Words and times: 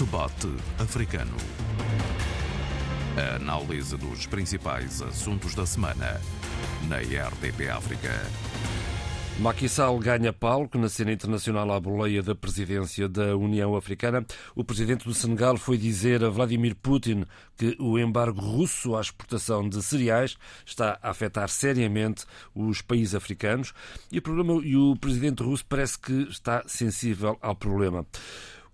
Debate 0.00 0.48
Africano. 0.78 1.36
A 3.18 3.36
análise 3.36 3.98
dos 3.98 4.26
principais 4.26 5.02
assuntos 5.02 5.54
da 5.54 5.66
semana 5.66 6.18
na 6.88 6.96
RDP 6.96 7.68
África. 7.68 8.08
Macky 9.40 9.68
Sall 9.68 9.98
ganha 9.98 10.32
palco 10.32 10.78
na 10.78 10.88
cena 10.88 11.12
internacional 11.12 11.70
à 11.70 11.78
boleia 11.78 12.22
da 12.22 12.34
presidência 12.34 13.10
da 13.10 13.36
União 13.36 13.76
Africana. 13.76 14.24
O 14.54 14.64
presidente 14.64 15.04
do 15.04 15.12
Senegal 15.12 15.58
foi 15.58 15.76
dizer 15.76 16.24
a 16.24 16.30
Vladimir 16.30 16.74
Putin 16.76 17.26
que 17.58 17.76
o 17.78 17.98
embargo 17.98 18.40
russo 18.40 18.96
à 18.96 19.02
exportação 19.02 19.68
de 19.68 19.82
cereais 19.82 20.38
está 20.64 20.98
a 21.02 21.10
afetar 21.10 21.50
seriamente 21.50 22.24
os 22.54 22.80
países 22.80 23.14
africanos 23.14 23.74
e 24.10 24.16
o, 24.16 24.22
problema, 24.22 24.62
e 24.64 24.74
o 24.76 24.96
presidente 24.96 25.42
russo 25.42 25.66
parece 25.66 25.98
que 25.98 26.22
está 26.30 26.62
sensível 26.66 27.36
ao 27.42 27.54
problema. 27.54 28.06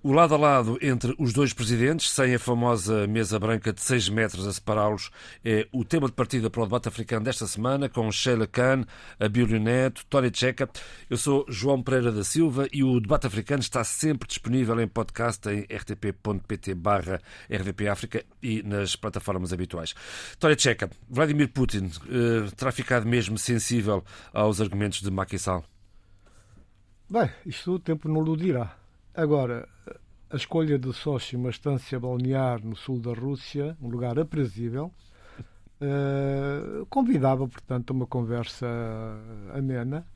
O 0.07 0.13
lado 0.13 0.35
a 0.37 0.39
lado 0.39 0.79
entre 0.81 1.17
os 1.19 1.33
dois 1.33 1.53
presidentes, 1.53 2.11
sem 2.11 2.33
a 2.33 2.39
famosa 2.39 3.09
mesa 3.09 3.41
branca 3.41 3.73
de 3.73 3.81
6 3.81 4.09
metros 4.09 4.47
a 4.47 4.53
separá-los, 4.53 5.11
é 5.45 5.67
o 5.73 5.85
tema 5.85 6.07
de 6.07 6.13
partida 6.13 6.49
para 6.49 6.63
o 6.63 6.65
debate 6.65 6.87
africano 6.87 7.25
desta 7.25 7.45
semana, 7.45 7.89
com 7.89 8.09
Sheila 8.13 8.47
Khan, 8.47 8.85
Abílio 9.19 9.59
Neto, 9.59 10.07
Tony 10.09 10.31
Checa. 10.33 10.71
Eu 11.11 11.17
sou 11.17 11.45
João 11.49 11.83
Pereira 11.83 12.13
da 12.13 12.23
Silva 12.23 12.69
e 12.73 12.85
o 12.85 13.01
debate 13.01 13.27
africano 13.27 13.59
está 13.59 13.83
sempre 13.83 14.29
disponível 14.29 14.81
em 14.81 14.87
podcast 14.87 15.49
em 15.49 15.63
rtp.pt 15.63 16.75
barra 16.77 17.21
rdpafrica 17.51 18.25
e 18.41 18.63
nas 18.63 18.95
plataformas 18.95 19.53
habituais. 19.53 19.93
Tony 20.39 20.57
Checa, 20.57 20.89
Vladimir 21.11 21.49
Putin 21.49 21.91
eh, 22.09 22.49
terá 22.57 22.71
ficado 22.71 23.09
mesmo 23.09 23.37
sensível 23.37 24.05
aos 24.33 24.61
argumentos 24.61 25.03
de 25.03 25.11
Macky 25.11 25.37
Sall? 25.37 25.65
Bem, 27.11 27.29
isto 27.45 27.73
o 27.73 27.81
tempo 27.81 28.09
não 28.09 28.21
o 28.21 28.37
dirá. 28.37 28.86
Agora, 29.17 29.67
a 30.29 30.37
escolha 30.37 30.79
de 30.79 30.93
Sochi, 30.93 31.37
uma 31.37 31.49
estância 31.49 31.99
balnear 31.99 32.63
no 32.63 32.77
sul 32.77 33.01
da 33.01 33.15
Rússia, 33.15 33.75
um 33.81 33.89
lugar 33.89 34.19
aprazível, 34.19 34.93
uh, 35.81 36.85
convidava, 36.91 37.49
portanto, 37.49 37.93
a 37.93 37.95
uma 37.95 38.07
conversa 38.07 38.67
amena 39.55 40.07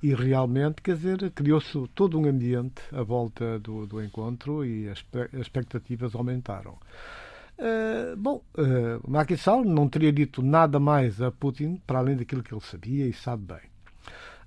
e 0.00 0.14
realmente, 0.14 0.80
quer 0.82 0.94
dizer, 0.94 1.32
criou-se 1.32 1.76
todo 1.96 2.16
um 2.16 2.24
ambiente 2.24 2.80
à 2.92 3.02
volta 3.02 3.58
do, 3.58 3.88
do 3.88 4.00
encontro 4.00 4.64
e 4.64 4.88
as, 4.88 5.04
as 5.32 5.40
expectativas 5.40 6.14
aumentaram. 6.14 6.78
Uh, 7.58 8.16
bom, 8.16 8.40
uh, 8.56 9.10
Macky 9.10 9.36
Sall 9.36 9.64
não 9.64 9.88
teria 9.88 10.12
dito 10.12 10.42
nada 10.42 10.78
mais 10.78 11.20
a 11.20 11.32
Putin 11.32 11.82
para 11.84 11.98
além 11.98 12.16
daquilo 12.16 12.44
que 12.44 12.54
ele 12.54 12.60
sabia 12.60 13.04
e 13.04 13.12
sabe 13.12 13.46
bem. 13.46 13.71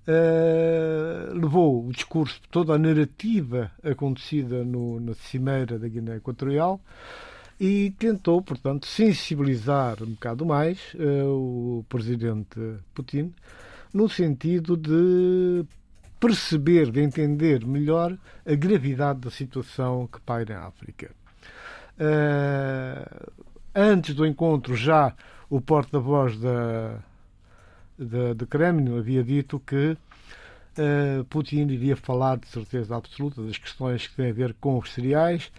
Uh, 0.08 1.34
levou 1.34 1.88
o 1.88 1.92
discurso, 1.92 2.40
toda 2.52 2.76
a 2.76 2.78
narrativa 2.78 3.72
acontecida 3.84 4.64
no, 4.64 5.00
na 5.00 5.16
cimeira 5.16 5.80
da 5.80 5.88
Guiné 5.88 6.18
Equatorial 6.18 6.80
e 7.60 7.92
tentou, 7.98 8.40
portanto, 8.40 8.86
sensibilizar 8.86 10.04
um 10.04 10.12
bocado 10.12 10.46
mais 10.46 10.94
uh, 10.94 11.80
o 11.80 11.86
presidente 11.90 12.60
Putin 12.94 13.34
no 13.92 14.08
sentido 14.08 14.78
de 14.78 15.66
perceber, 16.20 16.92
de 16.92 17.02
entender 17.02 17.66
melhor 17.66 18.16
a 18.46 18.54
gravidade 18.54 19.22
da 19.22 19.32
situação 19.32 20.08
que 20.08 20.20
paira 20.22 20.54
em 20.54 20.58
África. 20.58 21.12
Uh, 21.98 23.32
antes 23.74 24.14
do 24.14 24.26
encontro, 24.26 24.76
já 24.76 25.16
o 25.50 25.60
porta-voz 25.60 26.38
da 26.38 27.00
de, 27.98 28.34
de 28.34 28.46
Kremlin 28.46 28.98
havia 28.98 29.24
dito 29.24 29.60
que 29.60 29.98
uh, 30.78 31.24
Putin 31.26 31.68
iria 31.68 31.96
falar 31.96 32.38
de 32.38 32.48
certeza 32.48 32.96
absoluta 32.96 33.42
das 33.42 33.58
questões 33.58 34.08
que 34.08 34.16
têm 34.16 34.30
a 34.30 34.34
ver 34.34 34.54
com 34.56 34.78
os 34.78 34.92
cereais 34.92 35.52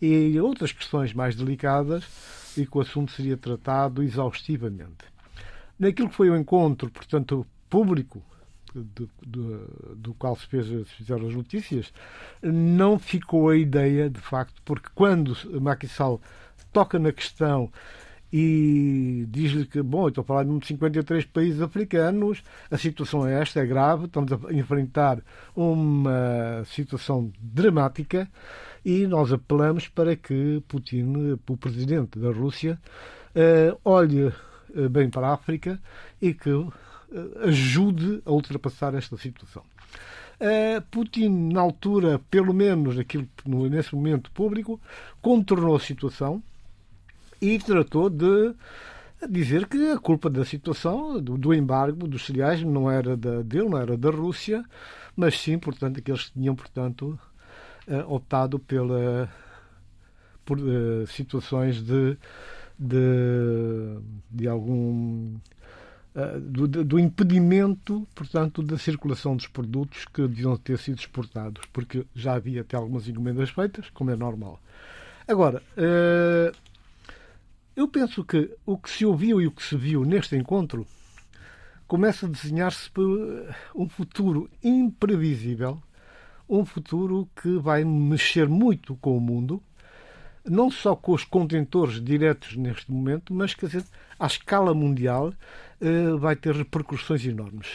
e 0.00 0.38
outras 0.40 0.72
questões 0.72 1.12
mais 1.12 1.34
delicadas 1.34 2.04
e 2.56 2.66
que 2.66 2.76
o 2.76 2.80
assunto 2.80 3.12
seria 3.12 3.36
tratado 3.36 4.02
exaustivamente. 4.02 5.04
Naquilo 5.78 6.08
que 6.08 6.14
foi 6.14 6.30
o 6.30 6.36
encontro, 6.36 6.90
portanto, 6.90 7.46
público 7.68 8.22
do, 8.74 9.08
do, 9.24 9.94
do, 9.96 10.14
qual 10.14 10.36
se, 10.36 10.46
fez, 10.46 10.66
se, 10.66 10.84
fizeram 10.96 11.26
as 11.28 11.34
notícias, 11.34 11.92
não 12.42 12.98
ficou 12.98 13.48
a 13.48 13.56
ideia, 13.56 14.10
de 14.10 14.20
facto, 14.20 14.60
porque 14.64 14.88
quando 14.94 15.36
Macky 15.60 15.88
Sall 15.88 16.20
toca 16.72 16.98
na 16.98 17.12
questão 17.12 17.70
e 18.36 19.26
diz-lhe 19.28 19.64
que, 19.64 19.80
bom, 19.80 20.08
estou 20.08 20.22
a 20.22 20.24
falar 20.24 20.42
de 20.42 20.66
53 20.66 21.24
países 21.26 21.62
africanos, 21.62 22.42
a 22.68 22.76
situação 22.76 23.24
é 23.24 23.40
esta, 23.40 23.60
é 23.60 23.64
grave, 23.64 24.06
estamos 24.06 24.32
a 24.32 24.52
enfrentar 24.52 25.20
uma 25.54 26.64
situação 26.66 27.30
dramática 27.40 28.28
e 28.84 29.06
nós 29.06 29.32
apelamos 29.32 29.86
para 29.86 30.16
que 30.16 30.60
Putin, 30.66 31.38
o 31.48 31.56
presidente 31.56 32.18
da 32.18 32.32
Rússia, 32.32 32.76
uh, 33.36 33.78
olhe 33.84 34.32
eh, 34.74 34.88
bem 34.88 35.08
para 35.08 35.28
a 35.28 35.34
África 35.34 35.80
e 36.20 36.34
que 36.34 36.50
uh, 36.50 36.72
ajude 37.44 38.20
a 38.26 38.32
ultrapassar 38.32 38.96
esta 38.96 39.16
situação. 39.16 39.62
Putin, 40.90 41.52
na 41.52 41.60
altura, 41.60 42.20
pelo 42.28 42.52
menos 42.52 42.98
aquilo, 42.98 43.28
nesse 43.70 43.94
momento 43.94 44.32
público, 44.32 44.80
contornou 45.22 45.76
a 45.76 45.80
situação, 45.80 46.42
e 47.44 47.58
tratou 47.58 48.08
de 48.08 48.54
dizer 49.28 49.66
que 49.66 49.90
a 49.90 49.98
culpa 49.98 50.30
da 50.30 50.44
situação, 50.44 51.20
do, 51.20 51.36
do 51.36 51.52
embargo 51.52 52.08
dos 52.08 52.24
cereais, 52.24 52.62
não 52.62 52.90
era 52.90 53.16
da, 53.16 53.42
dele, 53.42 53.68
não 53.68 53.78
era 53.78 53.96
da 53.96 54.10
Rússia, 54.10 54.64
mas 55.14 55.38
sim, 55.38 55.58
portanto, 55.58 55.98
aqueles 55.98 56.24
que 56.24 56.32
tinham, 56.32 56.54
portanto, 56.54 57.18
uh, 57.86 58.12
optado 58.12 58.58
pela, 58.58 59.30
por 60.44 60.58
uh, 60.58 61.06
situações 61.06 61.82
de, 61.82 62.16
de, 62.78 63.98
de 64.30 64.48
algum. 64.48 65.36
Uh, 66.14 66.40
do, 66.40 66.68
do, 66.68 66.98
impedimento, 66.98 68.06
portanto, 68.14 68.62
da 68.62 68.78
circulação 68.78 69.34
dos 69.34 69.48
produtos 69.48 70.04
que 70.04 70.22
deviam 70.28 70.56
ter 70.56 70.78
sido 70.78 71.00
exportados, 71.00 71.66
porque 71.72 72.06
já 72.14 72.34
havia 72.34 72.60
até 72.60 72.76
algumas 72.76 73.08
encomendas 73.08 73.50
feitas, 73.50 73.90
como 73.90 74.12
é 74.12 74.16
normal. 74.16 74.60
Agora, 75.26 75.60
eu 77.76 77.88
penso 77.88 78.24
que 78.24 78.50
o 78.64 78.78
que 78.78 78.88
se 78.88 79.04
ouviu 79.04 79.40
e 79.40 79.46
o 79.46 79.50
que 79.50 79.62
se 79.62 79.76
viu 79.76 80.04
neste 80.04 80.36
encontro 80.36 80.86
começa 81.86 82.26
a 82.26 82.28
desenhar-se 82.28 82.90
um 83.74 83.88
futuro 83.88 84.48
imprevisível, 84.62 85.82
um 86.48 86.64
futuro 86.64 87.28
que 87.40 87.58
vai 87.58 87.84
mexer 87.84 88.48
muito 88.48 88.96
com 88.96 89.16
o 89.16 89.20
mundo, 89.20 89.62
não 90.44 90.70
só 90.70 90.94
com 90.94 91.12
os 91.12 91.24
contentores 91.24 92.02
diretos 92.02 92.56
neste 92.56 92.90
momento, 92.92 93.32
mas 93.32 93.54
quer 93.54 93.66
dizer, 93.66 93.84
à 94.18 94.26
escala 94.26 94.74
mundial 94.74 95.32
eh, 95.80 96.12
vai 96.18 96.36
ter 96.36 96.54
repercussões 96.54 97.24
enormes. 97.24 97.68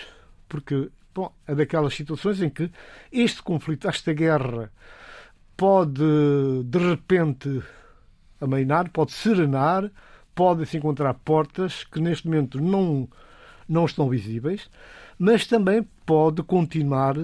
Porque 0.48 0.90
bom, 1.14 1.34
é 1.48 1.56
daquelas 1.56 1.94
situações 1.94 2.42
em 2.42 2.50
que 2.50 2.72
este 3.12 3.42
conflito, 3.42 3.88
esta 3.88 4.14
guerra, 4.14 4.72
pode 5.58 6.04
de 6.66 6.78
repente 6.78 7.62
amainar, 8.40 8.90
pode 8.90 9.12
serenar, 9.12 9.90
podem-se 10.34 10.78
encontrar 10.78 11.14
portas 11.14 11.84
que 11.84 12.00
neste 12.00 12.28
momento 12.28 12.62
não, 12.62 13.08
não 13.68 13.86
estão 13.86 14.10
visíveis, 14.10 14.70
mas 15.18 15.46
também 15.46 15.86
pode 16.06 16.42
continuar 16.44 17.16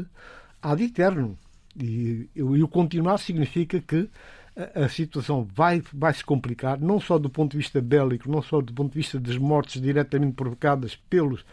ad 0.62 0.84
eterno. 0.84 1.38
E, 1.78 2.30
e 2.36 2.42
o 2.42 2.68
continuar 2.68 3.18
significa 3.18 3.80
que 3.80 4.09
a, 4.56 4.86
a 4.86 4.90
situação 4.90 5.48
vai, 5.53 5.84
vai 5.94 6.14
se 6.14 6.24
complicar, 6.24 6.80
não 6.80 7.00
só 7.00 7.18
do 7.18 7.30
ponto 7.30 7.52
de 7.52 7.58
vista 7.58 7.82
bélico, 7.82 8.30
não 8.30 8.42
só 8.42 8.62
do 8.62 8.74
ponto 8.74 8.94
de 8.94 8.97
vista 8.97 9.20
das 9.20 9.38
mortes 9.38 9.82
diretamente 9.82 10.34
provocadas 10.34 10.96
pelos, 10.96 11.46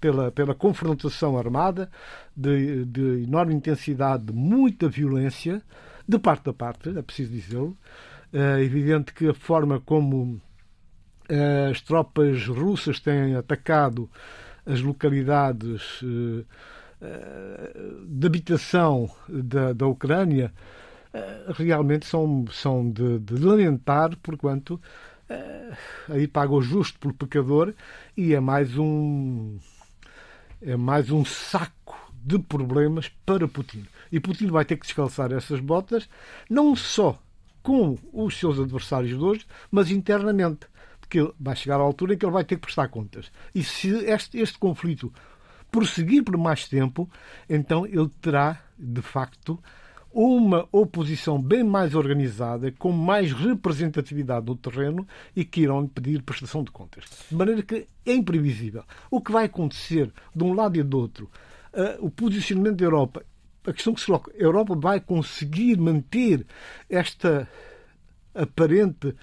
pela, 0.00 0.30
pela 0.30 0.54
confrontação 0.54 1.38
armada, 1.38 1.90
de, 2.36 2.84
de 2.84 3.22
enorme 3.22 3.54
intensidade, 3.54 4.24
de 4.24 4.32
muita 4.32 4.88
violência, 4.88 5.62
de 6.06 6.18
parte 6.18 6.50
a 6.50 6.52
parte, 6.52 6.90
é 6.96 7.02
preciso 7.02 7.32
dizê-lo, 7.32 7.76
é 8.32 8.62
evidente 8.62 9.12
que 9.12 9.28
a 9.28 9.34
forma 9.34 9.80
como 9.80 10.40
eh, 11.28 11.68
as 11.70 11.80
tropas 11.80 12.46
russas 12.46 13.00
têm 13.00 13.36
atacado 13.36 14.08
as 14.64 14.80
localidades 14.80 16.00
eh, 16.02 16.44
de 18.06 18.26
habitação 18.26 19.10
da, 19.28 19.72
da 19.72 19.86
Ucrânia 19.88 20.52
realmente 21.56 22.06
são, 22.06 22.44
são 22.52 22.88
de, 22.88 23.18
de 23.18 23.34
lamentar, 23.34 24.16
porquanto 24.22 24.80
aí 26.08 26.28
paga 26.28 26.52
o 26.52 26.62
justo 26.62 26.98
pelo 27.00 27.12
pecador 27.12 27.74
e 28.16 28.34
é 28.34 28.40
mais 28.40 28.78
um 28.78 29.58
é 30.64 30.76
mais 30.76 31.10
um 31.10 31.24
saco 31.24 32.12
de 32.24 32.38
problemas 32.38 33.08
para 33.26 33.48
Putin. 33.48 33.84
E 34.10 34.20
Putin 34.20 34.46
vai 34.46 34.64
ter 34.64 34.76
que 34.76 34.86
descalçar 34.86 35.32
essas 35.32 35.58
botas, 35.58 36.08
não 36.48 36.76
só 36.76 37.18
com 37.62 37.96
os 38.12 38.38
seus 38.38 38.58
adversários 38.58 39.16
de 39.16 39.24
hoje, 39.24 39.46
mas 39.70 39.90
internamente. 39.90 40.66
Porque 41.00 41.32
vai 41.38 41.54
chegar 41.54 41.76
à 41.76 41.82
altura 41.82 42.14
em 42.14 42.18
que 42.18 42.24
ele 42.24 42.32
vai 42.32 42.44
ter 42.44 42.56
que 42.56 42.62
prestar 42.62 42.88
contas. 42.88 43.30
E 43.54 43.62
se 43.62 43.88
este, 44.04 44.38
este 44.38 44.58
conflito 44.58 45.12
prosseguir 45.70 46.22
por 46.22 46.36
mais 46.36 46.68
tempo, 46.68 47.08
então 47.48 47.86
ele 47.86 48.10
terá, 48.20 48.62
de 48.78 49.02
facto, 49.02 49.58
uma 50.12 50.68
oposição 50.70 51.40
bem 51.40 51.64
mais 51.64 51.94
organizada, 51.94 52.70
com 52.72 52.92
mais 52.92 53.32
representatividade 53.32 54.46
no 54.46 54.56
terreno 54.56 55.06
e 55.34 55.44
que 55.44 55.62
irão 55.62 55.86
pedir 55.88 56.22
prestação 56.22 56.62
de 56.62 56.70
contas. 56.70 57.04
De 57.30 57.34
maneira 57.34 57.62
que 57.62 57.86
é 58.04 58.12
imprevisível. 58.12 58.84
O 59.10 59.20
que 59.20 59.32
vai 59.32 59.46
acontecer 59.46 60.12
de 60.34 60.44
um 60.44 60.52
lado 60.52 60.76
e 60.76 60.82
do 60.82 60.98
outro, 60.98 61.30
uh, 61.72 62.04
o 62.04 62.10
posicionamento 62.10 62.76
da 62.76 62.84
Europa, 62.84 63.24
a 63.66 63.72
questão 63.72 63.94
que 63.94 64.00
se 64.00 64.06
coloca, 64.06 64.32
a 64.32 64.42
Europa 64.42 64.74
vai 64.74 65.00
conseguir 65.00 65.78
manter 65.78 66.44
esta 66.88 67.48
aparente 68.34 69.14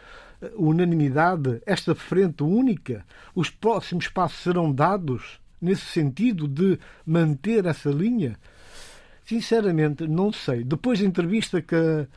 eh, 0.41 0.51
unanimidade, 0.56 1.62
esta 1.65 1.94
frente 1.94 2.44
única, 2.44 3.06
os 3.36 3.50
próximos 3.50 4.07
passos 4.07 4.39
serão 4.39 4.71
dados 4.71 5.39
nesse 5.62 5.86
sentido 5.86 6.47
de 6.47 6.80
manter 7.06 7.65
essa 7.65 7.89
linha? 7.89 8.38
Sinceramente, 9.25 10.07
não 10.07 10.31
sei. 10.31 10.63
Depois 10.63 11.00
da 11.00 11.06
entrevista 11.06 11.62
que 11.62 11.75
a, 11.75 12.07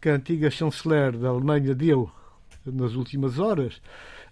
que 0.00 0.08
a 0.08 0.14
antiga 0.14 0.50
chanceler 0.50 1.16
da 1.16 1.28
Alemanha 1.28 1.74
deu 1.74 2.10
nas 2.64 2.94
últimas 2.94 3.38
horas, 3.38 3.80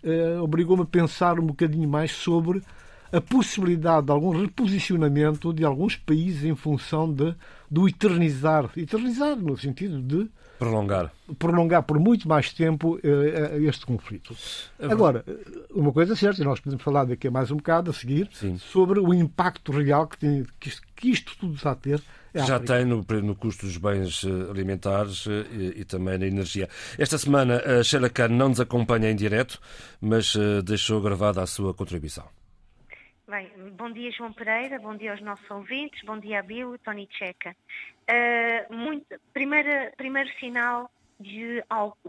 eh, 0.03 0.39
obrigou-me 0.41 0.83
a 0.83 0.87
pensar 0.87 1.41
um 1.41 1.47
bocadinho 1.47 1.89
mais 1.89 2.13
sobre 2.13 2.63
a 3.13 3.21
possibilidade 3.21 4.07
de 4.07 4.13
algum 4.13 4.31
reposicionamento 4.31 5.53
de 5.53 5.65
alguns 5.65 5.97
países 5.97 6.45
em 6.45 6.55
função 6.55 7.13
de, 7.13 7.35
do 7.71 7.89
eternizar. 7.89 8.71
Eternizar 8.77 9.37
no 9.37 9.57
sentido 9.57 10.01
de 10.01 10.31
prolongar. 10.59 11.11
Prolongar 11.39 11.83
por 11.83 11.99
muito 11.99 12.29
mais 12.29 12.53
tempo 12.53 12.97
uh, 12.97 13.69
este 13.69 13.87
conflito. 13.87 14.37
É 14.79 14.87
Agora, 14.87 15.25
uma 15.71 15.91
coisa 15.91 16.13
é 16.13 16.17
certa, 16.17 16.43
e 16.43 16.45
nós 16.45 16.61
podemos 16.61 16.85
falar 16.85 17.05
daqui 17.05 17.29
a 17.29 17.31
mais 17.31 17.51
um 17.51 17.57
bocado, 17.57 17.91
a 17.91 17.95
seguir, 17.95 18.29
Sim. 18.33 18.59
sobre 18.59 19.01
o 19.01 19.15
impacto 19.15 19.73
real 19.73 20.07
que, 20.07 20.19
tem, 20.19 20.47
que, 20.61 20.69
isto, 20.69 20.83
que 20.95 21.11
isto 21.11 21.37
tudo 21.39 21.55
está 21.55 21.71
a 21.71 21.75
ter 21.75 22.03
já 22.33 22.61
tem 22.61 22.85
no, 22.85 23.05
no 23.25 23.35
custo 23.35 23.67
dos 23.67 23.77
bens 23.77 24.23
eh, 24.25 24.51
alimentares 24.51 25.27
e, 25.27 25.81
e, 25.81 25.85
também 25.85 26.17
na 26.17 26.27
energia. 26.27 26.69
Esta 26.97 27.19
semana 27.19 27.57
a 27.57 27.83
Sheila 27.83 28.09
Khan 28.09 28.29
não 28.29 28.51
nos 28.51 28.61
acompanha 28.61 29.11
em 29.11 29.17
direto, 29.17 29.59
mas 30.01 30.37
deixou 30.65 31.01
gravada 31.01 31.43
a 31.43 31.47
sua 31.47 31.75
contribuição. 31.75 32.25
Bem, 33.31 33.49
bom 33.77 33.93
dia 33.93 34.11
João 34.11 34.33
Pereira, 34.33 34.77
bom 34.81 34.97
dia 34.97 35.13
aos 35.13 35.21
nossos 35.21 35.49
ouvintes, 35.53 36.03
bom 36.03 36.19
dia 36.19 36.41
a 36.41 36.43
Bill 36.43 36.75
e 36.75 36.79
Tony 36.79 37.09
Checa. 37.13 37.57
Uh, 38.11 39.07
primeira, 39.33 39.93
primeiro 39.97 40.29
sinal 40.41 40.91
de, 41.21 41.63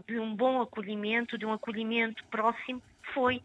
de 0.08 0.18
um 0.18 0.34
bom 0.34 0.60
acolhimento, 0.60 1.38
de 1.38 1.46
um 1.46 1.52
acolhimento 1.52 2.24
próximo, 2.24 2.82
foi 3.14 3.40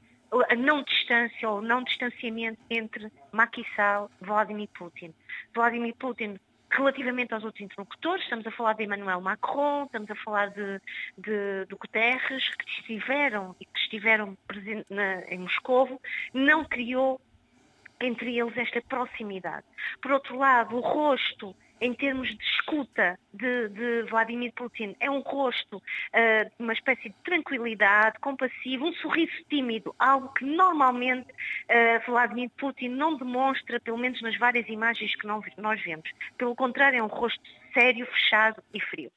a 0.50 0.56
não 0.56 0.82
distância 0.82 1.48
ou 1.48 1.62
não 1.62 1.84
distanciamento 1.84 2.60
entre 2.68 3.12
Macky 3.32 3.64
Sall 3.76 4.10
Vladimir 4.22 4.70
Putin. 4.70 5.14
Vladimir 5.54 5.94
Putin 5.98 6.40
relativamente 6.72 7.32
aos 7.34 7.44
outros 7.44 7.64
interlocutores, 7.64 8.24
estamos 8.24 8.46
a 8.48 8.52
falar 8.52 8.74
de 8.74 8.86
Emmanuel 8.86 9.22
Macron, 9.22 9.86
estamos 9.86 10.10
a 10.10 10.16
falar 10.16 10.50
de, 10.50 10.82
de, 11.16 11.66
de 11.68 11.76
Guterres, 11.76 12.50
que 12.56 12.70
estiveram 12.80 13.56
e 13.60 13.66
que 13.66 13.80
estiveram 13.80 14.36
presentes 14.48 14.90
em 15.30 15.38
Moscovo, 15.38 16.02
não 16.34 16.66
criou 16.66 17.22
entre 18.02 18.38
eles 18.38 18.56
esta 18.58 18.82
proximidade. 18.82 19.66
Por 20.02 20.12
outro 20.12 20.38
lado, 20.38 20.76
o 20.76 20.80
rosto, 20.80 21.56
em 21.80 21.94
termos 21.94 22.28
de 22.28 22.44
escuta 22.44 23.20
de, 23.34 23.70
de 23.70 24.04
Vladimir 24.10 24.52
Putin, 24.54 24.96
é 25.00 25.10
um 25.10 25.20
rosto 25.20 25.78
uh, 25.78 26.52
uma 26.60 26.74
espécie 26.74 27.10
de 27.10 27.16
tranquilidade, 27.24 28.20
compassivo, 28.20 28.86
um 28.86 28.94
sorriso 28.94 29.44
tímido, 29.50 29.94
algo 30.00 30.30
que 30.34 30.46
normalmente 30.46 31.30
uh, 31.32 32.06
Vladimir 32.06 32.50
Putin 32.58 32.90
não 32.90 33.16
demonstra, 33.16 33.80
pelo 33.80 33.98
menos 33.98 34.22
nas 34.22 34.38
várias 34.38 34.68
imagens 34.68 35.16
que 35.16 35.28
nós, 35.28 35.46
nós 35.58 35.82
vemos. 35.84 36.10
Pelo 36.38 36.56
contrário, 36.56 37.00
é 37.00 37.04
um 37.04 37.08
rosto 37.08 37.42
sério, 37.74 38.06
fechado 38.08 38.64
e 38.74 38.82
frio. 38.82 39.12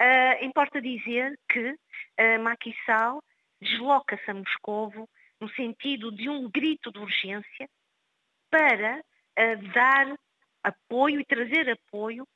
Uh, 0.00 0.44
importa 0.44 0.80
dizer 0.80 1.38
que 1.48 1.70
uh, 1.70 2.42
Macky 2.42 2.74
desloca-se 3.60 4.30
a 4.30 4.34
Moscovo 4.34 5.08
no 5.40 5.48
sentido 5.50 6.12
de 6.12 6.28
um 6.28 6.48
grito 6.48 6.90
de 6.92 6.98
urgência 6.98 7.68
para 8.56 9.00
uh, 9.00 9.72
dar 9.74 10.18
apoio 10.62 11.20
e 11.20 11.24
trazer 11.26 11.68
apoio 11.68 12.26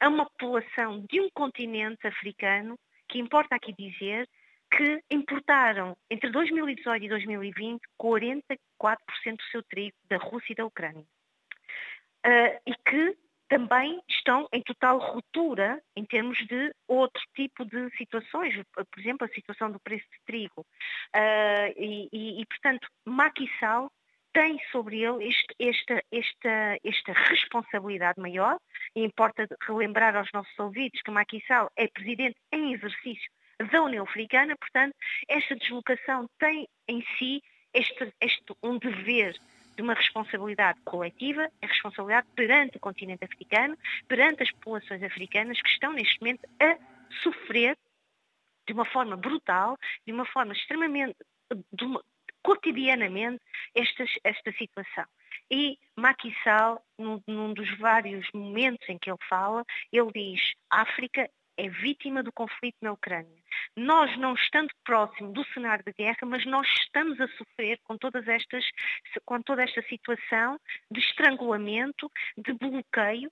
a 0.00 0.08
uma 0.08 0.24
população 0.24 1.04
de 1.08 1.20
um 1.20 1.28
continente 1.34 2.06
africano 2.06 2.78
que 3.06 3.18
importa 3.18 3.54
aqui 3.54 3.74
dizer 3.74 4.26
que 4.70 5.02
importaram 5.10 5.94
entre 6.10 6.30
2018 6.30 7.04
e 7.04 7.08
2020 7.10 7.80
44% 8.00 8.26
do 9.36 9.42
seu 9.50 9.62
trigo 9.64 9.96
da 10.08 10.16
Rússia 10.16 10.52
e 10.52 10.56
da 10.56 10.64
Ucrânia. 10.64 11.04
Uh, 12.26 12.58
e 12.66 12.74
que 12.88 13.16
também 13.46 14.02
estão 14.08 14.48
em 14.52 14.62
total 14.62 14.98
ruptura 14.98 15.80
em 15.94 16.04
termos 16.04 16.38
de 16.46 16.74
outro 16.88 17.22
tipo 17.34 17.64
de 17.66 17.90
situações, 17.96 18.54
por 18.74 18.98
exemplo, 18.98 19.26
a 19.26 19.34
situação 19.34 19.70
do 19.70 19.78
preço 19.78 20.06
de 20.10 20.20
trigo. 20.24 20.66
Uh, 21.14 21.68
e, 21.76 22.08
e, 22.12 22.40
e, 22.40 22.46
portanto, 22.46 22.88
Sall 23.60 23.92
tem 24.36 24.60
sobre 24.70 25.02
ele 25.02 25.28
este, 25.28 25.54
esta, 25.58 26.02
esta, 26.12 26.78
esta 26.84 27.12
responsabilidade 27.30 28.20
maior, 28.20 28.58
e 28.94 29.02
importa 29.02 29.48
relembrar 29.66 30.14
aos 30.14 30.30
nossos 30.30 30.58
ouvidos 30.58 31.00
que 31.00 31.10
Macky 31.10 31.42
Sall 31.46 31.72
é 31.74 31.88
presidente 31.88 32.36
em 32.52 32.74
exercício 32.74 33.30
da 33.72 33.82
União 33.82 34.04
Africana, 34.04 34.54
portanto, 34.58 34.94
esta 35.26 35.56
deslocação 35.56 36.28
tem 36.38 36.68
em 36.86 37.02
si 37.16 37.42
este, 37.72 38.12
este, 38.20 38.44
um 38.62 38.76
dever 38.78 39.34
de 39.74 39.82
uma 39.82 39.94
responsabilidade 39.94 40.78
coletiva, 40.84 41.50
a 41.62 41.66
responsabilidade 41.66 42.26
perante 42.36 42.76
o 42.76 42.80
continente 42.80 43.24
africano, 43.24 43.74
perante 44.06 44.42
as 44.42 44.50
populações 44.50 45.02
africanas 45.02 45.58
que 45.62 45.70
estão 45.70 45.94
neste 45.94 46.20
momento 46.20 46.46
a 46.60 46.76
sofrer 47.22 47.74
de 48.66 48.74
uma 48.74 48.84
forma 48.84 49.16
brutal, 49.16 49.78
de 50.06 50.12
uma 50.12 50.26
forma 50.26 50.52
extremamente, 50.52 51.16
uma, 51.80 52.02
cotidianamente 52.46 53.42
esta, 53.74 54.04
esta 54.22 54.52
situação. 54.52 55.04
E 55.50 55.76
Macky 55.96 56.32
num, 56.96 57.20
num 57.26 57.52
dos 57.52 57.76
vários 57.78 58.28
momentos 58.32 58.88
em 58.88 58.96
que 58.96 59.10
ele 59.10 59.18
fala, 59.28 59.64
ele 59.92 60.12
diz 60.14 60.54
África 60.70 61.28
é 61.58 61.68
vítima 61.68 62.22
do 62.22 62.32
conflito 62.32 62.76
na 62.82 62.92
Ucrânia. 62.92 63.42
Nós 63.76 64.16
não 64.18 64.34
estando 64.34 64.70
próximo 64.84 65.32
do 65.32 65.44
cenário 65.46 65.82
de 65.84 65.92
guerra, 65.92 66.18
mas 66.24 66.44
nós 66.44 66.68
estamos 66.80 67.20
a 67.20 67.26
sofrer 67.28 67.80
com 67.82 67.96
todas 67.96 68.28
estas, 68.28 68.64
com 69.24 69.42
toda 69.42 69.64
esta 69.64 69.82
situação 69.82 70.60
de 70.90 71.00
estrangulamento, 71.00 72.10
de 72.36 72.52
bloqueio 72.52 73.30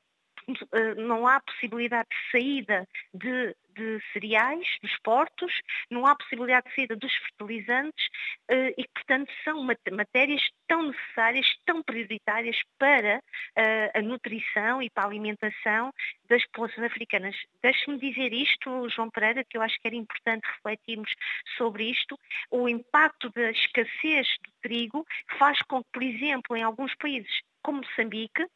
não 0.96 1.26
há 1.26 1.40
possibilidade 1.40 2.08
de 2.08 2.30
saída 2.30 2.88
de, 3.12 3.56
de, 3.74 4.00
cereais 4.12 4.66
dos 4.82 4.96
portos, 5.02 5.52
não 5.90 6.06
há 6.06 6.14
possibilidade 6.14 6.68
de 6.68 6.74
saída 6.74 6.96
dos 6.96 7.12
fertilizantes 7.14 8.08
eh, 8.48 8.74
e, 8.76 8.88
portanto, 8.88 9.32
são 9.42 9.66
matérias 9.92 10.42
tão 10.68 10.88
necessárias, 10.88 11.46
tão 11.64 11.82
prioritárias 11.82 12.56
para 12.78 13.22
eh, 13.56 13.92
a 13.94 14.02
nutrição 14.02 14.82
e 14.82 14.90
para 14.90 15.04
a 15.04 15.06
alimentação 15.06 15.92
das 16.28 16.44
populações 16.46 16.90
africanas. 16.90 17.36
Deixe-me 17.62 17.98
dizer 17.98 18.32
isto, 18.32 18.88
João 18.90 19.10
Pereira, 19.10 19.44
que 19.44 19.56
eu 19.56 19.62
acho 19.62 19.78
que 19.80 19.86
era 19.86 19.96
importante 19.96 20.46
refletirmos 20.46 21.10
sobre 21.56 21.84
isto. 21.90 22.18
O 22.50 22.68
impacto 22.68 23.30
da 23.30 23.50
escassez 23.50 24.26
do 24.44 24.52
trigo 24.62 25.06
faz 25.38 25.60
com 25.62 25.82
que, 25.82 25.90
por 25.92 26.02
exemplo, 26.02 26.56
em 26.56 26.62
alguns 26.62 26.94
países 26.94 27.42
como 27.64 27.78
Moçambique, 27.78 28.46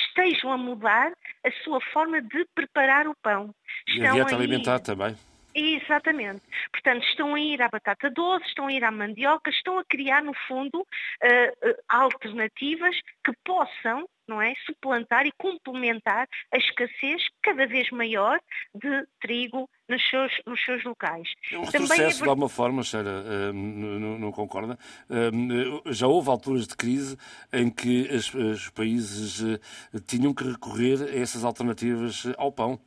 estejam 0.00 0.52
a 0.52 0.56
mudar 0.56 1.12
a 1.44 1.50
sua 1.64 1.80
forma 1.92 2.20
de 2.20 2.46
preparar 2.54 3.06
o 3.06 3.14
pão. 3.22 3.54
Estão 3.86 4.04
e 4.04 4.06
a 4.06 4.12
dieta 4.12 4.36
alimentar 4.36 4.80
também. 4.80 5.16
Exatamente. 5.54 6.42
Portanto, 6.70 7.04
estão 7.04 7.34
a 7.34 7.40
ir 7.40 7.60
à 7.60 7.68
batata 7.68 8.10
doce, 8.10 8.46
estão 8.46 8.66
a 8.66 8.72
ir 8.72 8.84
à 8.84 8.90
mandioca, 8.90 9.50
estão 9.50 9.78
a 9.78 9.84
criar, 9.84 10.22
no 10.22 10.34
fundo, 10.46 10.80
uh, 10.80 11.68
uh, 11.68 11.74
alternativas 11.88 12.96
que 13.24 13.32
possam 13.44 14.08
não 14.28 14.40
é, 14.40 14.54
suplantar 14.66 15.26
e 15.26 15.32
complementar 15.32 16.28
a 16.52 16.56
escassez 16.56 17.22
cada 17.42 17.66
vez 17.66 17.90
maior 17.90 18.38
de 18.74 19.06
trigo 19.20 19.68
nos 19.88 20.08
seus, 20.08 20.32
nos 20.46 20.62
seus 20.64 20.84
locais. 20.84 21.28
É 21.50 21.58
um 21.58 21.64
retrocesso, 21.64 22.20
é... 22.20 22.24
de 22.24 22.28
alguma 22.28 22.48
forma, 22.48 22.82
Sheila, 22.82 23.10
uh, 23.10 23.52
não, 23.52 24.18
não, 24.18 24.32
concorda? 24.32 24.78
Uh, 25.08 25.92
já 25.92 26.06
houve 26.06 26.28
alturas 26.28 26.66
de 26.66 26.76
crise 26.76 27.16
em 27.52 27.70
que 27.70 28.08
os 28.12 28.70
países 28.70 29.40
uh, 29.40 30.00
tinham 30.06 30.34
que 30.34 30.44
recorrer 30.44 31.02
a 31.02 31.18
essas 31.18 31.44
alternativas 31.44 32.24
ao 32.36 32.52
pão. 32.52 32.78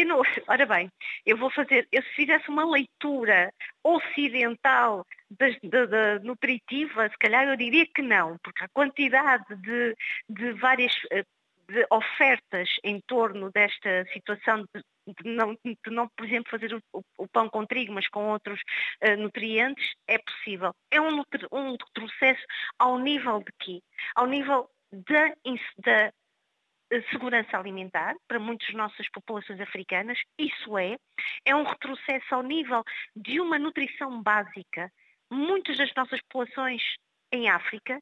Eu 0.00 0.06
não, 0.06 0.22
ora 0.48 0.64
bem, 0.64 0.90
eu 1.26 1.36
vou 1.36 1.50
fazer, 1.50 1.86
eu 1.92 2.02
se 2.02 2.08
fizesse 2.14 2.48
uma 2.48 2.64
leitura 2.64 3.52
ocidental 3.84 5.06
de, 5.30 5.58
nutritiva, 6.22 7.06
se 7.10 7.18
calhar 7.18 7.46
eu 7.46 7.54
diria 7.54 7.86
que 7.86 8.00
não, 8.00 8.38
porque 8.42 8.64
a 8.64 8.68
quantidade 8.70 9.44
de, 9.56 9.94
de 10.26 10.52
várias 10.52 10.94
eh, 11.12 11.22
de 11.68 11.86
ofertas 11.90 12.70
em 12.82 12.98
torno 13.06 13.50
desta 13.52 14.06
situação 14.14 14.64
de, 14.74 14.82
de, 15.06 15.34
não, 15.34 15.52
de 15.52 15.90
não, 15.90 16.08
por 16.16 16.24
exemplo, 16.24 16.50
fazer 16.50 16.74
o, 16.74 17.04
o, 17.18 17.28
pão 17.28 17.50
com 17.50 17.66
trigo, 17.66 17.92
mas 17.92 18.08
com 18.08 18.30
outros 18.30 18.58
uh, 19.04 19.16
nutrientes, 19.18 19.92
é 20.08 20.16
possível. 20.16 20.74
É 20.90 20.98
um, 20.98 21.22
um 21.52 21.72
retrocesso 21.72 22.44
ao 22.78 22.98
nível 22.98 23.40
de 23.40 23.52
quê? 23.58 23.82
Ao 24.16 24.26
nível 24.26 24.66
da, 24.92 25.28
da 25.84 26.12
segurança 27.10 27.56
alimentar 27.56 28.14
para 28.26 28.38
muitas 28.38 28.72
nossas 28.74 29.08
populações 29.10 29.60
africanas, 29.60 30.18
isso 30.38 30.76
é, 30.76 30.96
é 31.44 31.54
um 31.54 31.62
retrocesso 31.62 32.34
ao 32.34 32.42
nível 32.42 32.82
de 33.14 33.40
uma 33.40 33.58
nutrição 33.58 34.22
básica. 34.22 34.90
Muitas 35.30 35.76
das 35.78 35.92
nossas 35.94 36.20
populações 36.22 36.82
em 37.32 37.48
África 37.48 38.00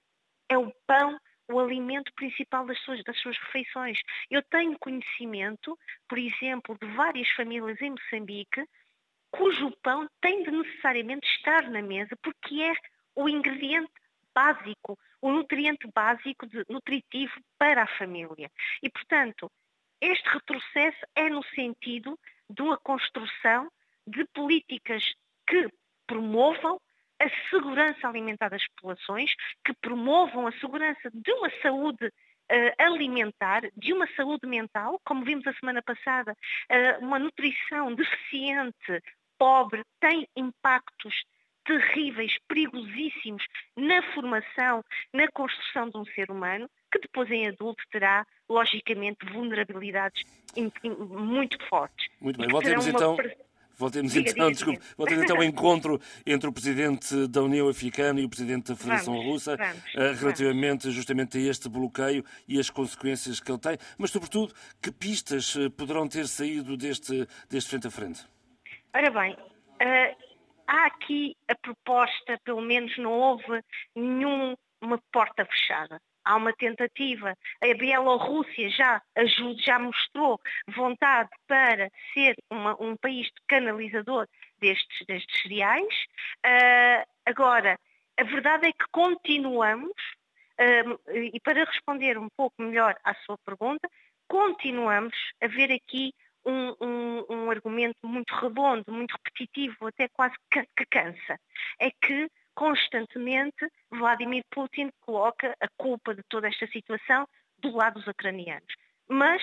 é 0.49 0.57
o 0.57 0.73
pão 0.87 1.19
o 1.51 1.59
alimento 1.59 2.13
principal 2.15 2.67
das 2.67 2.79
suas, 2.81 3.03
das 3.05 3.19
suas 3.21 3.37
refeições. 3.39 3.99
Eu 4.31 4.43
tenho 4.51 4.79
conhecimento, 4.79 5.79
por 6.07 6.19
exemplo, 6.19 6.77
de 6.79 6.87
várias 6.89 7.29
famílias 7.31 7.81
em 7.81 7.91
Moçambique 7.91 8.63
cujo 9.31 9.71
pão 9.83 10.07
tem 10.21 10.43
de 10.43 10.51
necessariamente 10.51 11.27
estar 11.37 11.71
na 11.71 11.83
mesa 11.83 12.17
porque 12.23 12.63
é 12.63 12.73
o 13.15 13.29
ingrediente 13.29 13.91
básico, 14.35 14.99
o 15.21 15.31
nutriente 15.31 15.89
básico 15.95 16.47
de, 16.47 16.65
nutritivo 16.69 17.35
para 17.59 17.83
a 17.83 17.99
família. 17.99 18.51
E, 18.83 18.91
portanto, 18.91 19.51
este 20.01 20.29
retrocesso 20.29 21.07
é 21.15 21.29
no 21.29 21.43
sentido 21.55 22.19
de 22.49 22.63
uma 22.63 22.79
construção 22.79 23.71
de 24.07 24.25
políticas 24.27 25.03
que 25.47 25.69
promovam 26.07 26.81
a 27.21 27.51
segurança 27.51 28.07
alimentar 28.07 28.49
das 28.49 28.67
populações, 28.69 29.31
que 29.65 29.75
promovam 29.75 30.47
a 30.47 30.53
segurança 30.53 31.11
de 31.13 31.33
uma 31.33 31.51
saúde 31.61 32.07
uh, 32.07 32.13
alimentar, 32.79 33.63
de 33.77 33.93
uma 33.93 34.07
saúde 34.15 34.47
mental, 34.47 35.01
como 35.05 35.25
vimos 35.25 35.47
a 35.47 35.53
semana 35.55 35.83
passada, 35.83 36.33
uh, 36.33 37.05
uma 37.05 37.19
nutrição 37.19 37.93
deficiente, 37.95 39.03
pobre, 39.37 39.83
tem 40.01 40.29
impactos 40.37 41.15
terríveis, 41.69 42.33
perigosíssimos 42.49 43.45
na 43.77 44.03
formação, 44.15 44.83
na 45.13 45.29
construção 45.29 45.91
de 45.91 45.99
um 45.99 46.05
ser 46.07 46.31
humano, 46.31 46.69
que 46.91 46.99
depois 46.99 47.31
em 47.31 47.47
adulto 47.47 47.83
terá, 47.93 48.27
logicamente, 48.49 49.19
vulnerabilidades 49.31 50.23
muito 51.11 51.59
fortes. 51.69 52.09
Muito 52.21 52.39
bem, 52.39 52.49
voltemos 52.49 52.87
então. 52.87 53.17
Voltemos 53.77 54.13
diga, 54.13 54.31
então, 54.31 54.47
diga, 54.47 54.55
desculpe, 54.57 54.81
diga. 54.81 54.95
voltemos 54.97 55.23
então 55.23 55.37
ao 55.37 55.45
encontro 55.45 56.01
entre 56.27 56.49
o 56.49 56.53
Presidente 56.53 57.29
da 57.29 57.43
União 57.43 57.69
Africana 57.69 58.21
e 58.21 58.25
o 58.25 58.29
Presidente 58.29 58.73
da 58.73 58.77
Federação 58.77 59.15
vamos, 59.15 59.31
Russa 59.31 59.57
vamos, 59.57 59.95
uh, 59.95 60.21
relativamente 60.21 60.83
vamos. 60.83 60.97
justamente 60.97 61.39
a 61.39 61.41
este 61.43 61.69
bloqueio 61.69 62.25
e 62.49 62.59
as 62.59 62.71
consequências 62.71 63.39
que 63.39 63.53
ele 63.53 63.61
tem, 63.61 63.79
mas 63.97 64.11
sobretudo 64.11 64.53
que 64.83 64.91
pistas 64.91 65.55
eh, 65.57 65.69
poderão 65.69 66.09
ter 66.09 66.27
saído 66.27 66.77
deste, 66.77 67.25
deste 67.49 67.71
frente 67.71 67.87
a 67.87 67.91
frente? 67.91 68.27
Ora 68.93 69.11
bem, 69.13 69.35
uh, 69.35 70.28
há 70.69 70.87
aqui 70.87 71.35
a 71.49 71.55
proposta, 71.57 72.39
pelo 72.45 72.61
menos 72.61 72.97
não 72.99 73.13
houve 73.13 73.65
nenhuma 73.97 74.57
porta 75.11 75.45
fechada 75.45 76.01
há 76.29 76.37
uma 76.37 76.53
tentativa. 76.53 77.35
A 77.63 77.75
Bielorrússia 77.75 78.69
já 78.69 79.03
ajuda, 79.17 79.63
já 79.63 79.79
mostrou 79.79 80.39
vontade 80.77 81.31
para 81.47 81.91
ser 82.13 82.37
uma, 82.51 82.81
um 82.81 82.97
país 82.97 83.29
canalizador 83.49 84.29
destes, 84.59 85.07
destes 85.07 85.43
cereais. 85.43 85.95
Uh, 86.45 87.09
agora, 87.25 87.79
a 88.19 88.23
verdade 88.25 88.67
é 88.67 88.73
que 88.73 88.85
continuamos, 88.93 89.97
uh, 90.61 91.11
e 91.15 91.41
para 91.41 91.65
responder 91.65 92.19
um 92.19 92.29
pouco 92.37 92.61
melhor 92.61 92.95
à 93.03 93.15
sua 93.15 93.39
pergunta, 93.39 93.89
continuamos 94.29 95.15
a 95.41 95.47
ver 95.47 95.73
aqui 95.73 96.13
um, 96.49 96.75
um, 96.81 97.25
um 97.29 97.51
argumento 97.51 97.99
muito 98.07 98.35
redondo, 98.35 98.85
muito 98.89 99.13
repetitivo, 99.13 99.87
até 99.87 100.09
quase 100.09 100.35
que, 100.51 100.67
que 100.77 100.87
cansa. 100.87 101.39
É 101.79 101.91
que 101.91 102.29
constantemente 102.55 103.69
Vladimir 103.91 104.43
Putin 104.51 104.91
coloca 105.01 105.55
a 105.61 105.69
culpa 105.77 106.15
de 106.15 106.23
toda 106.29 106.49
esta 106.49 106.67
situação 106.69 107.29
do 107.59 107.77
lado 107.77 107.95
dos 107.95 108.07
ucranianos. 108.07 108.75
Mas 109.09 109.43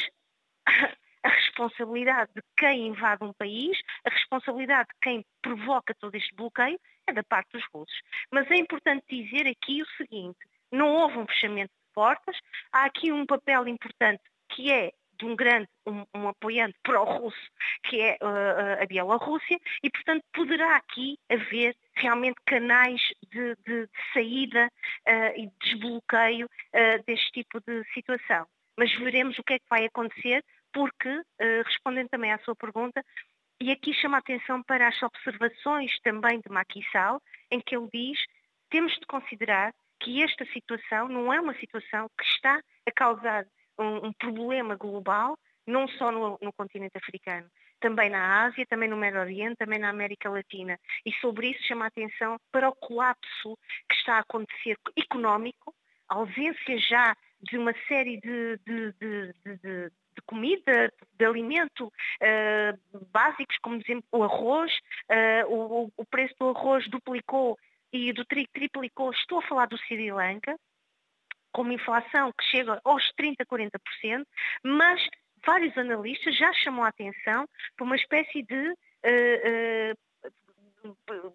a 1.23 1.29
responsabilidade 1.29 2.31
de 2.35 2.41
quem 2.57 2.87
invade 2.87 3.23
um 3.23 3.33
país, 3.33 3.77
a 4.03 4.09
responsabilidade 4.09 4.89
de 4.89 4.95
quem 5.01 5.25
provoca 5.41 5.93
todo 5.95 6.15
este 6.15 6.33
bloqueio 6.35 6.79
é 7.07 7.13
da 7.13 7.23
parte 7.23 7.51
dos 7.51 7.63
russos. 7.73 8.01
Mas 8.31 8.49
é 8.49 8.55
importante 8.55 9.05
dizer 9.09 9.47
aqui 9.47 9.81
o 9.81 9.87
seguinte: 9.97 10.39
não 10.71 10.91
houve 10.93 11.17
um 11.19 11.27
fechamento 11.27 11.71
de 11.71 11.93
portas, 11.93 12.37
há 12.71 12.85
aqui 12.85 13.11
um 13.11 13.25
papel 13.25 13.67
importante 13.67 14.21
que 14.49 14.71
é 14.71 14.91
de 15.17 15.25
um 15.25 15.35
grande, 15.35 15.67
um, 15.85 16.05
um 16.13 16.27
apoiante 16.27 16.75
pró-russo, 16.83 17.49
que 17.83 17.99
é 18.01 18.17
uh, 18.21 18.83
a 18.83 18.85
Bielorrússia, 18.85 19.59
e, 19.83 19.89
portanto, 19.89 20.23
poderá 20.33 20.75
aqui 20.75 21.17
haver 21.29 21.75
realmente 21.95 22.37
canais 22.45 23.01
de, 23.31 23.55
de, 23.65 23.85
de 23.85 23.89
saída 24.13 24.67
uh, 25.07 25.39
e 25.39 25.49
desbloqueio 25.61 26.47
uh, 26.47 27.03
deste 27.05 27.31
tipo 27.31 27.59
de 27.61 27.83
situação. 27.93 28.45
Mas 28.77 28.93
veremos 28.95 29.37
o 29.39 29.43
que 29.43 29.53
é 29.53 29.59
que 29.59 29.69
vai 29.69 29.85
acontecer, 29.85 30.43
porque, 30.73 31.21
respondendo 31.65 32.09
também 32.09 32.33
à 32.33 32.37
sua 32.39 32.53
pergunta, 32.53 33.01
e 33.61 33.71
aqui 33.71 33.93
chama 33.93 34.17
a 34.17 34.19
atenção 34.19 34.61
para 34.63 34.89
as 34.89 35.01
observações 35.01 35.97
também 36.01 36.41
de 36.41 36.91
Sall, 36.91 37.21
em 37.49 37.61
que 37.61 37.73
ele 37.73 37.87
diz 37.93 38.19
temos 38.69 38.91
de 38.99 39.05
considerar 39.05 39.73
que 40.01 40.21
esta 40.21 40.45
situação 40.47 41.07
não 41.07 41.31
é 41.31 41.39
uma 41.39 41.55
situação 41.55 42.09
que 42.17 42.25
está 42.25 42.61
a 42.85 42.91
causar 42.91 43.45
um, 43.77 44.07
um 44.07 44.13
problema 44.13 44.75
global, 44.75 45.37
não 45.65 45.87
só 45.87 46.11
no, 46.11 46.37
no 46.41 46.53
continente 46.53 46.97
africano, 46.97 47.49
também 47.79 48.09
na 48.09 48.45
Ásia, 48.45 48.65
também 48.67 48.89
no 48.89 48.97
Médio 48.97 49.19
Oriente, 49.19 49.57
também 49.57 49.79
na 49.79 49.89
América 49.89 50.29
Latina. 50.29 50.79
E 51.05 51.11
sobre 51.13 51.49
isso 51.49 51.67
chama 51.67 51.85
a 51.85 51.87
atenção 51.87 52.37
para 52.51 52.69
o 52.69 52.75
colapso 52.75 53.57
que 53.89 53.95
está 53.95 54.15
a 54.15 54.19
acontecer 54.19 54.77
económico, 54.97 55.73
a 56.07 56.15
ausência 56.15 56.77
já 56.79 57.15
de 57.41 57.57
uma 57.57 57.73
série 57.87 58.19
de, 58.19 58.57
de, 58.65 58.93
de, 58.93 59.91
de 60.15 60.21
comida, 60.25 60.91
de 61.13 61.25
alimento 61.25 61.87
uh, 61.87 63.07
básicos, 63.11 63.57
como 63.61 63.75
exemplo 63.75 64.07
o 64.11 64.23
arroz, 64.23 64.71
uh, 65.11 65.53
o, 65.53 65.91
o, 65.97 66.05
preço 66.05 66.33
do 66.39 66.49
arroz 66.49 66.87
duplicou 66.89 67.57
e 67.91 68.13
do 68.13 68.25
trigo 68.25 68.49
triplicou. 68.53 69.11
Estou 69.11 69.39
a 69.39 69.47
falar 69.47 69.67
do 69.67 69.77
Sri 69.77 70.11
Lanka, 70.11 70.57
com 71.55 71.61
uma 71.61 71.73
inflação 71.73 72.33
que 72.33 72.43
chega 72.43 72.81
aos 72.83 73.01
30%, 73.17 73.45
40%, 73.49 74.25
mas 74.61 75.01
vários 75.45 75.77
analistas 75.77 76.37
já 76.37 76.51
chamam 76.51 76.83
a 76.83 76.89
atenção 76.89 77.47
para 77.77 77.85
uma 77.85 77.95
espécie 77.95 78.43
de 78.43 78.71
uh, 78.71 79.93
uh, 80.83 81.33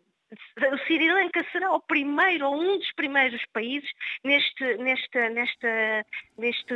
o 0.72 0.78
Sri 0.84 1.10
Lanka 1.10 1.44
será 1.50 1.72
o 1.72 1.80
primeiro 1.80 2.46
ou 2.46 2.54
um 2.54 2.78
dos 2.78 2.92
primeiros 2.92 3.44
países 3.52 3.90
neste, 4.22 4.76
nesta, 4.76 5.28
nesta, 5.30 6.06
neste, 6.38 6.74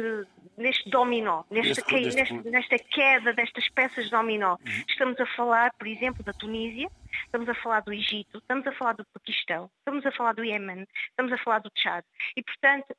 neste 0.56 0.90
dominó, 0.90 1.44
nesta, 1.50 1.82
nesta 2.44 2.78
queda 2.78 3.32
destas 3.32 3.68
peças 3.68 4.06
de 4.06 4.10
dominó. 4.10 4.52
Uhum. 4.54 4.84
Estamos 4.88 5.20
a 5.20 5.26
falar, 5.26 5.72
por 5.74 5.86
exemplo, 5.86 6.24
da 6.24 6.32
Tunísia, 6.32 6.90
estamos 7.26 7.48
a 7.48 7.54
falar 7.54 7.80
do 7.80 7.92
Egito, 7.92 8.38
estamos 8.38 8.66
a 8.66 8.72
falar 8.72 8.94
do 8.94 9.04
Paquistão, 9.06 9.70
estamos 9.98 10.06
a 10.06 10.16
falar 10.16 10.34
do 10.34 10.44
Iémen, 10.44 10.86
estamos 11.10 11.32
a 11.32 11.38
falar 11.38 11.58
do 11.60 11.70
Tchad. 11.70 12.04
E, 12.36 12.42
portanto, 12.42 12.96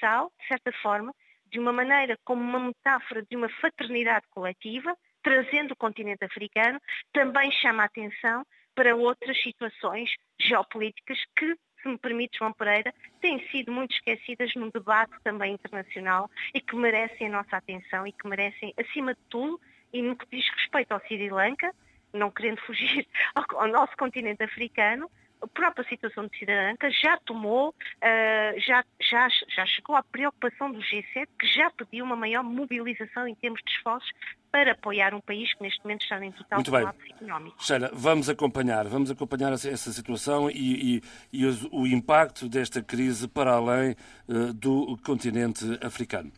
Sall, 0.00 0.32
de 0.40 0.48
certa 0.48 0.72
forma, 0.82 1.14
de 1.50 1.58
uma 1.58 1.72
maneira 1.72 2.18
como 2.24 2.42
uma 2.42 2.58
metáfora 2.58 3.22
de 3.22 3.36
uma 3.36 3.48
fraternidade 3.48 4.26
coletiva, 4.30 4.96
trazendo 5.22 5.72
o 5.72 5.76
continente 5.76 6.24
africano, 6.24 6.80
também 7.12 7.50
chama 7.52 7.82
a 7.82 7.86
atenção 7.86 8.44
para 8.74 8.96
outras 8.96 9.40
situações 9.40 10.10
geopolíticas 10.40 11.18
que, 11.36 11.56
se 11.82 11.88
me 11.88 11.98
permite, 11.98 12.38
João 12.38 12.52
Pereira, 12.52 12.92
têm 13.20 13.38
sido 13.50 13.70
muito 13.70 13.94
esquecidas 13.94 14.52
num 14.56 14.70
debate 14.70 15.14
também 15.22 15.54
internacional 15.54 16.28
e 16.52 16.60
que 16.60 16.74
merecem 16.74 17.28
a 17.28 17.30
nossa 17.30 17.56
atenção 17.56 18.06
e 18.06 18.12
que 18.12 18.28
merecem, 18.28 18.74
acima 18.76 19.14
de 19.14 19.20
tudo, 19.28 19.60
e 19.92 20.02
no 20.02 20.16
que 20.16 20.26
diz 20.30 20.46
respeito 20.50 20.92
ao 20.92 21.00
Sri 21.00 21.30
Lanka, 21.30 21.72
não 22.12 22.30
querendo 22.30 22.60
fugir 22.62 23.06
ao, 23.34 23.68
nosso 23.68 23.96
continente 23.96 24.42
africano, 24.42 25.10
própria 25.56 25.88
situação 25.88 26.26
de 26.26 26.36
Sri 26.36 26.54
Lanka 26.54 26.90
já 26.90 27.18
tomou, 27.24 27.70
uh, 27.70 28.60
já, 28.60 28.84
já, 29.00 29.26
já 29.56 29.66
chegou 29.66 29.96
à 29.96 30.02
preocupação 30.02 30.70
do 30.70 30.78
G7, 30.80 31.26
que 31.38 31.46
já 31.46 31.70
pediu 31.70 32.04
uma 32.04 32.14
maior 32.14 32.44
mobilização 32.44 33.26
em 33.26 33.34
termos 33.34 33.60
de 33.64 33.72
esforços 33.72 34.10
para 34.52 34.72
apoiar 34.72 35.14
um 35.14 35.20
país 35.20 35.52
que 35.54 35.62
neste 35.62 35.82
momento 35.82 36.02
está 36.02 36.24
em 36.24 36.30
total 36.30 36.58
Muito 36.58 36.70
colapso 36.70 37.00
bem. 37.00 37.12
económico. 37.14 37.64
Sheila, 37.64 37.90
vamos 37.94 38.28
acompanhar, 38.28 38.86
vamos 38.86 39.10
acompanhar 39.10 39.52
essa 39.52 39.92
situação 39.92 40.50
e, 40.50 40.98
e, 40.98 41.02
e 41.32 41.46
o 41.72 41.86
impacto 41.86 42.48
desta 42.48 42.82
crise 42.82 43.26
para 43.26 43.52
além 43.52 43.96
uh, 44.28 44.52
do 44.52 44.98
continente 45.04 45.64
africano. 45.82 46.30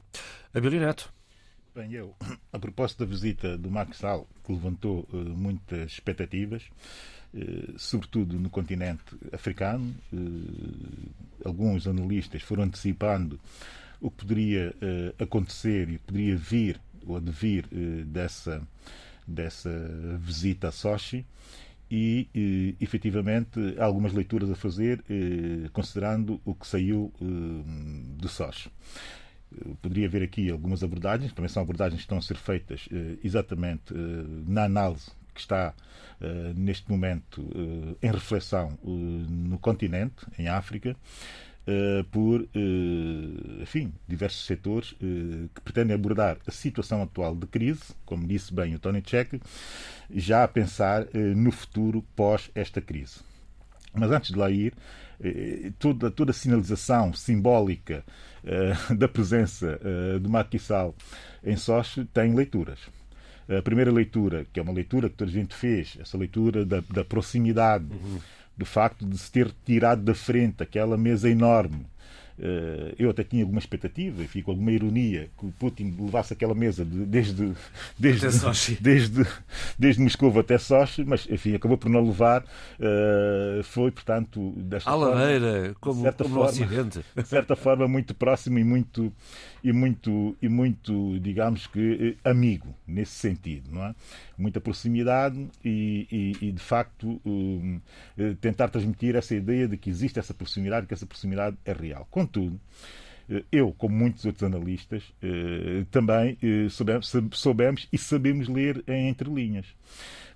Abilio 0.54 0.80
Neto. 0.80 1.12
Bem, 1.74 1.92
eu, 1.92 2.14
a 2.52 2.58
propósito 2.58 3.00
da 3.00 3.06
visita 3.06 3.56
do 3.56 3.70
Max 3.70 3.98
Sall, 3.98 4.26
que 4.44 4.52
levantou 4.52 5.06
uh, 5.12 5.16
muitas 5.16 5.92
expectativas, 5.92 6.64
uh, 6.64 7.17
sobretudo 7.76 8.38
no 8.38 8.48
continente 8.48 9.04
africano, 9.32 9.94
alguns 11.44 11.86
analistas 11.86 12.42
foram 12.42 12.64
antecipando 12.64 13.38
o 14.00 14.10
que 14.10 14.24
poderia 14.24 14.74
acontecer 15.18 15.88
e 15.88 15.96
o 15.96 15.98
que 15.98 16.04
poderia 16.06 16.36
vir 16.36 16.80
ou 17.06 17.16
advir 17.16 17.66
dessa, 18.06 18.62
dessa 19.26 19.70
visita 20.20 20.68
a 20.68 20.72
Sochi 20.72 21.24
e, 21.90 22.28
e 22.34 22.76
efetivamente 22.80 23.58
há 23.78 23.84
algumas 23.84 24.12
leituras 24.12 24.50
a 24.50 24.54
fazer 24.54 25.02
considerando 25.72 26.40
o 26.44 26.54
que 26.54 26.66
saiu 26.66 27.12
de 28.16 28.28
Sochi. 28.28 28.70
poderia 29.82 30.06
haver 30.06 30.22
aqui 30.22 30.50
algumas 30.50 30.82
abordagens, 30.82 31.32
também 31.32 31.48
são 31.48 31.62
abordagens 31.62 32.00
que 32.00 32.04
estão 32.04 32.18
a 32.18 32.22
ser 32.22 32.36
feitas 32.36 32.88
exatamente 33.22 33.92
na 34.46 34.64
análise 34.64 35.17
que 35.38 35.42
está 35.42 35.72
neste 36.56 36.90
momento 36.90 37.48
em 38.02 38.10
reflexão 38.10 38.76
no 38.82 39.56
continente, 39.58 40.26
em 40.36 40.48
África. 40.48 40.96
Por, 42.10 42.48
enfim, 43.62 43.92
diversos 44.08 44.44
setores 44.46 44.94
que 45.54 45.60
pretendem 45.62 45.94
abordar 45.94 46.38
a 46.44 46.50
situação 46.50 47.02
atual 47.02 47.36
de 47.36 47.46
crise, 47.46 47.94
como 48.04 48.26
disse 48.26 48.52
bem 48.52 48.74
o 48.74 48.80
Tony 48.80 49.00
Check, 49.00 49.40
já 50.10 50.42
a 50.42 50.48
pensar 50.48 51.06
no 51.14 51.52
futuro 51.52 52.02
pós 52.16 52.50
esta 52.54 52.80
crise. 52.80 53.20
Mas 53.94 54.10
antes 54.10 54.32
de 54.32 54.38
lá 54.38 54.50
ir, 54.50 54.74
toda, 55.78 56.10
toda 56.10 56.32
a 56.32 56.34
sinalização 56.34 57.12
simbólica 57.12 58.04
da 58.96 59.06
presença 59.06 59.78
do 60.20 60.28
Macky 60.28 60.58
Sall 60.58 60.96
em 61.44 61.56
Sochi 61.56 62.04
tem 62.06 62.34
leituras. 62.34 62.80
A 63.48 63.62
primeira 63.62 63.90
leitura, 63.90 64.46
que 64.52 64.60
é 64.60 64.62
uma 64.62 64.72
leitura 64.72 65.08
que 65.08 65.16
toda 65.16 65.30
a 65.30 65.34
gente 65.34 65.54
fez, 65.54 65.96
essa 66.00 66.18
leitura 66.18 66.66
da, 66.66 66.82
da 66.90 67.04
proximidade. 67.04 67.86
Uhum 67.90 68.18
do 68.58 68.66
facto 68.66 69.06
de 69.06 69.16
se 69.16 69.30
ter 69.30 69.54
tirado 69.64 70.02
da 70.02 70.16
frente 70.16 70.64
aquela 70.64 70.98
mesa 70.98 71.30
enorme 71.30 71.86
eu 72.98 73.10
até 73.10 73.24
tinha 73.24 73.42
alguma 73.42 73.58
expectativa, 73.58 74.22
e 74.22 74.26
fico 74.26 74.50
alguma 74.50 74.70
ironia, 74.70 75.28
que 75.38 75.46
o 75.46 75.52
Putin 75.58 75.94
levasse 75.98 76.32
aquela 76.32 76.54
mesa 76.54 76.84
de, 76.84 77.04
desde, 77.04 77.52
desde, 77.98 78.26
desde, 78.80 79.26
desde 79.78 80.02
Moscou 80.02 80.38
até 80.38 80.58
Sochi, 80.58 81.04
mas 81.04 81.26
enfim, 81.28 81.54
acabou 81.54 81.76
por 81.76 81.88
não 81.88 82.04
levar. 82.04 82.42
Uh, 82.78 83.62
foi, 83.62 83.90
portanto, 83.90 84.52
desta 84.56 84.90
a 84.90 84.92
forma, 84.94 85.14
ladeira, 85.14 85.76
como, 85.80 86.02
certa 86.02 86.24
como 86.24 86.34
forma, 86.36 86.50
Ocidente. 86.50 87.04
De 87.14 87.24
certa 87.24 87.56
forma, 87.56 87.88
muito 87.88 88.14
próximo 88.14 88.58
e 88.58 88.64
muito, 88.64 89.12
e 89.62 89.72
muito, 89.72 90.36
e 90.40 90.48
muito 90.48 91.18
digamos 91.20 91.66
que, 91.66 92.16
eh, 92.24 92.30
amigo, 92.30 92.74
nesse 92.86 93.12
sentido. 93.12 93.70
Não 93.72 93.84
é? 93.84 93.94
Muita 94.38 94.60
proximidade 94.60 95.48
e, 95.64 96.06
e, 96.40 96.46
e 96.48 96.52
de 96.52 96.62
facto, 96.62 97.20
um, 97.26 97.80
tentar 98.40 98.68
transmitir 98.68 99.16
essa 99.16 99.34
ideia 99.34 99.66
de 99.66 99.76
que 99.76 99.90
existe 99.90 100.18
essa 100.18 100.32
proximidade, 100.32 100.86
que 100.86 100.94
essa 100.94 101.06
proximidade 101.06 101.56
é 101.64 101.72
real. 101.72 102.06
Contudo, 102.10 102.60
eh, 103.28 103.44
eu, 103.52 103.72
como 103.72 103.94
muitos 103.96 104.24
outros 104.24 104.42
analistas, 104.42 105.12
eh, 105.22 105.84
também 105.90 106.38
eh, 106.42 106.68
soubemos, 107.32 107.88
e 107.92 107.98
sabemos 107.98 108.48
ler 108.48 108.82
em 108.88 109.08
entrelinhas. 109.08 109.66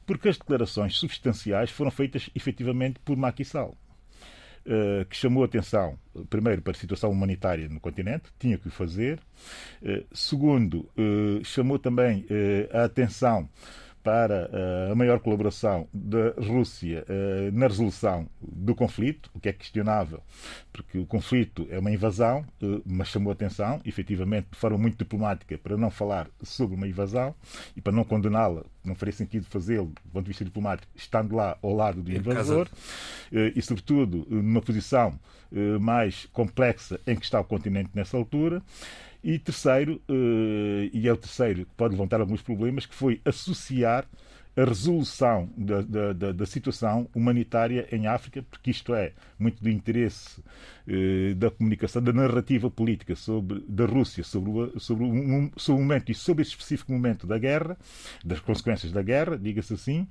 Porque 0.07 0.29
as 0.29 0.37
declarações 0.37 0.97
substanciais 0.99 1.71
foram 1.71 1.91
feitas 1.91 2.29
efetivamente 2.35 2.99
por 3.05 3.17
Macky 3.17 3.45
Sall. 3.45 3.77
que 5.11 5.17
chamou 5.17 5.43
atenção, 5.43 5.99
primeiro, 6.31 6.63
para 6.63 6.71
a 6.71 6.75
situação 6.75 7.11
humanitária 7.11 7.69
no 7.69 7.81
continente, 7.81 8.31
tinha 8.39 8.57
que 8.57 8.69
o 8.69 8.71
fazer. 8.71 9.19
segundo, 10.13 10.89
chamou 11.43 11.81
também 11.81 12.25
a 12.73 12.85
atenção 12.85 13.49
para 14.03 14.51
uh, 14.51 14.93
a 14.93 14.95
maior 14.95 15.21
colaboração 15.21 15.89
da 15.93 16.31
Rússia 16.37 17.05
uh, 17.09 17.57
na 17.57 17.69
resolução 17.69 18.29
do 18.41 18.75
conflito, 18.75 19.31
o 19.33 19.39
que 19.39 19.49
é 19.49 19.53
questionável, 19.53 20.21
porque 20.73 20.99
o 20.99 21.07
conflito 21.07 21.67
é 21.71 21.79
uma 21.79 21.91
invasão, 21.91 22.45
uh, 22.63 22.83
mas 22.85 23.09
chamou 23.09 23.33
atenção, 23.33 23.81
efetivamente, 23.85 24.49
de 24.51 24.59
forma 24.59 24.77
muito 24.77 24.99
diplomática, 24.99 25.57
para 25.57 25.77
não 25.77 25.91
falar 25.91 26.29
sobre 26.43 26.75
uma 26.75 26.89
invasão 26.89 27.35
e 27.77 27.81
para 27.81 27.93
não 27.93 28.05
condená-la, 28.05 28.65
não 28.85 28.95
faria 28.95 29.13
sentido 29.13 29.47
fazê-lo, 29.47 29.93
do 30.05 30.11
ponto 30.11 30.25
de 30.25 30.29
vista 30.29 30.45
diplomático, 30.45 30.91
estando 30.97 31.37
lá 31.37 31.57
ao 31.63 31.73
lado 31.73 32.03
do 32.03 32.11
invasor, 32.11 32.69
e, 33.31 33.63
sobretudo, 33.63 34.27
numa 34.29 34.61
posição 34.61 35.19
mais 35.81 36.27
complexa 36.33 36.99
em 37.07 37.15
que 37.15 37.25
está 37.25 37.41
o 37.41 37.45
continente 37.45 37.91
nessa 37.95 38.17
altura. 38.17 38.61
E 39.23 39.39
terceiro, 39.39 40.01
uh, 40.09 40.91
e 40.93 41.07
é 41.07 41.13
o 41.13 41.17
terceiro 41.17 41.65
que 41.65 41.75
pode 41.77 41.95
levantar 41.95 42.21
alguns 42.21 42.43
problemas, 42.43 42.87
que 42.87 42.95
foi 42.95 43.21
associar 43.25 44.07
a 44.57 44.65
resolução 44.65 45.49
da, 45.57 45.81
da, 45.81 46.13
da, 46.13 46.33
da, 46.33 46.47
situação 46.47 47.09
humanitária 47.15 47.89
em 47.91 48.07
África, 48.07 48.45
porque 48.51 48.71
isto 48.71 48.95
é 48.95 49.13
muito 49.39 49.63
do 49.63 49.71
interesse 49.71 50.43
eh, 50.87 51.33
da 51.35 51.51
comunicação, 51.51 52.03
da 52.03 52.13
narrativa 52.13 52.71
política 52.71 53.17
sobre, 53.17 53.65
da 53.67 53.87
Rússia 53.87 54.23
sobre 54.23 54.51
o, 54.51 54.79
sobre, 54.79 55.05
o, 55.05 55.51
sobre 55.57 55.81
o 55.81 55.85
momento 55.85 56.13
e 56.13 56.15
sobre 56.15 56.43
esse 56.43 56.51
específico 56.51 56.93
momento 56.93 57.27
da 57.27 57.39
guerra, 57.39 57.79
das 58.23 58.41
consequências 58.41 58.93
da 58.93 59.01
guerra, 59.01 59.39
diga-se 59.39 59.73
assim, 59.73 60.07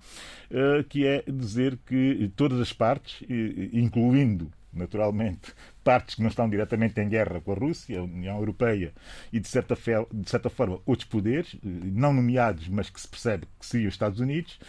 eh, 0.50 0.84
que 0.90 1.06
é 1.06 1.24
dizer 1.28 1.78
que 1.86 2.32
todas 2.36 2.60
as 2.60 2.74
partes, 2.74 3.24
eh, 3.30 3.70
incluindo 3.74 4.52
naturalmente, 4.74 5.54
partes 5.84 6.16
que 6.16 6.22
não 6.22 6.30
estão 6.30 6.50
diretamente 6.50 7.00
em 7.00 7.10
guerra 7.10 7.42
com 7.42 7.52
a 7.52 7.56
Rússia, 7.56 8.00
a 8.00 8.04
União 8.04 8.38
Europeia 8.38 8.94
e, 9.32 9.40
de 9.40 9.48
certa, 9.48 9.76
de 10.12 10.30
certa 10.30 10.50
forma, 10.50 10.80
outros 10.86 11.08
poderes, 11.08 11.56
não 11.64 12.14
nomeados, 12.14 12.68
mas 12.68 12.90
que 12.90 13.00
se 13.00 13.08
percebe 13.08 13.48
que 13.60 13.66
seriam 13.66 13.90
os 13.90 13.94
Estados 13.94 14.20
Unidos, 14.20 14.60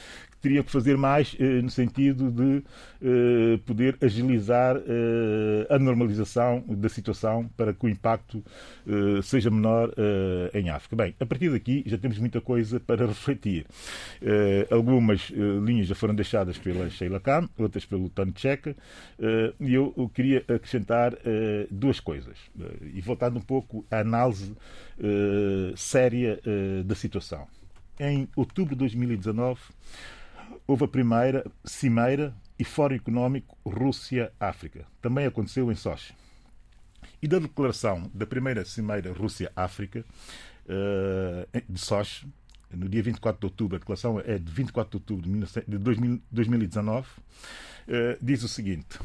teria 0.42 0.62
que 0.64 0.70
fazer 0.70 0.96
mais 0.98 1.36
eh, 1.38 1.62
no 1.62 1.70
sentido 1.70 2.30
de 2.30 2.64
eh, 3.00 3.60
poder 3.64 3.96
agilizar 4.02 4.76
eh, 4.76 5.66
a 5.70 5.78
normalização 5.78 6.64
da 6.68 6.88
situação 6.88 7.48
para 7.56 7.72
que 7.72 7.86
o 7.86 7.88
impacto 7.88 8.42
seja 9.22 9.50
menor 9.50 9.94
em 10.52 10.68
África. 10.70 10.96
Bem, 10.96 11.14
a 11.20 11.24
partir 11.24 11.50
daqui 11.50 11.84
já 11.86 11.96
temos 11.96 12.18
muita 12.18 12.40
coisa 12.40 12.80
para 12.80 13.06
refletir. 13.06 13.64
Algumas 14.70 15.30
linhas 15.64 15.86
já 15.86 15.94
foram 15.94 16.14
deixadas 16.14 16.58
pela 16.58 16.90
Sheila 16.90 17.20
Khan, 17.20 17.48
outras 17.56 17.84
pelo 17.84 18.08
Tony 18.08 18.32
Checa, 18.34 18.74
e 19.60 19.74
eu, 19.74 20.10
queria 20.12 20.38
acrescentar 20.48 21.16
duas 21.70 22.00
coisas. 22.00 22.36
e 22.92 23.00
voltando 23.00 23.38
um 23.38 23.42
pouco 23.42 23.86
à 23.90 24.00
análise 24.00 24.52
séria 25.76 26.40
da 26.84 26.94
situação. 26.96 27.46
Em 28.00 28.28
outubro 28.34 28.74
de 28.74 28.80
2019, 28.80 29.60
houve 30.66 30.84
a 30.84 30.88
primeira 30.88 31.44
cimeira 31.64 32.34
e 32.58 32.64
Fórum 32.64 32.94
Económico 32.94 33.56
Rússia-África. 33.66 34.86
Também 35.00 35.26
aconteceu 35.26 35.70
em 35.70 35.74
Sochi. 35.74 36.14
E 37.20 37.28
da 37.28 37.38
declaração 37.38 38.10
da 38.14 38.26
primeira 38.26 38.64
cimeira 38.64 39.12
Rússia-África 39.12 40.04
eh, 40.68 41.62
de 41.68 41.80
Sochi, 41.80 42.26
no 42.70 42.88
dia 42.88 43.02
24 43.02 43.40
de 43.40 43.46
outubro, 43.46 43.76
a 43.76 43.78
declaração 43.78 44.20
é 44.20 44.38
de 44.38 44.50
24 44.50 44.90
de 44.90 44.96
outubro 44.96 45.30
de 45.30 46.18
2019, 46.30 47.08
eh, 47.88 48.18
diz 48.20 48.42
o 48.42 48.48
seguinte: 48.48 48.98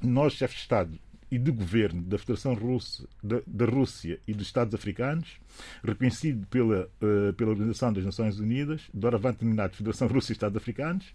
Nós, 0.00 0.34
chefes 0.34 0.56
de 0.56 0.62
Estado 0.62 0.98
e 1.34 1.38
de 1.38 1.50
governo 1.50 2.00
da 2.02 2.16
Federação 2.16 2.54
Russa, 2.54 3.08
da, 3.20 3.40
da 3.44 3.64
Rússia 3.64 4.20
e 4.26 4.32
dos 4.32 4.46
Estados 4.46 4.72
Africanos, 4.72 5.40
reconhecido 5.82 6.46
pela, 6.46 6.88
uh, 7.02 7.32
pela 7.32 7.50
Organização 7.50 7.92
das 7.92 8.04
Nações 8.04 8.38
Unidas, 8.38 8.82
doravante 8.94 9.40
denominado 9.40 9.74
Federação 9.74 10.06
Russa 10.06 10.30
e 10.30 10.34
Estados 10.34 10.56
Africanos, 10.56 11.12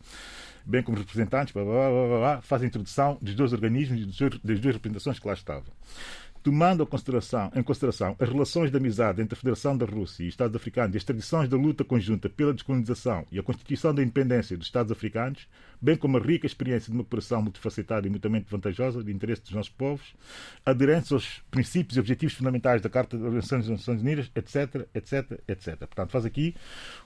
bem 0.66 0.84
como 0.84 0.98
representantes, 0.98 1.54
blá, 1.54 1.64
blá, 1.64 1.90
blá, 1.90 2.18
blá, 2.20 2.42
faz 2.42 2.62
a 2.64 2.66
introdução 2.66 3.18
dos 3.22 3.34
dois 3.34 3.54
organismos 3.54 4.02
e 4.02 4.30
das 4.46 4.60
duas 4.60 4.76
representações 4.76 5.20
que 5.20 5.28
lá 5.28 5.34
estavam 5.34 5.72
tomando 6.42 6.86
consideração, 6.86 7.52
em 7.56 7.62
consideração 7.62 8.16
as 8.20 8.30
relações 8.30 8.72
de 8.72 8.78
amizade 8.78 9.22
entre 9.22 9.34
a 9.34 9.38
Federação 9.38 9.78
da 9.78 9.86
Rússia 9.86 10.24
e 10.24 10.28
Estados 10.28 10.56
Africanos 10.56 10.96
e 10.96 10.98
as 10.98 11.04
tradições 11.04 11.50
da 11.50 11.58
luta 11.58 11.84
conjunta 11.84 12.30
pela 12.30 12.54
descolonização 12.54 13.26
e 13.32 13.40
a 13.40 13.44
constituição 13.44 13.94
da 13.94 14.02
independência 14.02 14.58
dos 14.58 14.68
Estados 14.68 14.92
Africanos, 14.92 15.48
bem 15.82 15.96
como 15.96 16.18
a 16.18 16.22
rica 16.22 16.46
experiência 16.46 16.92
de 16.92 16.98
uma 16.98 17.04
cooperação 17.04 17.42
multifacetada 17.42 18.08
e 18.08 18.10
mutuamente 18.10 18.50
vantajosa 18.50 19.04
de 19.04 19.12
interesse 19.12 19.42
dos 19.42 19.52
nossos 19.52 19.72
povos, 19.72 20.14
aderentes 20.66 21.12
aos 21.12 21.42
princípios 21.52 21.98
e 21.98 22.00
objetivos 22.00 22.36
fundamentais 22.36 22.82
da 22.82 22.90
Carta 22.90 23.18
das 23.18 23.26
Organizações 23.26 23.68
das 23.68 23.80
Nações 23.80 24.02
Unidas, 24.02 24.32
etc, 24.36 24.88
etc, 24.94 25.40
etc. 25.48 25.78
Portanto, 25.78 26.12
faz 26.12 26.26
aqui 26.26 26.56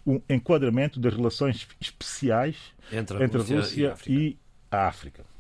um 0.06 0.22
enquadramento 0.30 1.00
das 1.00 1.13
relações 1.13 1.67
especiais 1.82 2.56
entre 2.91 3.17
a, 3.17 3.24
entre 3.24 3.38
a 3.38 3.43
Rússia, 3.43 3.96
e, 4.08 4.13
e 4.13 4.38
a 4.69 4.88
África 4.88 5.33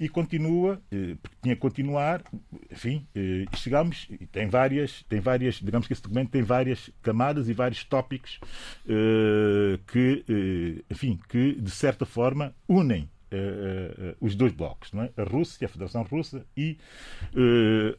e 0.00 0.08
continua, 0.08 0.80
eh, 0.92 1.16
porque 1.20 1.36
tinha 1.42 1.54
que 1.54 1.60
continuar, 1.60 2.22
enfim, 2.70 3.06
eh, 3.14 3.44
chegamos, 3.56 4.06
e 4.10 4.26
tem 4.26 4.48
várias, 4.48 5.02
tem 5.08 5.20
várias, 5.20 5.56
digamos 5.56 5.86
que 5.86 5.92
esse 5.92 6.02
documento 6.02 6.30
tem 6.30 6.42
várias 6.42 6.90
camadas 7.02 7.48
e 7.48 7.52
vários 7.52 7.82
tópicos 7.84 8.38
eh, 8.88 9.78
que, 9.90 10.84
enfim, 10.90 11.18
que 11.28 11.60
de 11.60 11.70
certa 11.70 12.06
forma 12.06 12.54
unem 12.68 13.08
os 14.22 14.34
dois 14.34 14.54
blocos, 14.54 14.90
não 14.90 15.02
é? 15.02 15.10
a 15.14 15.22
Rússia, 15.22 15.66
a 15.66 15.68
Federação 15.68 16.02
Russa 16.02 16.46
e 16.56 16.78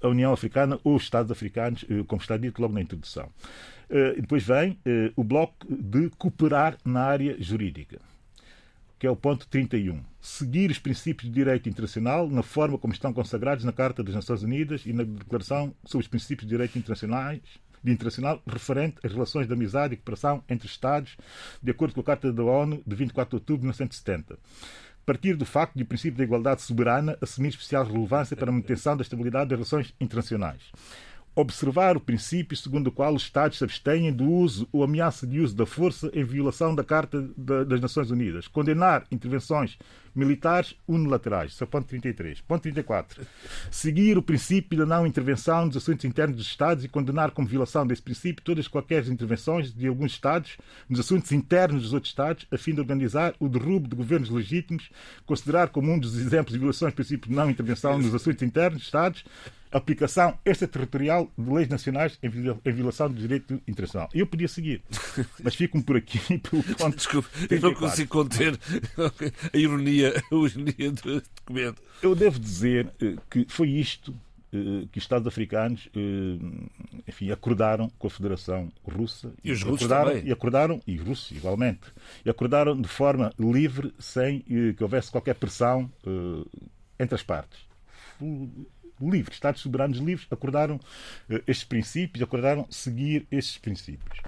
a 0.02 0.08
União 0.08 0.34
Africana 0.34 0.80
ou 0.84 0.96
os 0.96 1.04
Estados 1.04 1.32
Africanos, 1.32 1.86
como 2.08 2.20
está 2.20 2.36
dito 2.36 2.60
logo 2.60 2.74
na 2.74 2.82
introdução. 2.82 3.30
E 4.18 4.22
depois 4.22 4.44
vem 4.44 4.80
o 5.16 5.24
bloco 5.24 5.68
de 5.70 6.10
cooperar 6.18 6.78
na 6.84 7.04
área 7.04 7.36
jurídica 7.40 8.00
que 9.00 9.08
é 9.08 9.10
o 9.10 9.16
ponto 9.16 9.48
31. 9.48 10.04
Seguir 10.20 10.70
os 10.70 10.78
princípios 10.78 11.30
de 11.30 11.34
direito 11.34 11.70
internacional 11.70 12.30
na 12.30 12.44
forma 12.44 12.78
como 12.78 12.94
estão 12.94 13.14
consagrados 13.14 13.64
na 13.64 13.72
Carta 13.72 14.04
das 14.04 14.14
Nações 14.14 14.44
Unidas 14.44 14.86
e 14.86 14.92
na 14.92 15.04
Declaração 15.04 15.74
sobre 15.86 16.04
os 16.04 16.10
Princípios 16.10 16.46
de 16.46 16.54
Direito 16.54 16.78
Internacionais, 16.78 17.40
de 17.82 17.92
Internacional 17.94 18.44
referente 18.46 18.98
às 19.02 19.14
relações 19.14 19.48
de 19.48 19.54
amizade 19.54 19.94
e 19.94 19.98
cooperação 19.98 20.44
entre 20.50 20.68
Estados, 20.68 21.16
de 21.64 21.72
acordo 21.72 21.94
com 21.94 22.02
a 22.02 22.04
Carta 22.04 22.34
da 22.34 22.44
ONU 22.44 22.84
de 22.86 22.94
24 22.94 23.30
de 23.30 23.36
outubro 23.38 23.62
de 23.62 23.68
1970 23.68 24.38
partir 25.10 25.36
do 25.36 25.44
facto 25.44 25.76
de 25.76 25.82
o 25.82 25.88
princípio 25.88 26.20
da 26.20 26.24
igualdade 26.24 26.62
soberana 26.62 27.18
assumir 27.20 27.50
especial 27.50 27.84
relevância 27.84 28.38
para 28.38 28.50
a 28.50 28.52
manutenção 28.52 28.96
da 28.96 29.02
estabilidade 29.02 29.50
das 29.50 29.58
relações 29.58 29.92
internacionais. 30.00 30.62
Observar 31.36 31.96
o 31.96 32.00
princípio 32.00 32.58
segundo 32.58 32.88
o 32.88 32.92
qual 32.92 33.14
os 33.14 33.24
Estados 33.24 33.58
se 33.58 33.64
abstêm 33.64 34.12
do 34.12 34.30
uso 34.30 34.68
ou 34.72 34.84
ameaça 34.84 35.26
de 35.26 35.40
uso 35.40 35.56
da 35.56 35.66
força 35.66 36.12
em 36.14 36.24
violação 36.24 36.76
da 36.76 36.84
Carta 36.84 37.22
das 37.38 37.80
Nações 37.80 38.12
Unidas, 38.12 38.48
condenar 38.48 39.06
intervenções 39.12 39.78
militares 40.14 40.76
unilaterais. 40.88 41.54
Isso 41.54 41.64
é 41.64 41.68
ponto 41.68 41.88
33. 41.88 42.42
Ponto 42.42 42.62
34. 42.62 43.26
Seguir 43.72 44.18
o 44.18 44.22
princípio 44.22 44.78
da 44.80 44.86
não 44.86 45.08
intervenção 45.08 45.66
nos 45.66 45.78
assuntos 45.78 46.04
internos 46.06 46.38
dos 46.38 46.48
Estados 46.48 46.84
e 46.84 46.88
condenar 46.88 47.32
como 47.32 47.48
violação 47.48 47.86
desse 47.86 48.02
princípio 48.02 48.44
todas 48.44 48.68
qualquer 48.68 49.08
intervenções 49.08 49.74
de 49.74 49.88
alguns 49.88 50.12
Estados 50.12 50.58
nos 50.90 51.00
assuntos 51.00 51.32
internos 51.32 51.84
dos 51.84 51.94
outros 51.94 52.12
Estados, 52.12 52.46
a 52.52 52.58
fim 52.58 52.74
de 52.74 52.82
organizar 52.82 53.34
o 53.40 53.48
derrubo 53.48 53.88
de 53.88 53.96
governos 53.96 54.30
legítimos, 54.30 54.90
considerar 55.26 55.70
como 55.70 55.92
um 55.92 56.00
dos 56.00 56.18
exemplos 56.18 56.54
de 56.54 56.60
violações 56.60 56.92
do 56.92 56.96
princípio 56.96 57.30
de 57.30 57.36
não 57.36 57.50
intervenção 57.50 57.98
nos 57.98 58.14
assuntos 58.14 58.42
internos 58.42 58.80
dos 58.80 58.88
Estados 58.88 59.24
aplicação 59.72 60.38
extraterritorial 60.46 61.32
de 61.38 61.50
leis 61.50 61.68
nacionais 61.68 62.18
em 62.22 62.72
violação 62.72 63.10
do 63.10 63.20
direito 63.20 63.62
internacional. 63.68 64.10
Eu 64.14 64.26
podia 64.26 64.48
seguir, 64.48 64.82
mas 65.44 65.56
fico-me 65.56 65.84
por 65.84 65.98
aqui 65.98 66.20
pelo 66.40 66.64
ponto. 66.64 66.96
Desculpe, 66.96 67.30
eu 67.50 67.62
não 67.62 67.74
consigo 67.74 68.10
conter 68.10 68.60
a 69.54 69.58
ironia, 69.58 70.14
a 70.16 70.36
ironia 70.36 70.92
do 70.92 71.22
documento. 71.22 71.82
Eu 72.02 72.16
devo 72.16 72.40
dizer 72.40 72.92
eh, 73.02 73.16
que 73.30 73.46
foi 73.48 73.70
isto 73.70 74.14
eh, 74.52 74.88
que 74.92 74.98
os 74.98 75.04
Estados 75.04 75.28
africanos 75.28 75.90
eh, 75.96 76.40
enfim, 77.08 77.32
acordaram 77.32 77.90
com 78.00 78.08
a 78.08 78.10
Federação 78.10 78.72
Russa 78.84 79.32
e 79.44 79.52
os 79.52 79.62
russos 79.62 79.86
acordaram, 79.86 80.12
também. 80.12 80.28
e 80.28 80.32
acordaram 80.32 80.82
e 80.88 80.96
os 80.98 81.08
russos 81.08 81.32
igualmente 81.32 81.94
e 82.26 82.30
acordaram 82.30 82.80
de 82.80 82.88
forma 82.88 83.32
livre 83.38 83.94
sem 84.00 84.40
que 84.40 84.82
houvesse 84.82 85.12
qualquer 85.12 85.36
pressão 85.36 85.92
entre 87.00 87.16
as 87.16 87.24
partes 87.24 87.70
livres, 89.02 89.36
Estados 89.36 89.62
soberanos 89.62 90.00
livres, 90.00 90.28
acordaram 90.30 90.76
uh, 90.76 91.42
estes 91.48 91.64
princípios, 91.64 92.24
acordaram 92.24 92.68
seguir 92.70 93.28
estes 93.32 93.58
princípios. 93.58 94.20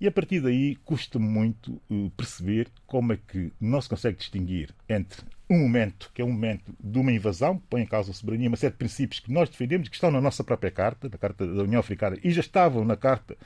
E 0.00 0.06
a 0.06 0.12
partir 0.12 0.40
daí 0.40 0.76
custa 0.84 1.18
muito 1.18 1.80
uh, 1.90 2.10
perceber 2.16 2.68
como 2.86 3.12
é 3.12 3.16
que 3.16 3.52
não 3.60 3.80
se 3.80 3.88
consegue 3.88 4.18
distinguir 4.18 4.74
entre 4.88 5.22
um 5.48 5.58
momento, 5.58 6.10
que 6.14 6.22
é 6.22 6.24
um 6.24 6.32
momento 6.32 6.74
de 6.78 6.98
uma 6.98 7.12
invasão, 7.12 7.58
que 7.58 7.66
põe 7.68 7.82
em 7.82 7.86
causa 7.86 8.10
a 8.10 8.14
soberania, 8.14 8.48
uma 8.48 8.56
série 8.56 8.72
de 8.72 8.78
princípios 8.78 9.20
que 9.20 9.32
nós 9.32 9.48
defendemos, 9.48 9.88
que 9.88 9.94
estão 9.94 10.10
na 10.10 10.20
nossa 10.20 10.42
própria 10.42 10.70
Carta, 10.70 11.08
na 11.08 11.18
Carta 11.18 11.46
da 11.46 11.62
União 11.62 11.80
Africana, 11.80 12.16
e 12.24 12.30
já 12.30 12.40
estavam 12.40 12.84
na 12.84 12.96
Carta 12.96 13.36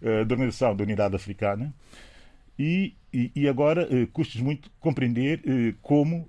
uh, 0.00 0.24
da 0.24 0.34
Organização 0.34 0.74
da 0.74 0.82
Unidade 0.82 1.14
Africana, 1.14 1.72
e, 2.58 2.94
e, 3.12 3.30
e 3.34 3.48
agora 3.48 3.86
uh, 3.86 4.06
custa 4.08 4.38
muito 4.42 4.70
compreender 4.80 5.40
uh, 5.40 5.74
como 5.80 6.28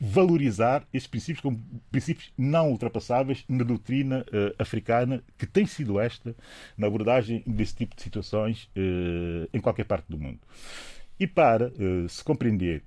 valorizar 0.00 0.86
estes 0.92 1.10
princípios 1.10 1.40
como 1.40 1.62
princípios 1.90 2.32
não 2.36 2.70
ultrapassáveis 2.70 3.44
na 3.48 3.64
doutrina 3.64 4.24
uh, 4.28 4.54
africana, 4.58 5.22
que 5.36 5.46
tem 5.46 5.66
sido 5.66 5.98
esta 5.98 6.34
na 6.76 6.86
abordagem 6.86 7.42
desse 7.46 7.74
tipo 7.74 7.96
de 7.96 8.02
situações 8.02 8.64
uh, 8.76 9.48
em 9.52 9.60
qualquer 9.60 9.84
parte 9.84 10.06
do 10.08 10.18
mundo. 10.18 10.38
E 11.18 11.26
para 11.26 11.68
uh, 11.68 12.08
se 12.08 12.22
compreender 12.22 12.84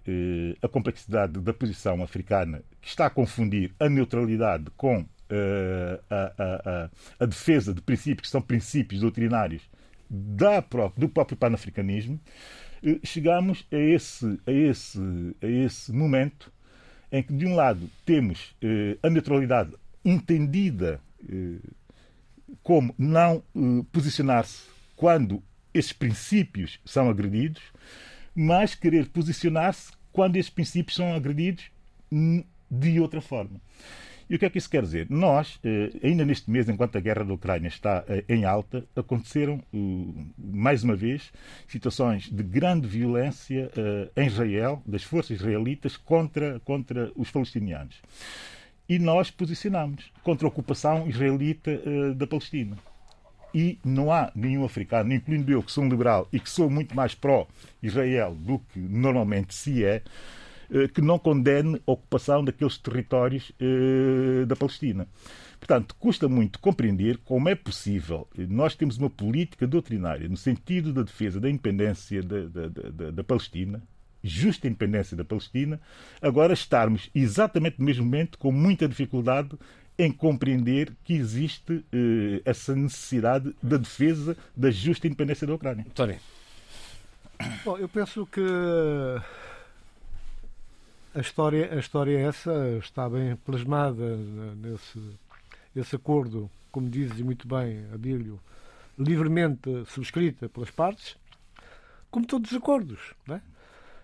a 0.62 0.68
complexidade 0.68 1.40
da 1.40 1.54
posição 1.54 2.02
africana, 2.02 2.64
que 2.80 2.88
está 2.88 3.08
a 3.08 3.10
confundir 3.10 3.74
a 3.80 3.90
neutralidade 3.90 4.66
com 4.78 5.06
a, 6.10 6.34
a, 6.38 6.90
a, 7.20 7.26
defesa 7.26 7.74
de 7.74 7.82
princípios 7.82 8.28
que 8.28 8.32
são 8.32 8.42
princípios 8.42 9.00
doutrinários 9.00 9.62
da, 10.10 10.60
do 10.98 11.10
próprio 11.10 11.38
panafricanismo, 11.38 12.20
chegamos 13.04 13.66
a 13.72 13.78
esse, 13.78 14.40
a 14.46 14.52
esse, 14.52 15.00
a 15.42 15.48
esse 15.48 15.94
momento 15.94 16.52
em 17.12 17.22
que, 17.22 17.34
de 17.34 17.46
um 17.46 17.56
lado, 17.56 17.90
temos 18.06 18.56
eh, 18.62 18.98
a 19.04 19.10
neutralidade 19.10 19.74
entendida 20.04 21.02
eh, 21.30 21.58
como 22.64 22.96
não 22.98 23.44
eh, 23.56 23.86
posicionar-se 23.92 24.64
quando 24.96 25.44
esses 25.74 25.94
princípios 25.94 26.80
são 26.86 27.10
agredidos, 27.10 27.62
mas 28.36 28.76
querer 28.76 29.08
posicionar-se 29.10 29.92
quando 30.12 30.38
esses 30.38 30.50
princípios 30.50 30.96
são 30.96 31.14
agredidos 31.14 31.66
de 32.70 33.00
outra 33.00 33.22
forma. 33.22 33.60
E 34.32 34.36
o 34.36 34.40
que 34.40 34.46
é 34.46 34.50
que 34.50 34.58
isso 34.58 34.70
quer 34.70 34.82
dizer? 34.82 35.08
Nós, 35.10 35.60
eh, 35.62 35.90
ainda 36.02 36.24
neste 36.24 36.50
mês, 36.50 36.70
enquanto 36.70 36.96
a 36.96 37.02
guerra 37.02 37.26
da 37.26 37.34
Ucrânia 37.34 37.68
está 37.68 38.02
eh, 38.08 38.24
em 38.30 38.46
alta, 38.46 38.86
aconteceram, 38.96 39.62
mais 40.38 40.86
uma 40.86 40.96
vez, 40.96 41.34
situações 41.68 42.30
de 42.32 42.42
grande 42.42 42.88
violência 42.88 43.70
eh, 43.76 44.10
em 44.16 44.28
Israel, 44.28 44.82
das 44.86 45.04
forças 45.04 45.32
israelitas, 45.32 45.98
contra, 45.98 46.62
contra 46.62 47.12
os 47.14 47.30
palestinianos. 47.30 48.02
E 48.88 48.98
nós 48.98 49.30
posicionamos 49.30 50.10
contra 50.24 50.48
a 50.48 50.50
ocupação 50.50 51.10
israelita 51.10 51.82
da 52.16 52.26
Palestina. 52.26 52.78
E 53.54 53.78
não 53.84 54.12
há 54.12 54.32
nenhum 54.34 54.64
africano, 54.64 55.14
incluindo 55.14 55.52
eu, 55.52 55.62
que 55.62 55.72
sou 55.72 55.84
um 55.84 55.90
liberal 55.90 56.28
e 56.32 56.40
que 56.40 56.50
sou 56.50 56.70
muito 56.70 56.96
mais 56.96 57.14
pró-Israel 57.14 58.34
do 58.34 58.60
que 58.60 58.80
normalmente 58.80 59.54
se 59.54 59.84
é, 59.84 59.96
eh, 59.96 60.02
que 60.94 61.02
não 61.02 61.20
condene 61.20 61.82
a 61.86 61.92
ocupação 61.92 62.44
daqueles 62.44 62.78
territórios 62.78 63.52
eh, 63.60 64.46
da 64.46 64.56
Palestina. 64.56 65.08
Portanto, 65.60 65.96
custa 66.00 66.28
muito 66.28 66.60
compreender 66.60 67.18
como 67.18 67.50
é 67.50 67.56
possível 67.56 68.28
nós 68.50 68.76
temos 68.76 68.98
uma 68.98 69.10
política 69.10 69.68
doutrinária 69.68 70.28
no 70.28 70.38
sentido 70.38 70.92
da 70.92 71.04
defesa 71.04 71.40
da 71.40 71.50
independência 71.50 72.24
da, 72.24 72.48
da, 72.48 72.68
da, 72.68 73.12
da 73.12 73.24
Palestina, 73.24 73.84
justa 74.24 74.68
independência 74.68 75.16
da 75.18 75.24
Palestina, 75.26 75.80
agora 76.22 76.54
estarmos 76.54 77.10
exatamente 77.14 77.80
no 77.80 77.86
mesmo 77.86 78.06
momento 78.06 78.38
com 78.38 78.52
muita 78.52 78.88
dificuldade 78.88 79.58
em 79.98 80.12
compreender 80.12 80.94
que 81.04 81.14
existe 81.14 81.86
eh, 81.92 82.42
essa 82.46 82.76
necessidade 82.76 83.54
da 83.62 83.78
defesa 83.78 84.36
da 84.56 84.72
justa 84.72 85.06
independência 85.06 85.46
da 85.46 85.54
Ucrânia. 85.54 85.86
Tony. 85.94 86.18
Bom, 87.64 87.78
eu 87.78 87.90
penso 87.90 88.26
que 88.26 88.42
a 91.14 91.20
história, 91.20 91.74
a 91.74 91.80
história 91.80 92.18
essa 92.20 92.78
está 92.80 93.10
bem 93.10 93.36
plasmada 93.36 94.18
nesse 94.56 95.00
esse 95.76 95.96
acordo, 95.96 96.50
como 96.70 96.90
dizes 96.90 97.22
muito 97.22 97.48
bem, 97.48 97.86
Abílio, 97.94 98.40
livremente 99.00 99.70
subscrita 99.88 100.50
pelas 100.50 100.70
partes, 100.70 101.16
como 102.10 102.26
todos 102.26 102.52
os 102.52 102.58
acordos. 102.58 103.14
Não 103.26 103.36
é? 103.36 103.42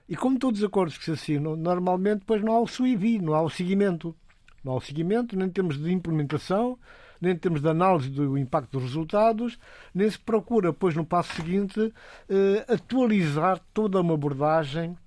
E 0.07 0.15
como 0.15 0.39
todos 0.39 0.61
os 0.61 0.65
acordos 0.65 0.97
que 0.97 1.03
se 1.03 1.11
assinam, 1.11 1.57
normalmente 1.57 2.19
depois 2.19 2.41
não 2.41 2.53
há 2.53 2.61
o 2.61 2.67
suivi, 2.67 3.19
não 3.19 3.33
há 3.33 3.41
o 3.41 3.49
seguimento. 3.49 4.15
Não 4.63 4.73
há 4.73 4.75
o 4.77 4.81
seguimento, 4.81 5.37
nem 5.37 5.49
temos 5.49 5.77
de 5.77 5.91
implementação, 5.91 6.79
nem 7.19 7.35
temos 7.35 7.61
de 7.61 7.67
análise 7.67 8.09
do 8.09 8.37
impacto 8.37 8.71
dos 8.71 8.83
resultados, 8.83 9.59
nem 9.93 10.09
se 10.09 10.19
procura, 10.19 10.71
depois, 10.71 10.95
no 10.95 11.05
passo 11.05 11.35
seguinte, 11.35 11.93
eh, 12.29 12.65
atualizar 12.69 13.59
toda 13.73 13.99
uma 13.99 14.13
abordagem 14.13 14.97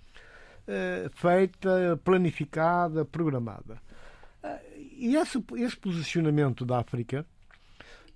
feita, 1.14 2.00
planificada, 2.04 3.04
programada. 3.04 3.80
Eh, 4.42 4.60
e 4.96 5.16
esse, 5.16 5.42
esse 5.56 5.76
posicionamento 5.76 6.64
da 6.64 6.78
África 6.78 7.26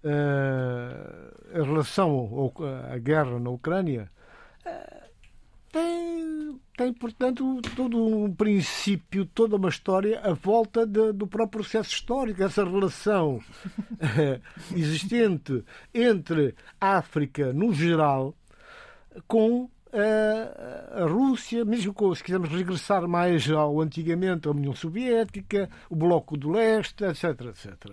uh, 0.04 1.58
em 1.58 1.64
relação 1.64 2.52
à 2.92 2.98
guerra 2.98 3.38
na 3.38 3.50
Ucrânia 3.50 4.10
tem, 5.74 6.60
tem, 6.76 6.92
portanto, 6.92 7.60
todo 7.74 7.98
um 7.98 8.32
princípio, 8.32 9.26
toda 9.26 9.56
uma 9.56 9.68
história 9.68 10.20
à 10.20 10.32
volta 10.32 10.86
de, 10.86 11.12
do 11.12 11.26
próprio 11.26 11.62
processo 11.62 11.90
histórico, 11.90 12.40
essa 12.44 12.64
relação 12.64 13.40
existente 14.70 15.64
entre 15.92 16.54
a 16.80 16.98
África, 16.98 17.52
no 17.52 17.74
geral, 17.74 18.36
com 19.26 19.68
a 19.94 21.06
Rússia, 21.06 21.64
mesmo 21.64 21.94
se 22.14 22.24
quisermos 22.24 22.50
regressar 22.50 23.06
mais 23.06 23.48
ao 23.50 23.80
antigamente, 23.80 24.48
a 24.48 24.50
União 24.50 24.74
Soviética, 24.74 25.68
o 25.88 25.96
Bloco 25.96 26.36
do 26.36 26.50
Leste, 26.50 27.04
etc, 27.04 27.40
etc. 27.46 27.92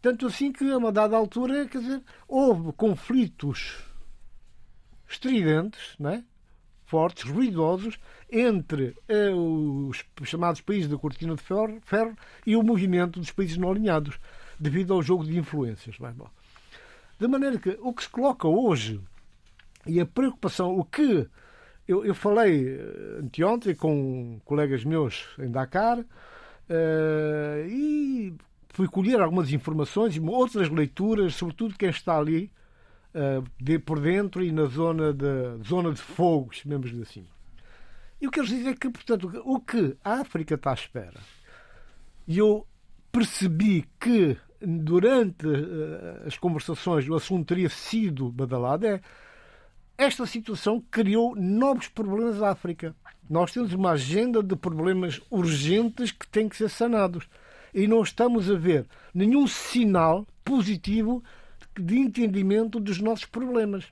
Tanto 0.00 0.26
assim 0.26 0.52
que, 0.52 0.70
a 0.70 0.78
uma 0.78 0.92
dada 0.92 1.16
altura, 1.16 1.66
quer 1.66 1.78
dizer, 1.78 2.02
houve 2.26 2.72
conflitos 2.72 3.78
estridentes, 5.08 5.94
não 5.98 6.10
é? 6.10 6.24
fortes, 6.88 7.30
ruidosos, 7.30 7.98
entre 8.30 8.96
eh, 9.08 9.30
os 9.30 10.02
chamados 10.24 10.62
países 10.62 10.88
da 10.88 10.96
cortina 10.96 11.36
de 11.36 11.42
ferro, 11.42 11.78
ferro, 11.82 12.16
e 12.46 12.56
o 12.56 12.62
movimento 12.62 13.20
dos 13.20 13.30
países 13.30 13.58
não 13.58 13.70
alinhados, 13.70 14.18
devido 14.58 14.94
ao 14.94 15.02
jogo 15.02 15.24
de 15.24 15.38
influências. 15.38 15.98
Bem, 15.98 16.12
bom. 16.12 16.30
De 17.20 17.28
maneira 17.28 17.58
que 17.58 17.76
o 17.82 17.92
que 17.92 18.02
se 18.02 18.08
coloca 18.08 18.48
hoje 18.48 19.00
e 19.88 20.00
a 20.00 20.06
preocupação, 20.06 20.78
o 20.78 20.84
que 20.84 21.26
eu, 21.88 22.04
eu 22.04 22.14
falei 22.14 22.68
eh, 22.68 23.20
anteontem 23.22 23.74
com 23.74 24.38
colegas 24.44 24.84
meus 24.84 25.26
em 25.38 25.50
Dakar 25.50 25.98
uh, 25.98 26.04
e 27.66 28.34
fui 28.68 28.86
colher 28.86 29.20
algumas 29.20 29.50
informações 29.50 30.14
e 30.14 30.20
outras 30.20 30.68
leituras, 30.68 31.34
sobretudo 31.34 31.78
quem 31.78 31.88
está 31.88 32.18
ali 32.18 32.52
uh, 33.14 33.42
de, 33.58 33.78
por 33.78 33.98
dentro 34.00 34.44
e 34.44 34.52
na 34.52 34.66
zona 34.66 35.14
de, 35.14 35.64
zona 35.66 35.92
de 35.92 36.00
fogo, 36.00 36.54
chamemos 36.54 36.92
assim. 37.00 37.26
E 38.20 38.26
o 38.26 38.30
que 38.30 38.40
eu 38.40 38.44
quero 38.44 38.56
dizer 38.56 38.70
é 38.70 38.74
que, 38.74 38.90
portanto, 38.90 39.42
o 39.44 39.58
que 39.58 39.96
a 40.04 40.20
África 40.20 40.56
está 40.56 40.72
à 40.72 40.74
espera, 40.74 41.20
e 42.26 42.36
eu 42.36 42.66
percebi 43.10 43.88
que 43.98 44.36
durante 44.60 45.46
uh, 45.46 46.26
as 46.26 46.36
conversações 46.36 47.08
o 47.08 47.14
assunto 47.14 47.46
teria 47.46 47.70
sido 47.70 48.30
badalado 48.30 48.86
é 48.86 49.00
esta 49.98 50.24
situação 50.24 50.80
criou 50.92 51.34
novos 51.34 51.88
problemas 51.88 52.40
à 52.40 52.52
África. 52.52 52.94
Nós 53.28 53.52
temos 53.52 53.72
uma 53.72 53.90
agenda 53.90 54.40
de 54.40 54.54
problemas 54.54 55.20
urgentes 55.28 56.12
que 56.12 56.26
têm 56.28 56.48
que 56.48 56.56
ser 56.56 56.70
sanados. 56.70 57.28
E 57.74 57.88
não 57.88 58.00
estamos 58.00 58.48
a 58.48 58.54
ver 58.54 58.86
nenhum 59.12 59.48
sinal 59.48 60.24
positivo 60.44 61.22
de 61.76 61.98
entendimento 61.98 62.78
dos 62.78 63.00
nossos 63.00 63.24
problemas. 63.24 63.86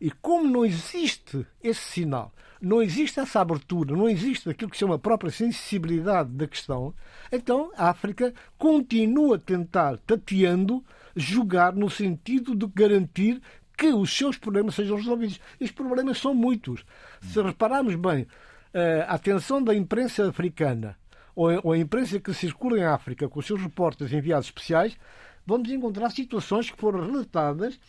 E 0.00 0.10
como 0.10 0.50
não 0.50 0.64
existe 0.64 1.46
esse 1.62 1.80
sinal, 1.80 2.32
não 2.60 2.82
existe 2.82 3.20
essa 3.20 3.40
abertura, 3.40 3.96
não 3.96 4.08
existe 4.08 4.50
aquilo 4.50 4.70
que 4.70 4.76
se 4.76 4.80
chama 4.80 4.96
a 4.96 4.98
própria 4.98 5.30
sensibilidade 5.30 6.30
da 6.30 6.48
questão, 6.48 6.92
então 7.30 7.70
a 7.76 7.88
África 7.88 8.34
continua 8.58 9.36
a 9.36 9.38
tentar, 9.38 9.98
tateando, 9.98 10.84
jogar 11.14 11.72
no 11.72 11.88
sentido 11.88 12.54
de 12.54 12.66
garantir 12.66 13.40
que 13.76 13.88
os 13.88 14.16
seus 14.16 14.36
problemas 14.36 14.74
sejam 14.74 14.96
resolvidos. 14.96 15.40
E 15.60 15.64
os 15.64 15.70
problemas 15.70 16.18
são 16.18 16.34
muitos. 16.34 16.84
Se 17.20 17.40
repararmos 17.42 17.94
bem, 17.94 18.26
eh, 18.72 19.04
a 19.08 19.14
atenção 19.14 19.62
da 19.62 19.74
imprensa 19.74 20.28
africana 20.28 20.96
ou 21.34 21.72
a 21.72 21.78
imprensa 21.78 22.20
que 22.20 22.34
circula 22.34 22.78
em 22.78 22.84
África 22.84 23.28
com 23.28 23.40
os 23.40 23.46
seus 23.46 23.60
repórteres 23.60 24.12
enviados 24.12 24.46
especiais, 24.46 24.98
vamos 25.46 25.70
encontrar 25.70 26.10
situações 26.10 26.70
que 26.70 26.76
foram 26.76 27.00
relatadas, 27.00 27.80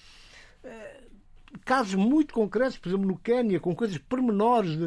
eh, 0.64 1.02
casos 1.66 1.96
muito 1.96 2.34
concretos, 2.34 2.78
por 2.78 2.90
exemplo, 2.90 3.08
no 3.08 3.18
Quênia, 3.18 3.60
com 3.60 3.76
coisas 3.76 3.98
pormenores 3.98 4.78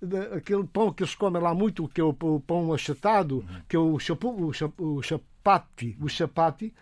de, 0.00 0.16
aquele 0.32 0.64
pão 0.64 0.92
que 0.92 1.02
eles 1.02 1.14
comem 1.14 1.42
lá 1.42 1.54
muito, 1.54 1.88
que 1.88 2.00
é 2.00 2.04
o, 2.04 2.12
pão 2.12 2.72
achatado, 2.72 3.44
que 3.68 3.76
é 3.76 3.78
o 3.78 3.98
chapati, 3.98 5.96
o 6.00 6.08
chapati, 6.08 6.72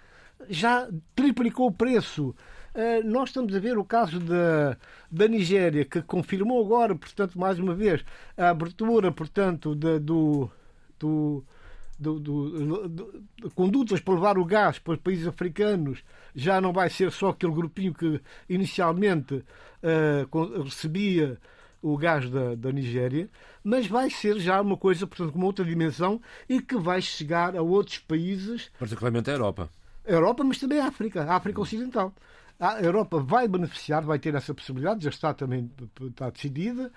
já 0.48 0.88
triplicou 1.14 1.68
o 1.68 1.72
preço. 1.72 2.34
Uh, 2.74 3.06
nós 3.06 3.28
estamos 3.28 3.54
a 3.54 3.58
ver 3.58 3.76
o 3.76 3.84
caso 3.84 4.18
da, 4.18 4.76
da 5.10 5.28
Nigéria, 5.28 5.84
que 5.84 6.00
confirmou 6.00 6.64
agora, 6.64 6.94
portanto, 6.94 7.38
mais 7.38 7.58
uma 7.58 7.74
vez, 7.74 8.02
a 8.36 8.48
abertura, 8.48 9.12
portanto, 9.12 9.74
de, 9.74 9.98
do, 9.98 10.50
do, 10.98 11.44
do, 11.98 12.18
do, 12.18 12.88
do, 12.88 13.50
condutas 13.54 14.00
para 14.00 14.14
levar 14.14 14.38
o 14.38 14.44
gás 14.44 14.78
para 14.78 14.94
os 14.94 15.00
países 15.00 15.26
africanos 15.26 16.02
já 16.34 16.60
não 16.60 16.72
vai 16.72 16.88
ser 16.88 17.12
só 17.12 17.28
aquele 17.28 17.52
grupinho 17.52 17.92
que 17.92 18.20
inicialmente 18.48 19.34
uh, 19.34 20.62
recebia 20.62 21.38
o 21.82 21.96
gás 21.96 22.30
da, 22.30 22.54
da 22.54 22.70
Nigéria, 22.70 23.28
mas 23.62 23.86
vai 23.86 24.08
ser 24.08 24.38
já 24.38 24.60
uma 24.60 24.76
coisa, 24.76 25.06
portanto, 25.06 25.32
com 25.32 25.38
uma 25.38 25.46
outra 25.46 25.64
dimensão 25.64 26.20
e 26.48 26.62
que 26.62 26.76
vai 26.76 27.02
chegar 27.02 27.56
a 27.56 27.62
outros 27.62 27.98
países. 27.98 28.70
Particularmente 28.78 29.30
a 29.30 29.34
Europa. 29.34 29.68
A 30.06 30.10
Europa, 30.10 30.44
mas 30.44 30.58
também 30.58 30.80
a 30.80 30.86
África, 30.86 31.24
a 31.24 31.34
África 31.34 31.60
Ocidental. 31.60 32.14
A 32.62 32.80
Europa 32.80 33.18
vai 33.18 33.48
beneficiar, 33.48 34.04
vai 34.04 34.20
ter 34.20 34.36
essa 34.36 34.54
possibilidade, 34.54 35.02
já 35.02 35.10
está 35.10 35.34
também 35.34 35.68
está 36.00 36.30
decidida. 36.30 36.92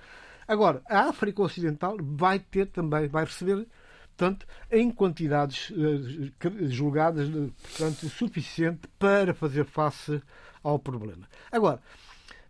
Agora, 0.47 0.84
a 0.88 1.10
África 1.10 1.41
Ocidental 1.41 1.97
vai 1.99 2.38
ter 2.38 2.67
também, 2.67 3.08
vai 3.08 3.25
receber 3.25 3.67
portanto, 4.15 4.45
em 4.71 4.91
quantidades 4.91 5.71
uh, 5.71 6.69
julgadas 6.69 7.28
portanto, 7.30 8.08
suficiente 8.10 8.88
para 8.99 9.34
fazer 9.34 9.65
face 9.65 10.21
ao 10.62 10.78
problema. 10.78 11.28
Agora, 11.51 11.82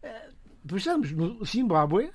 uh, 0.04 0.34
vejamos, 0.66 1.10
no 1.14 1.44
Zimbábue, 1.46 2.12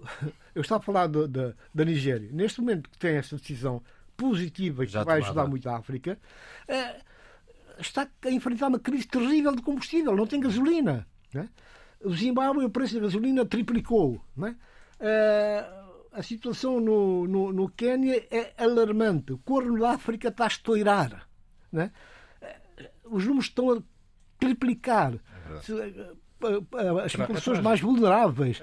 eu 0.54 0.62
estava 0.62 0.80
a 0.80 0.84
falar 0.86 1.06
do, 1.06 1.28
da, 1.28 1.52
da 1.74 1.84
Nigéria, 1.84 2.30
neste 2.32 2.62
momento 2.62 2.88
que 2.88 2.96
tem 2.96 3.16
esta 3.16 3.36
decisão 3.36 3.82
positiva 4.16 4.86
que 4.86 4.92
Já 4.92 5.04
vai 5.04 5.18
ajudar 5.18 5.46
muito 5.46 5.68
a 5.68 5.76
África, 5.76 6.18
uh, 6.66 7.09
está 7.80 8.08
a 8.24 8.30
enfrentar 8.30 8.68
uma 8.68 8.78
crise 8.78 9.06
terrível 9.06 9.54
de 9.54 9.62
combustível, 9.62 10.16
não 10.16 10.26
tem 10.26 10.40
gasolina. 10.40 11.06
Né? 11.32 11.48
O 12.02 12.14
Zimbábue, 12.14 12.64
o 12.64 12.70
preço 12.70 12.94
da 12.94 13.00
gasolina 13.00 13.44
triplicou. 13.44 14.20
Né? 14.36 14.56
Uh, 15.00 16.08
a 16.12 16.22
situação 16.22 16.80
no, 16.80 17.26
no, 17.26 17.52
no 17.52 17.68
Quênia 17.70 18.26
é 18.30 18.52
alarmante. 18.58 19.32
O 19.32 19.38
corno 19.38 19.78
da 19.78 19.92
África 19.92 20.28
está 20.28 20.44
a 20.44 20.48
estourar. 20.48 21.28
Né? 21.70 21.92
Os 23.04 23.24
números 23.24 23.46
estão 23.46 23.70
a 23.72 23.82
triplicar. 24.38 25.14
É 25.14 26.12
as 27.04 27.14
populações 27.14 27.58
é 27.58 27.62
mais 27.62 27.80
vulneráveis, 27.80 28.60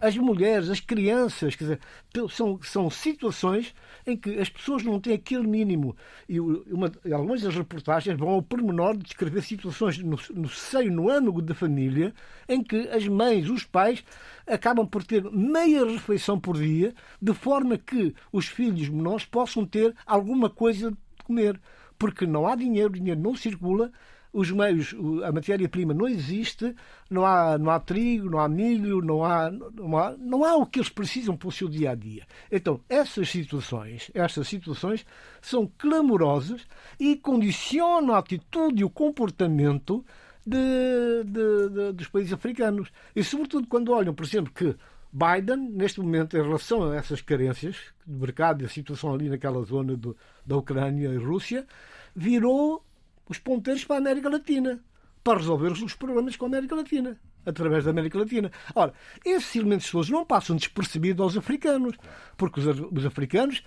é 0.00 0.06
as 0.06 0.16
mulheres, 0.16 0.68
as 0.68 0.80
crianças, 0.80 1.54
quer 1.54 1.64
dizer, 1.64 1.80
são, 2.28 2.60
são 2.62 2.90
situações 2.90 3.74
em 4.06 4.16
que 4.16 4.38
as 4.38 4.48
pessoas 4.48 4.82
não 4.82 4.98
têm 4.98 5.14
aquele 5.14 5.46
mínimo. 5.46 5.96
E 6.28 6.40
uma, 6.40 6.90
algumas 7.12 7.42
das 7.42 7.54
reportagens 7.54 8.18
vão 8.18 8.30
ao 8.30 8.42
pormenor 8.42 8.96
de 8.96 9.04
descrever 9.04 9.42
situações 9.42 9.98
no, 9.98 10.18
no 10.34 10.48
seio, 10.48 10.92
no 10.92 11.08
âmago 11.08 11.40
da 11.40 11.54
família, 11.54 12.12
em 12.48 12.62
que 12.62 12.88
as 12.88 13.06
mães, 13.06 13.48
os 13.48 13.64
pais, 13.64 14.04
acabam 14.46 14.86
por 14.86 15.04
ter 15.04 15.22
meia 15.30 15.84
refeição 15.84 16.38
por 16.38 16.56
dia, 16.56 16.94
de 17.20 17.32
forma 17.32 17.78
que 17.78 18.14
os 18.32 18.46
filhos 18.46 18.88
menores 18.88 19.24
possam 19.24 19.64
ter 19.64 19.94
alguma 20.04 20.50
coisa 20.50 20.90
de 20.90 21.24
comer. 21.24 21.60
Porque 21.98 22.26
não 22.26 22.46
há 22.46 22.56
dinheiro, 22.56 22.88
o 22.88 22.92
dinheiro 22.92 23.20
não 23.20 23.36
circula 23.36 23.92
os 24.32 24.50
meios, 24.50 24.94
a 25.24 25.32
matéria-prima 25.32 25.92
não 25.92 26.06
existe, 26.06 26.74
não 27.10 27.26
há, 27.26 27.58
não 27.58 27.70
há 27.70 27.80
trigo, 27.80 28.30
não 28.30 28.38
há 28.38 28.48
milho, 28.48 29.00
não 29.02 29.24
há, 29.24 29.50
não 29.50 29.96
há, 29.96 30.16
não 30.16 30.44
há 30.44 30.56
o 30.56 30.66
que 30.66 30.78
eles 30.78 30.88
precisam 30.88 31.36
para 31.36 31.48
o 31.48 31.52
seu 31.52 31.68
dia 31.68 31.90
a 31.90 31.94
dia. 31.94 32.26
Então, 32.50 32.80
essas 32.88 33.28
situações, 33.28 34.10
estas 34.14 34.46
situações 34.46 35.04
são 35.42 35.70
clamorosas 35.78 36.66
e 36.98 37.16
condicionam 37.16 38.14
a 38.14 38.18
atitude 38.18 38.82
e 38.82 38.84
o 38.84 38.90
comportamento 38.90 40.04
de, 40.46 41.24
de, 41.24 41.68
de, 41.68 41.92
dos 41.92 42.08
países 42.08 42.32
africanos. 42.32 42.90
E, 43.14 43.24
sobretudo, 43.24 43.66
quando 43.66 43.92
olham, 43.92 44.14
por 44.14 44.24
exemplo, 44.24 44.52
que 44.52 44.76
Biden, 45.12 45.70
neste 45.72 46.00
momento, 46.00 46.36
em 46.36 46.42
relação 46.42 46.90
a 46.90 46.96
essas 46.96 47.20
carências 47.20 47.76
de 48.06 48.14
mercado 48.14 48.62
e 48.62 48.64
a 48.64 48.68
situação 48.68 49.12
ali 49.12 49.28
naquela 49.28 49.60
zona 49.64 49.96
do, 49.96 50.16
da 50.46 50.56
Ucrânia 50.56 51.08
e 51.08 51.16
Rússia, 51.16 51.66
virou 52.14 52.84
os 53.30 53.38
ponteiros 53.38 53.84
para 53.84 53.96
a 53.96 53.98
América 54.00 54.28
Latina, 54.28 54.80
para 55.22 55.38
resolver 55.38 55.70
os 55.70 55.94
problemas 55.94 56.34
com 56.34 56.46
a 56.46 56.48
América 56.48 56.74
Latina, 56.74 57.16
através 57.46 57.84
da 57.84 57.90
América 57.90 58.18
Latina. 58.18 58.50
Ora, 58.74 58.92
esses 59.24 59.54
elementos 59.54 59.88
todos 59.88 60.10
não 60.10 60.26
passam 60.26 60.56
despercebidos 60.56 61.22
aos 61.22 61.36
africanos, 61.36 61.96
porque 62.36 62.58
os, 62.58 62.66
os 62.66 63.06
africanos 63.06 63.62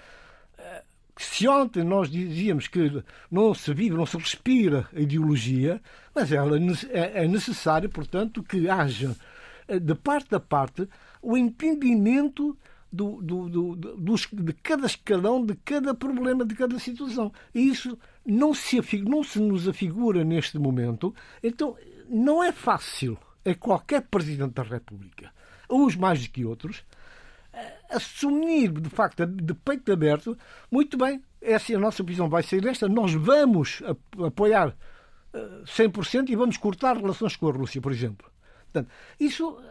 eh, 0.58 0.84
se 1.15 1.47
ontem 1.47 1.82
nós 1.82 2.12
dizíamos 2.12 2.67
que 2.67 3.04
não 3.32 3.54
se 3.54 3.73
vive, 3.73 3.95
não 3.95 4.06
se 4.06 4.17
respira 4.17 4.89
a 4.93 4.99
ideologia, 4.99 5.82
mas 6.13 6.32
ela 6.32 6.58
é, 6.89 7.23
é 7.23 7.28
necessário, 7.28 7.89
portanto, 7.89 8.43
que 8.43 8.67
haja 8.69 9.15
eh, 9.67 9.80
de 9.80 9.95
parte 9.95 10.36
a 10.36 10.41
parte 10.41 10.89
o 11.21 11.38
entendimento 11.38 12.58
do, 12.91 13.21
do, 13.21 13.49
do, 13.49 13.76
dos, 13.76 14.28
de 14.32 14.54
cada 14.54 14.86
escalão, 14.86 15.43
de 15.43 15.56
cada 15.56 15.93
problema, 15.95 16.45
de 16.45 16.54
cada 16.54 16.78
situação. 16.78 17.32
E 17.56 17.69
isso 17.69 17.97
não 18.26 18.54
se, 18.54 18.82
não 19.04 19.24
se 19.24 19.40
nos 19.40 19.68
afigura 19.68 20.24
neste 20.24 20.58
momento. 20.58 21.14
Então, 21.42 21.78
não 22.08 22.44
é 22.44 22.52
fácil 22.52 23.18
a 23.46 23.54
qualquer 23.56 24.02
Presidente 24.04 24.54
da 24.54 24.64
República, 24.64 25.32
uns 25.70 25.96
mais 25.96 26.26
do 26.26 26.32
que 26.32 26.46
outros, 26.46 26.84
eh, 27.52 27.74
assumir, 27.90 28.72
de 28.72 28.90
facto, 28.90 29.26
de 29.26 29.54
peito 29.54 29.92
aberto, 29.92 30.38
muito 30.72 30.98
bem, 30.98 31.22
essa 31.42 31.74
é 31.74 31.76
a 31.76 31.80
nossa 31.80 32.04
visão, 32.04 32.30
vai 32.30 32.44
ser 32.44 32.66
esta, 32.66 32.88
nós 32.88 33.14
vamos 33.14 33.84
apoiar 34.26 34.76
100% 35.66 36.30
eh, 36.30 36.32
e 36.32 36.36
vamos 36.36 36.58
cortar 36.58 36.96
relações 36.98 37.36
com 37.36 37.50
a 37.50 37.52
Rússia, 37.52 37.82
por 37.82 37.92
exemplo. 37.92 38.32
Portanto, 38.72 38.90
isso 39.20 39.62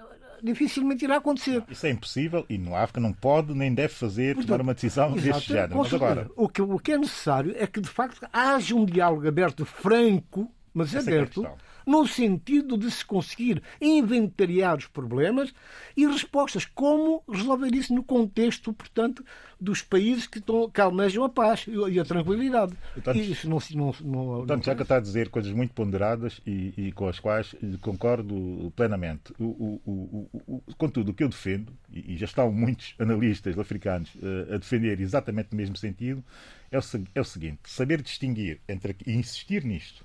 dificilmente 0.43 1.05
irá 1.05 1.17
acontecer. 1.17 1.63
Isso 1.71 1.87
é 1.87 1.91
impossível 1.91 2.45
e 2.49 2.59
no 2.59 2.75
África 2.75 3.01
não 3.01 3.13
pode 3.13 3.55
nem 3.55 3.73
deve 3.73 3.95
fazer 3.95 4.35
Portanto, 4.35 4.49
tomar 4.49 4.61
uma 4.63 4.75
decisão 4.75 5.17
exato, 5.17 5.23
deste 5.23 5.53
género. 5.53 5.77
Mas 5.77 5.95
agora... 5.95 6.31
o, 6.37 6.49
que, 6.49 6.61
o 6.61 6.79
que 6.79 6.93
é 6.93 6.99
necessário 6.99 7.55
é 7.57 7.67
que, 7.67 7.81
de 7.81 7.89
facto, 7.89 8.27
haja 8.33 8.75
um 8.75 8.85
diálogo 8.85 9.27
aberto, 9.27 9.65
franco, 9.65 10.51
mas 10.75 10.95
Essa 10.95 11.11
é 11.11 11.15
é 11.15 11.17
aberto, 11.17 11.47
é 11.47 11.51
no 11.87 12.07
sentido 12.07 12.77
de 12.77 12.91
se 12.91 13.05
conseguir 13.05 13.63
inventariar 13.81 14.79
os 14.79 14.87
problemas 14.87 15.53
e 15.97 16.07
respostas. 16.07 16.65
Como 16.65 17.23
resolver 17.29 17.75
isso 17.75 17.95
no 17.95 18.03
contexto, 18.03 18.73
portanto, 18.73 19.25
dos 19.61 19.81
países 19.81 20.27
que, 20.27 20.39
estão, 20.39 20.69
que 20.69 20.81
almejam 20.81 21.23
a 21.25 21.29
paz 21.29 21.67
e 21.69 22.01
a 22.01 22.05
tranquilidade. 22.05 22.73
Portanto, 22.95 23.19
isso 23.19 23.49
não, 23.49 23.59
não, 23.71 23.95
não, 24.03 24.25
portanto 24.39 24.65
já 24.65 24.75
que 24.75 24.83
está 24.83 24.97
a 24.97 25.01
dizer 25.01 25.29
coisas 25.29 25.53
muito 25.53 25.73
ponderadas 25.73 26.41
e, 26.45 26.75
e 26.77 26.93
com 26.93 27.07
as 27.07 27.21
quais 27.21 27.55
concordo 27.81 28.73
plenamente. 28.75 29.33
O, 29.39 29.81
o, 29.87 30.31
o, 30.35 30.75
contudo, 30.77 31.13
o 31.13 31.15
que 31.15 31.23
eu 31.23 31.29
defendo, 31.29 31.73
e 31.93 32.17
já 32.17 32.27
estão 32.27 32.51
muitos 32.51 32.95
analistas 32.99 33.59
africanos 33.59 34.13
uh, 34.17 34.55
a 34.55 34.59
defender 34.59 35.01
exatamente 35.01 35.51
no 35.53 35.57
mesmo 35.57 35.77
sentido, 35.77 36.25
é 36.71 36.79
o, 36.79 36.83
é 37.15 37.21
o 37.21 37.25
seguinte: 37.25 37.61
saber 37.65 38.03
distinguir 38.03 38.61
entre 38.69 38.97
e 39.07 39.13
insistir 39.13 39.65
nisto 39.65 40.05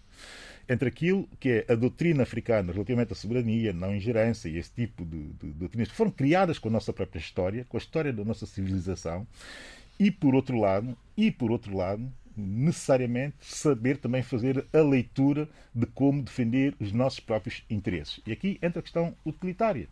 entre 0.70 0.90
aquilo 0.90 1.28
que 1.40 1.66
é 1.68 1.74
a 1.74 1.76
doutrina 1.76 2.24
africana 2.24 2.74
relativamente 2.74 3.14
à 3.14 3.16
soberania, 3.16 3.74
não 3.74 3.96
ingerência 3.96 4.50
e 4.50 4.58
esse 4.58 4.72
tipo 4.72 5.06
de, 5.06 5.18
de, 5.18 5.48
de 5.48 5.54
doutrinas 5.54 5.90
que 5.90 5.96
foram 5.96 6.12
criadas 6.12 6.60
com 6.60 6.70
a 6.70 6.72
nossa 6.72 6.92
própria 6.92 7.20
história, 7.20 7.66
com 7.68 7.78
a 7.78 7.80
história 7.80 8.12
da 8.12 8.24
nossa 8.24 8.46
civilização, 8.46 9.26
e 10.00 10.12
por 10.12 10.36
outro 10.36 10.60
lado, 10.60 10.96
e 11.16 11.32
por 11.32 11.52
outro 11.52 11.76
lado, 11.76 12.12
necessariamente 12.36 13.38
saber 13.42 13.98
também 13.98 14.22
fazer 14.22 14.64
a 14.72 14.82
leitura 14.82 15.50
de 15.74 15.88
como 15.88 16.22
defender 16.22 16.76
os 16.80 16.92
nossos 16.92 17.20
próprios 17.20 17.64
interesses. 17.70 18.20
E 18.28 18.32
aqui 18.32 18.60
entra 18.62 18.80
a 18.80 18.84
questão 18.84 19.16
utilitária 19.26 19.88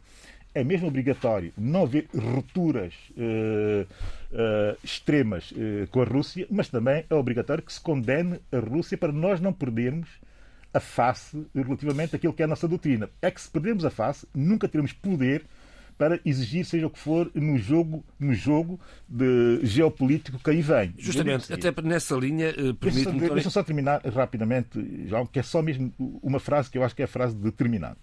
é 0.56 0.64
mesmo 0.64 0.88
obrigatório 0.88 1.52
não 1.58 1.84
haver 1.84 2.08
rupturas 2.16 2.94
uh, 3.12 3.86
uh, 4.32 4.78
extremas 4.82 5.52
uh, 5.52 5.86
com 5.92 6.02
a 6.02 6.06
Rússia, 6.06 6.48
mas 6.50 6.70
também 6.70 7.04
é 7.10 7.14
obrigatório 7.14 7.62
que 7.62 7.74
se 7.74 7.82
condene 7.82 8.40
a 8.52 8.60
Rússia 8.60 8.98
para 8.98 9.12
nós 9.12 9.42
não 9.42 9.52
perdermos 9.52 10.08
a 10.76 10.80
face 10.82 11.48
relativamente 11.56 12.16
àquilo 12.16 12.34
que 12.34 12.42
é 12.42 12.46
a 12.46 12.48
nossa 12.48 12.68
doutrina. 12.68 13.10
É 13.22 13.32
que 13.32 13.40
se 13.40 13.50
perdermos 13.50 13.86
a 13.86 13.90
face, 13.90 14.28
nunca 14.34 14.68
teremos 14.68 14.92
poder 14.92 15.46
para 15.98 16.20
exigir 16.26 16.66
seja 16.66 16.88
o 16.88 16.90
que 16.90 17.00
for 17.00 17.32
no 17.34 17.58
jogo, 17.58 18.04
no 18.20 18.34
jogo 18.34 18.78
de 19.08 19.62
geopolítico 19.64 20.38
que 20.38 20.50
aí 20.50 20.62
vem. 20.62 20.94
Justamente, 20.98 21.54
até 21.54 21.82
nessa 21.82 22.16
linha, 22.16 22.54
permite-me... 22.78 23.20
Deixa, 23.20 23.34
deixa 23.34 23.50
só 23.50 23.64
terminar 23.64 24.02
rapidamente, 24.06 25.08
João, 25.08 25.26
que 25.26 25.40
é 25.40 25.44
só 25.44 25.62
mesmo 25.62 25.94
uma 26.22 26.40
frase 26.40 26.70
que 26.70 26.78
eu 26.78 26.84
acho 26.84 26.94
que 26.94 27.02
é 27.02 27.06
a 27.06 27.08
frase 27.08 27.34
determinante. 27.34 28.02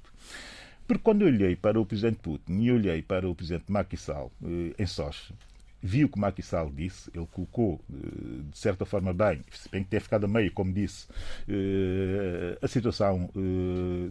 Porque 0.87 1.03
quando 1.03 1.23
eu 1.23 1.29
olhei 1.29 1.55
para 1.55 1.79
o 1.79 1.85
presidente 1.85 2.19
Putin 2.23 2.61
e 2.61 2.73
olhei 2.73 3.03
para 3.03 3.29
o 3.29 3.35
presidente 3.35 3.71
Macky 3.71 3.99
Sall 3.99 4.33
eh, 4.43 4.73
em 4.79 4.87
Sochi, 4.87 5.35
vi 5.83 6.05
o 6.05 6.09
que 6.09 6.19
Macky 6.19 6.43
Sall 6.43 6.71
disse, 6.71 7.11
ele 7.15 7.27
colocou 7.27 7.81
eh, 7.93 8.43
de 8.51 8.57
certa 8.59 8.85
forma 8.85 9.13
bem, 9.13 9.41
se 9.51 9.69
bem 9.69 9.83
que 9.83 9.91
ter 9.91 10.01
ficado 10.01 10.25
a 10.25 10.29
meio, 10.29 10.53
como 10.53 10.73
disse, 10.73 11.09
eh, 11.49 12.57
a 12.63 12.69
situação 12.69 13.29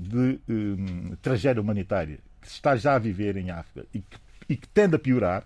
de 0.02 0.40
tragédia 1.22 1.62
humanitária 1.62 2.20
que 2.42 2.48
se 2.48 2.56
está 2.56 2.76
já 2.76 2.96
a 2.96 3.00
viver 3.00 3.38
em 3.38 3.52
África 3.52 3.88
e 3.94 4.00
que, 4.02 4.18
e 4.50 4.58
que 4.58 4.68
tende 4.68 4.96
a 4.96 5.00
piorar, 5.00 5.46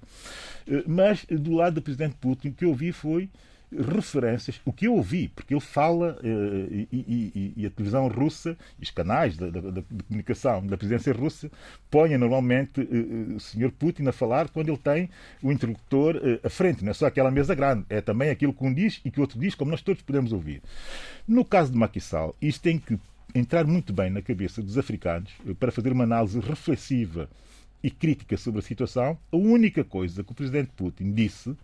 mas 0.88 1.25
do 1.25 1.53
lado 1.53 1.75
do 1.75 1.81
presidente 1.81 2.15
Putin 2.15 2.49
o 2.49 2.53
que 2.53 2.65
eu 2.65 2.73
vi 2.73 2.91
foi 2.91 3.29
referências, 3.77 4.61
o 4.65 4.71
que 4.71 4.88
eu 4.88 4.95
ouvi, 4.95 5.27
porque 5.29 5.53
ele 5.53 5.61
fala 5.61 6.17
eh, 6.23 6.85
e, 6.91 6.97
e, 7.35 7.53
e, 7.57 7.65
a 7.65 7.69
televisão 7.69 8.07
russa 8.07 8.57
e 8.79 8.83
os 8.83 8.91
canais 8.91 9.38
de, 9.38 9.51
de, 9.51 9.81
comunicação 10.07 10.65
da 10.65 10.77
presidência 10.77 11.13
russa 11.13 11.51
põem 11.89 12.17
normalmente 12.17 12.81
eh, 12.81 12.88
eh, 12.91 13.35
o 13.35 13.39
Sr. 13.39 13.71
Putin 13.71 14.07
a 14.07 14.11
falar 14.11 14.49
quando 14.49 14.69
ele 14.69 14.77
tem 14.77 15.09
o 15.41 15.51
interlocutor 15.51 16.21
à 16.43 16.49
frente, 16.49 16.83
não 16.83 16.91
é 16.91 16.93
só 16.93 17.05
aquela 17.05 17.31
mesa 17.31 17.53
grande, 17.55 17.85
é 17.89 18.01
também 18.01 18.29
aquilo 18.29 18.53
que 18.53 18.63
um 18.63 18.73
diz 18.73 19.01
e 19.03 19.11
que 19.11 19.19
o 19.19 19.21
outro 19.21 19.39
diz, 19.39 19.55
como 19.55 19.71
nós 19.71 19.81
todos 19.81 20.01
podemos 20.01 20.31
ouvir. 20.31 20.61
No 21.27 21.43
caso 21.43 21.71
de 21.71 21.99
Sall, 21.99 22.35
isto 22.41 22.61
tem 22.61 22.77
que 22.77 22.99
entrar 23.33 23.65
muito 23.65 23.93
bem 23.93 24.09
na 24.09 24.21
cabeça 24.21 24.61
dos 24.61 24.77
africanos 24.77 25.31
para 25.59 25.71
fazer 25.71 25.91
uma 25.91 26.03
análise 26.03 26.39
reflexiva 26.39 27.29
e 27.83 27.91
crítica 27.91 28.35
sobre 28.38 28.59
a 28.59 28.63
situação. 28.63 29.17
A 29.31 29.38
única 29.38 29.83
coisa 29.83 30.23
que 30.23 30.31
o 30.31 30.35
presidente 30.35 30.71
Putin 30.75 31.11
disse 31.11 31.55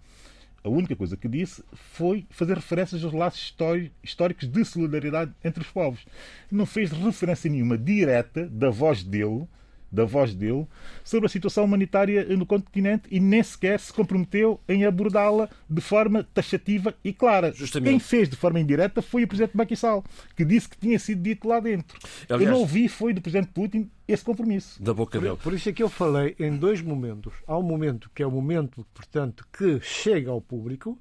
a 0.63 0.69
única 0.69 0.95
coisa 0.95 1.17
que 1.17 1.27
disse 1.27 1.63
foi 1.73 2.25
fazer 2.29 2.55
referências 2.55 3.03
aos 3.03 3.13
laços 3.13 3.55
históricos 4.03 4.47
de 4.47 4.65
solidariedade 4.65 5.33
entre 5.43 5.61
os 5.63 5.69
povos. 5.69 6.05
Não 6.51 6.65
fez 6.65 6.91
referência 6.91 7.49
nenhuma 7.49 7.77
direta 7.77 8.47
da 8.47 8.69
voz 8.69 9.03
dele 9.03 9.47
da 9.91 10.05
voz 10.05 10.33
dele 10.33 10.65
sobre 11.03 11.25
a 11.25 11.29
situação 11.29 11.65
humanitária 11.65 12.25
no 12.37 12.45
continente 12.45 13.03
e 13.11 13.19
nem 13.19 13.43
sequer 13.43 13.79
se 13.79 13.91
comprometeu 13.91 14.59
em 14.67 14.85
abordá-la 14.85 15.49
de 15.69 15.81
forma 15.81 16.23
taxativa 16.23 16.95
e 17.03 17.11
clara. 17.11 17.51
Justamente. 17.51 17.89
Quem 17.89 17.99
fez 17.99 18.29
de 18.29 18.35
forma 18.35 18.59
indireta 18.59 19.01
foi 19.01 19.23
o 19.23 19.27
presidente 19.27 19.57
Macky 19.57 19.75
Sall, 19.75 20.03
que 20.35 20.45
disse 20.45 20.69
que 20.69 20.77
tinha 20.77 20.97
sido 20.97 21.21
dito 21.21 21.47
lá 21.47 21.59
dentro. 21.59 21.99
Aliás, 22.29 22.41
eu 22.41 22.51
não 22.51 22.59
ouvi 22.59 22.87
foi 22.87 23.13
do 23.13 23.21
presidente 23.21 23.51
Putin 23.51 23.89
esse 24.07 24.23
compromisso. 24.23 24.81
Da 24.81 24.93
boca 24.93 25.19
dele. 25.19 25.35
Por, 25.35 25.43
por 25.43 25.53
isso 25.53 25.69
é 25.69 25.73
que 25.73 25.83
eu 25.83 25.89
falei 25.89 26.35
em 26.39 26.55
dois 26.55 26.81
momentos. 26.81 27.33
Há 27.45 27.57
um 27.57 27.63
momento 27.63 28.09
que 28.13 28.23
é 28.23 28.27
o 28.27 28.31
momento, 28.31 28.85
portanto, 28.93 29.45
que 29.51 29.79
chega 29.81 30.31
ao 30.31 30.41
público, 30.41 30.97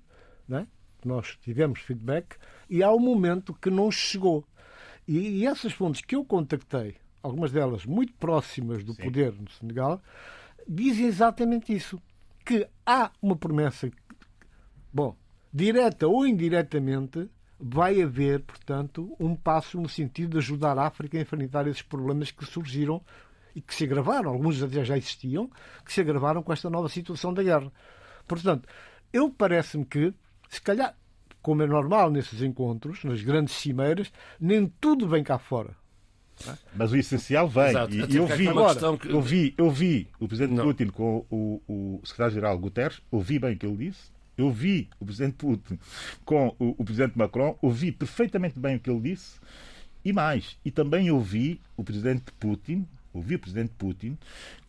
né? 0.49 0.67
nós 1.05 1.39
tivemos 1.43 1.81
feedback, 1.81 2.37
e 2.69 2.83
há 2.83 2.93
um 2.93 2.99
momento 2.99 3.55
que 3.55 3.71
não 3.71 3.91
chegou. 3.91 4.45
E, 5.07 5.41
e 5.41 5.47
essas 5.47 5.73
fontes 5.73 6.03
que 6.03 6.15
eu 6.15 6.25
contactei 6.25 6.97
algumas 7.23 7.53
delas 7.53 7.85
muito 7.85 8.13
próximas 8.15 8.85
do 8.85 8.95
Sim. 8.95 9.03
poder 9.03 9.33
no 9.33 9.51
Senegal, 9.51 10.01
dizem 10.67 11.07
exatamente 11.07 11.75
isso. 11.75 12.01
Que 12.45 12.67
há 12.87 13.11
uma 13.21 13.37
promessa, 13.37 13.91
bom, 14.93 15.15
direta 15.53 16.09
ou 16.09 16.27
indiretamente, 16.27 17.31
vai 17.59 18.01
haver, 18.01 18.41
portanto, 18.41 19.15
um 19.21 19.37
passo 19.37 19.79
no 19.79 19.89
sentido 19.89 20.33
de 20.33 20.39
ajudar 20.39 20.79
a 20.79 20.87
África 20.87 21.19
a 21.19 21.21
enfrentar 21.21 21.67
esses 21.67 21.83
problemas 21.83 22.31
que 22.31 22.45
surgiram 22.45 23.03
e 23.55 23.61
que 23.61 23.75
se 23.75 23.85
agravaram, 23.85 24.31
alguns 24.31 24.57
já 24.57 24.97
existiam, 24.97 25.51
que 25.85 25.93
se 25.93 26.01
agravaram 26.01 26.43
com 26.43 26.53
esta 26.53 26.71
nova 26.71 26.89
situação 26.89 27.35
da 27.35 27.43
guerra. 27.43 27.71
Portanto, 28.27 28.69
eu 29.13 29.29
parece-me 29.29 29.85
que, 29.85 30.15
se 30.49 30.63
calhar, 30.63 30.97
como 31.43 31.63
é 31.63 31.67
normal 31.67 32.11
nesses 32.11 32.43
encontros, 32.43 33.05
nas 33.05 33.23
grandes 33.23 33.55
cimeiras, 33.55 34.13
nem 34.41 34.67
tudo 34.81 35.09
vem 35.09 35.23
cá 35.23 35.39
fora. 35.39 35.77
Mas 36.75 36.93
o 36.93 36.97
essencial 36.97 37.49
vem. 37.49 37.71
Exato. 37.71 37.95
E 37.95 38.17
eu 38.17 38.27
vi, 38.27 38.49
agora, 38.49 38.99
que... 38.99 39.09
eu 39.09 39.21
vi, 39.21 39.55
eu 39.57 39.71
vi 39.71 40.09
o 40.19 40.27
presidente 40.27 40.55
não. 40.55 40.65
Putin 40.65 40.87
com 40.89 41.25
o, 41.31 41.63
o 41.69 42.01
secretário-geral 42.05 42.59
Guterres, 42.59 43.01
ouvi 43.11 43.39
bem 43.39 43.55
o 43.55 43.59
que 43.59 43.67
ele 43.67 43.89
disse. 43.89 44.11
Eu 44.37 44.51
vi 44.51 44.89
o 44.99 45.05
presidente 45.05 45.35
Putin 45.35 45.79
com 46.25 46.55
o, 46.59 46.75
o 46.79 46.85
presidente 46.85 47.19
Macron, 47.19 47.59
ouvi 47.61 47.93
perfeitamente 47.93 48.59
bem 48.59 48.77
o 48.77 48.81
que 48.81 48.91
ele 48.91 49.01
disse. 49.01 49.39
E 50.05 50.13
mais, 50.13 50.57
e 50.65 50.71
também 50.71 51.11
ouvi 51.11 51.61
o 51.77 51.85
presidente 51.85 52.33
Putin, 52.39 52.87
ouvi 53.13 53.35
o 53.35 53.39
presidente 53.39 53.73
Putin 53.77 54.17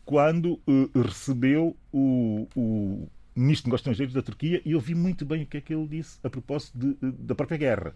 quando 0.04 0.60
uh, 0.66 1.00
recebeu 1.00 1.76
o, 1.92 2.46
o 2.54 3.08
ministro 3.34 3.64
de 3.64 3.68
Negócios 3.68 3.80
Estrangeiros 3.80 4.14
da 4.14 4.22
Turquia 4.22 4.60
e 4.64 4.74
ouvi 4.74 4.94
muito 4.94 5.24
bem 5.24 5.42
o 5.42 5.46
que 5.46 5.56
é 5.56 5.60
que 5.60 5.72
ele 5.72 5.86
disse 5.86 6.18
a 6.22 6.28
propósito 6.28 6.76
de, 6.76 6.94
de, 6.94 7.12
da 7.18 7.34
própria 7.34 7.56
guerra. 7.56 7.94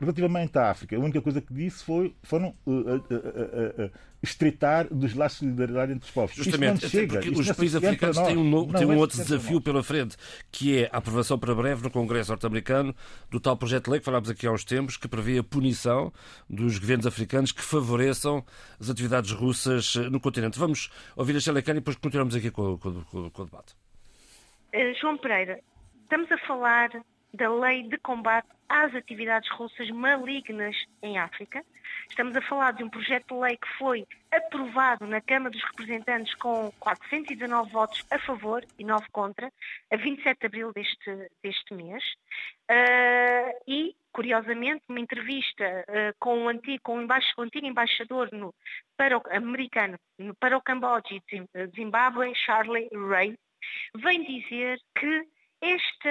Relativamente 0.00 0.58
à 0.58 0.70
África, 0.70 0.96
a 0.96 0.98
única 0.98 1.20
coisa 1.20 1.42
que 1.42 1.52
disse 1.52 1.84
foi 1.84 2.16
foram 2.22 2.54
uh, 2.64 2.70
uh, 2.70 2.94
uh, 2.96 3.90
estreitar 4.22 4.86
dos 4.92 5.14
laços 5.14 5.40
de 5.40 5.44
solidariedade 5.44 5.92
entre 5.92 6.06
os 6.06 6.10
povos. 6.10 6.34
Justamente, 6.34 6.88
chega, 6.88 7.20
porque 7.20 7.28
os 7.28 7.52
países 7.52 7.76
africanos 7.76 8.18
têm 8.18 8.36
um, 8.38 8.44
no, 8.44 8.72
têm 8.72 8.86
um 8.86 8.94
é 8.94 8.96
outro 8.96 9.18
desafio 9.18 9.60
pela 9.60 9.82
frente, 9.82 10.16
que 10.50 10.78
é 10.78 10.90
a 10.90 10.96
aprovação 10.96 11.38
para 11.38 11.54
breve 11.54 11.82
no 11.82 11.90
Congresso 11.90 12.30
norte-americano 12.30 12.96
do 13.30 13.38
tal 13.38 13.58
projeto 13.58 13.84
de 13.84 13.90
lei 13.90 14.00
que 14.00 14.06
falámos 14.06 14.30
aqui 14.30 14.46
há 14.46 14.52
uns 14.52 14.64
tempos, 14.64 14.96
que 14.96 15.06
prevê 15.06 15.38
a 15.38 15.44
punição 15.44 16.10
dos 16.48 16.78
governos 16.78 17.06
africanos 17.06 17.52
que 17.52 17.62
favoreçam 17.62 18.42
as 18.80 18.88
atividades 18.88 19.32
russas 19.32 19.96
no 19.96 20.18
continente. 20.18 20.58
Vamos 20.58 20.90
ouvir 21.14 21.36
a 21.36 21.40
Sheila 21.40 21.60
e 21.60 21.62
depois 21.74 21.96
continuamos 21.96 22.34
aqui 22.34 22.50
com, 22.50 22.78
com, 22.78 23.04
com, 23.04 23.28
com 23.28 23.42
o 23.42 23.44
debate. 23.44 23.76
Eh, 24.72 24.94
João 24.94 25.18
Pereira, 25.18 25.60
estamos 26.04 26.32
a 26.32 26.38
falar 26.46 26.88
da 27.32 27.52
lei 27.52 27.82
de 27.84 27.96
combate 27.98 28.48
às 28.68 28.94
atividades 28.94 29.50
russas 29.50 29.90
malignas 29.90 30.76
em 31.02 31.18
África. 31.18 31.64
Estamos 32.08 32.36
a 32.36 32.42
falar 32.42 32.72
de 32.72 32.84
um 32.84 32.88
projeto 32.88 33.34
de 33.34 33.40
lei 33.40 33.56
que 33.56 33.68
foi 33.78 34.06
aprovado 34.30 35.06
na 35.06 35.20
Câmara 35.20 35.50
dos 35.50 35.62
Representantes 35.64 36.34
com 36.36 36.70
419 36.78 37.70
votos 37.70 38.06
a 38.10 38.18
favor 38.20 38.64
e 38.78 38.84
9 38.84 39.06
contra, 39.10 39.52
a 39.90 39.96
27 39.96 40.38
de 40.38 40.46
abril 40.46 40.72
deste, 40.72 41.30
deste 41.42 41.74
mês. 41.74 42.02
Uh, 42.70 43.50
e, 43.66 43.96
curiosamente, 44.12 44.82
uma 44.88 45.00
entrevista 45.00 45.84
uh, 45.88 46.14
com, 46.20 46.44
o 46.44 46.48
antigo, 46.48 46.80
com 46.84 47.04
o, 47.04 47.06
o 47.06 47.42
antigo 47.42 47.66
embaixador 47.66 48.28
no, 48.32 48.54
para 48.96 49.18
o, 49.18 49.22
americano 49.32 49.98
no, 50.16 50.34
para 50.36 50.56
o 50.56 50.62
Camboja 50.62 51.02
e 51.10 51.66
Zimbábue, 51.74 52.34
Charlie 52.36 52.88
Ray, 52.92 53.36
vem 53.96 54.22
dizer 54.24 54.80
que 54.96 55.26
este, 55.60 56.08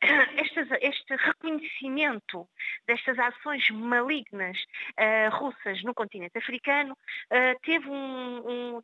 este, 0.42 0.60
este, 0.80 1.16
reconhecimento 1.16 2.48
destas 2.86 3.18
ações 3.18 3.68
malignas 3.70 4.58
uh, 4.98 5.36
russas 5.36 5.82
no 5.82 5.94
continente 5.94 6.38
africano 6.38 6.92
uh, 6.94 7.60
teve 7.62 7.88
um, 7.88 8.78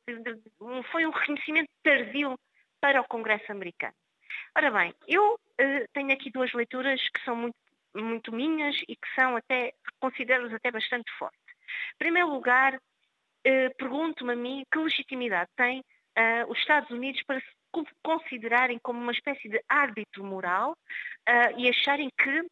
um, 0.61 0.83
foi 0.85 1.07
um 1.07 1.11
reconhecimento 1.11 1.71
tardio 1.83 2.39
para 2.81 3.01
o 3.01 3.09
Congresso 3.09 3.51
americano. 3.51 3.95
Ora 4.57 4.71
bem, 4.71 4.95
eu 5.09 5.35
uh, 5.35 5.89
tenho 5.93 6.13
aqui 6.13 6.31
duas 6.31 6.53
leituras 6.53 7.01
que 7.09 7.25
são 7.25 7.35
muito, 7.35 7.57
muito 7.95 8.33
minhas 8.33 8.77
e 8.89 8.97
que 8.97 9.15
são 9.15 9.37
até, 9.37 9.73
considero-as 10.01 10.53
até 10.53 10.71
bastante 10.71 11.11
fortes. 11.19 11.41
Em 11.95 11.99
primeiro 11.99 12.29
lugar, 12.29 12.79
pergunto-me 13.79 14.35
a 14.35 14.37
mim 14.37 14.63
que 14.71 14.79
legitimidade 14.79 15.51
tem 15.57 15.83
os 16.49 16.59
Estados 16.59 16.91
Unidos 16.91 17.23
para 17.25 17.41
se 17.41 17.47
considerarem 18.03 18.79
como 18.83 19.01
uma 19.01 19.13
espécie 19.13 19.49
de 19.49 19.63
árbitro 19.69 20.25
moral 20.25 20.73
uh, 20.73 21.59
e 21.59 21.69
acharem 21.69 22.11
que 22.17 22.47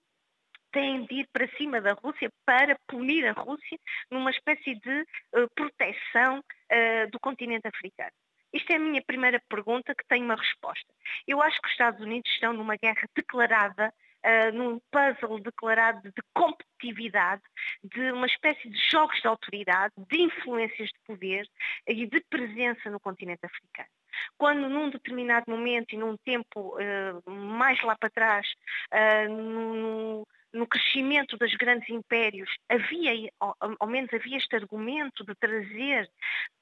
têm 0.73 1.05
de 1.07 1.21
ir 1.21 1.29
para 1.33 1.49
cima 1.57 1.81
da 1.81 1.93
Rússia 1.93 2.31
para 2.45 2.79
punir 2.87 3.27
a 3.27 3.33
Rússia 3.33 3.79
numa 4.11 4.31
espécie 4.31 4.75
de 4.77 5.03
uh, 5.35 5.49
proteção 5.55 6.39
uh, 6.39 7.11
do 7.11 7.19
continente 7.21 7.67
africano. 7.67 8.13
Isto 8.53 8.73
é 8.73 8.77
a 8.77 8.81
minha 8.81 9.03
primeira 9.03 9.41
pergunta 9.49 9.95
que 9.95 10.07
tem 10.09 10.25
uma 10.25 10.35
resposta. 10.35 10.93
Eu 11.27 11.41
acho 11.41 11.61
que 11.61 11.69
os 11.69 11.73
Estados 11.73 12.01
Unidos 12.01 12.31
estão 12.33 12.53
numa 12.53 12.77
guerra 12.77 13.07
declarada 13.15 13.93
Uh, 14.23 14.53
num 14.53 14.79
puzzle 14.93 15.41
declarado 15.41 16.03
de 16.03 16.23
competitividade, 16.35 17.41
de 17.83 18.13
uma 18.13 18.27
espécie 18.27 18.69
de 18.69 18.79
jogos 18.91 19.19
de 19.19 19.27
autoridade, 19.27 19.95
de 19.97 20.21
influências 20.21 20.91
de 20.91 20.99
poder 21.07 21.49
e 21.89 22.07
de 22.07 22.21
presença 22.29 22.91
no 22.91 23.01
continente 23.01 23.47
africano 23.47 23.89
quando 24.37 24.69
num 24.69 24.91
determinado 24.91 25.51
momento 25.51 25.95
e 25.95 25.99
num 25.99 26.17
tempo 26.19 26.77
uh, 26.77 27.31
mais 27.31 27.81
lá 27.83 27.97
para 27.97 28.11
trás, 28.11 28.47
uh, 28.93 29.33
no, 29.33 30.27
no 30.53 30.67
crescimento 30.67 31.37
dos 31.37 31.55
grandes 31.55 31.89
impérios, 31.89 32.51
havia, 32.69 33.31
ao, 33.39 33.87
menos 33.87 34.13
havia 34.13 34.37
este 34.37 34.57
argumento 34.57 35.25
de 35.25 35.35
trazer 35.35 36.11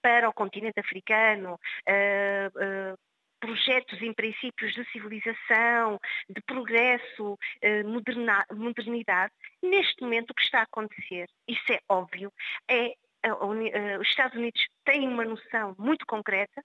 para 0.03 0.29
o 0.29 0.33
continente 0.33 0.79
africano 0.81 1.55
uh, 1.55 2.99
projetos 3.41 4.03
e 4.03 4.13
princípios 4.13 4.75
de 4.75 4.85
civilização, 4.91 5.97
de 6.29 6.43
progresso, 6.43 7.39
modernidade. 8.53 9.33
Neste 9.63 10.03
momento, 10.03 10.33
o 10.33 10.35
que 10.35 10.43
está 10.43 10.59
a 10.59 10.63
acontecer, 10.63 11.29
isso 11.47 11.73
é 11.73 11.79
óbvio, 11.89 12.33
é 12.69 12.95
os 14.01 14.09
Estados 14.09 14.37
Unidos 14.37 14.61
têm 14.85 15.07
uma 15.09 15.25
noção 15.25 15.75
muito 15.79 16.07
concreta 16.07 16.65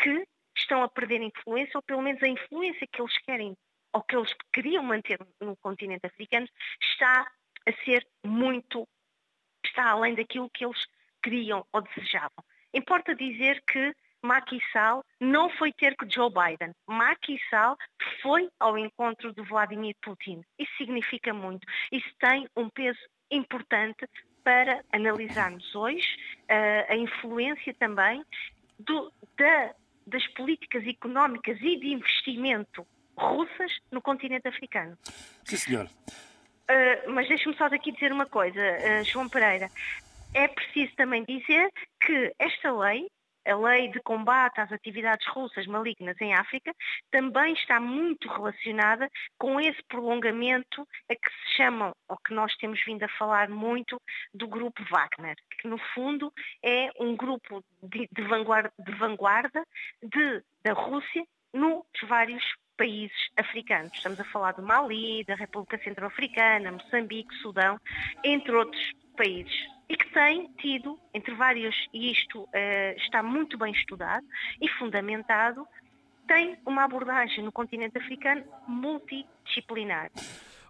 que 0.00 0.24
estão 0.56 0.82
a 0.82 0.88
perder 0.88 1.22
influência, 1.22 1.72
ou 1.76 1.82
pelo 1.82 2.02
menos 2.02 2.22
a 2.22 2.28
influência 2.28 2.86
que 2.90 3.00
eles 3.00 3.16
querem 3.18 3.56
ou 3.92 4.02
que 4.02 4.16
eles 4.16 4.34
queriam 4.52 4.82
manter 4.82 5.18
no 5.40 5.56
continente 5.56 6.06
africano 6.06 6.46
está 6.80 7.26
a 7.66 7.84
ser 7.84 8.06
muito, 8.24 8.86
está 9.64 9.90
além 9.90 10.14
daquilo 10.14 10.50
que 10.50 10.64
eles 10.64 10.78
queriam 11.22 11.64
ou 11.72 11.80
desejavam. 11.82 12.44
Importa 12.74 13.14
dizer 13.14 13.62
que 13.66 13.94
Macky 14.22 14.60
Sall 14.72 15.04
não 15.20 15.48
foi 15.50 15.72
ter 15.72 15.96
com 15.96 16.08
Joe 16.08 16.30
Biden. 16.30 16.72
Macky 16.86 17.38
Sall 17.48 17.76
foi 18.20 18.48
ao 18.58 18.76
encontro 18.76 19.32
de 19.32 19.42
Vladimir 19.42 19.94
Putin. 20.02 20.42
Isso 20.58 20.72
significa 20.76 21.32
muito. 21.32 21.66
Isso 21.92 22.08
tem 22.18 22.48
um 22.56 22.68
peso 22.68 22.98
importante 23.30 24.06
para 24.42 24.82
analisarmos 24.92 25.74
hoje 25.74 26.16
uh, 26.44 26.92
a 26.92 26.96
influência 26.96 27.74
também 27.74 28.24
do, 28.78 29.12
da 29.36 29.74
das 30.08 30.26
políticas 30.28 30.86
económicas 30.86 31.58
e 31.60 31.78
de 31.78 31.88
investimento 31.88 32.86
russas 33.16 33.72
no 33.90 34.00
continente 34.00 34.48
africano. 34.48 34.96
Sim, 35.44 35.56
senhor. 35.56 35.84
Uh, 35.84 37.10
mas 37.10 37.28
deixe-me 37.28 37.56
só 37.56 37.68
daqui 37.68 37.92
dizer 37.92 38.12
uma 38.12 38.26
coisa, 38.26 38.58
uh, 38.60 39.04
João 39.04 39.28
Pereira. 39.28 39.70
É 40.34 40.46
preciso 40.48 40.94
também 40.96 41.24
dizer 41.24 41.70
que 42.00 42.34
esta 42.38 42.70
lei 42.72 43.08
a 43.48 43.56
lei 43.56 43.88
de 43.88 44.00
combate 44.00 44.60
às 44.60 44.70
atividades 44.70 45.26
russas 45.28 45.66
malignas 45.66 46.20
em 46.20 46.34
África 46.34 46.74
também 47.10 47.54
está 47.54 47.80
muito 47.80 48.28
relacionada 48.28 49.10
com 49.38 49.60
esse 49.60 49.82
prolongamento 49.88 50.86
a 51.08 51.14
que 51.14 51.30
se 51.30 51.56
chamam, 51.56 51.92
ou 52.08 52.16
que 52.18 52.34
nós 52.34 52.54
temos 52.56 52.82
vindo 52.84 53.02
a 53.02 53.08
falar 53.08 53.48
muito, 53.48 54.00
do 54.34 54.46
grupo 54.46 54.82
Wagner, 54.90 55.36
que 55.60 55.68
no 55.68 55.78
fundo 55.94 56.32
é 56.62 56.90
um 57.00 57.16
grupo 57.16 57.64
de, 57.82 58.08
de 58.12 58.22
vanguarda, 58.22 58.72
de, 58.78 58.92
vanguarda 58.92 59.64
de, 60.02 60.42
da 60.62 60.72
Rússia 60.72 61.24
nos 61.52 61.84
vários 62.06 62.44
países 62.76 63.16
africanos. 63.36 63.92
Estamos 63.94 64.20
a 64.20 64.24
falar 64.24 64.52
do 64.52 64.62
Mali, 64.62 65.24
da 65.24 65.34
República 65.34 65.78
Centro-Africana, 65.82 66.72
Moçambique, 66.72 67.34
Sudão, 67.36 67.80
entre 68.22 68.52
outros 68.52 68.92
países 69.18 69.52
e 69.88 69.96
que 69.96 70.10
tem 70.12 70.48
tido, 70.58 70.98
entre 71.12 71.34
vários, 71.34 71.74
e 71.92 72.12
isto 72.12 72.42
uh, 72.42 72.48
está 72.96 73.22
muito 73.22 73.58
bem 73.58 73.72
estudado 73.72 74.24
e 74.60 74.68
fundamentado, 74.68 75.66
tem 76.26 76.58
uma 76.66 76.84
abordagem 76.84 77.42
no 77.42 77.50
continente 77.50 77.96
africano 77.98 78.44
multidisciplinar. 78.66 80.10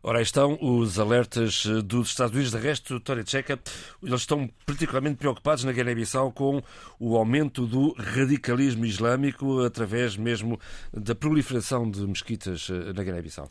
Ora, 0.01 0.23
estão 0.23 0.57
os 0.61 1.01
alertas 1.01 1.65
eh, 1.67 1.83
dos 1.83 2.11
Estados 2.11 2.33
Unidos. 2.33 2.53
De 2.53 2.59
resto, 2.59 3.01
Tória 3.01 3.25
Tcheca, 3.25 3.59
eles 4.01 4.21
estão 4.21 4.49
particularmente 4.65 5.17
preocupados 5.17 5.65
na 5.65 5.73
Guiné-Bissau 5.73 6.31
com 6.31 6.63
o 7.01 7.17
aumento 7.17 7.67
do 7.67 7.93
radicalismo 7.95 8.87
islâmico 8.87 9.61
através 9.61 10.17
mesmo 10.17 10.61
da 10.93 11.17
proliferação 11.17 11.91
de 11.91 12.07
mesquitas 12.07 12.69
eh, 12.71 12.93
na 12.93 13.03
Guiné-Bissau. 13.03 13.49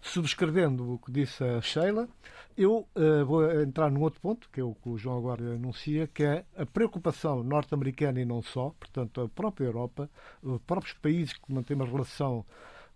Subscrevendo 0.00 0.94
o 0.94 0.98
que 0.98 1.12
disse 1.12 1.42
a 1.44 1.60
Sheila, 1.60 2.08
eu 2.56 2.88
uh, 2.94 3.24
vou 3.26 3.60
entrar 3.60 3.90
num 3.90 4.00
outro 4.00 4.20
ponto, 4.20 4.48
que 4.50 4.60
é 4.60 4.64
o 4.64 4.74
que 4.74 4.88
o 4.88 4.96
João 4.96 5.18
agora 5.18 5.54
anuncia, 5.54 6.06
que 6.06 6.24
é 6.24 6.44
a 6.56 6.64
preocupação 6.64 7.42
norte-americana 7.42 8.20
e 8.20 8.24
não 8.24 8.42
só, 8.42 8.74
portanto, 8.80 9.20
a 9.20 9.28
própria 9.28 9.66
Europa, 9.66 10.10
os 10.42 10.60
próprios 10.62 10.94
países 10.94 11.34
que 11.34 11.52
mantêm 11.52 11.76
uma 11.76 11.86
relação 11.86 12.44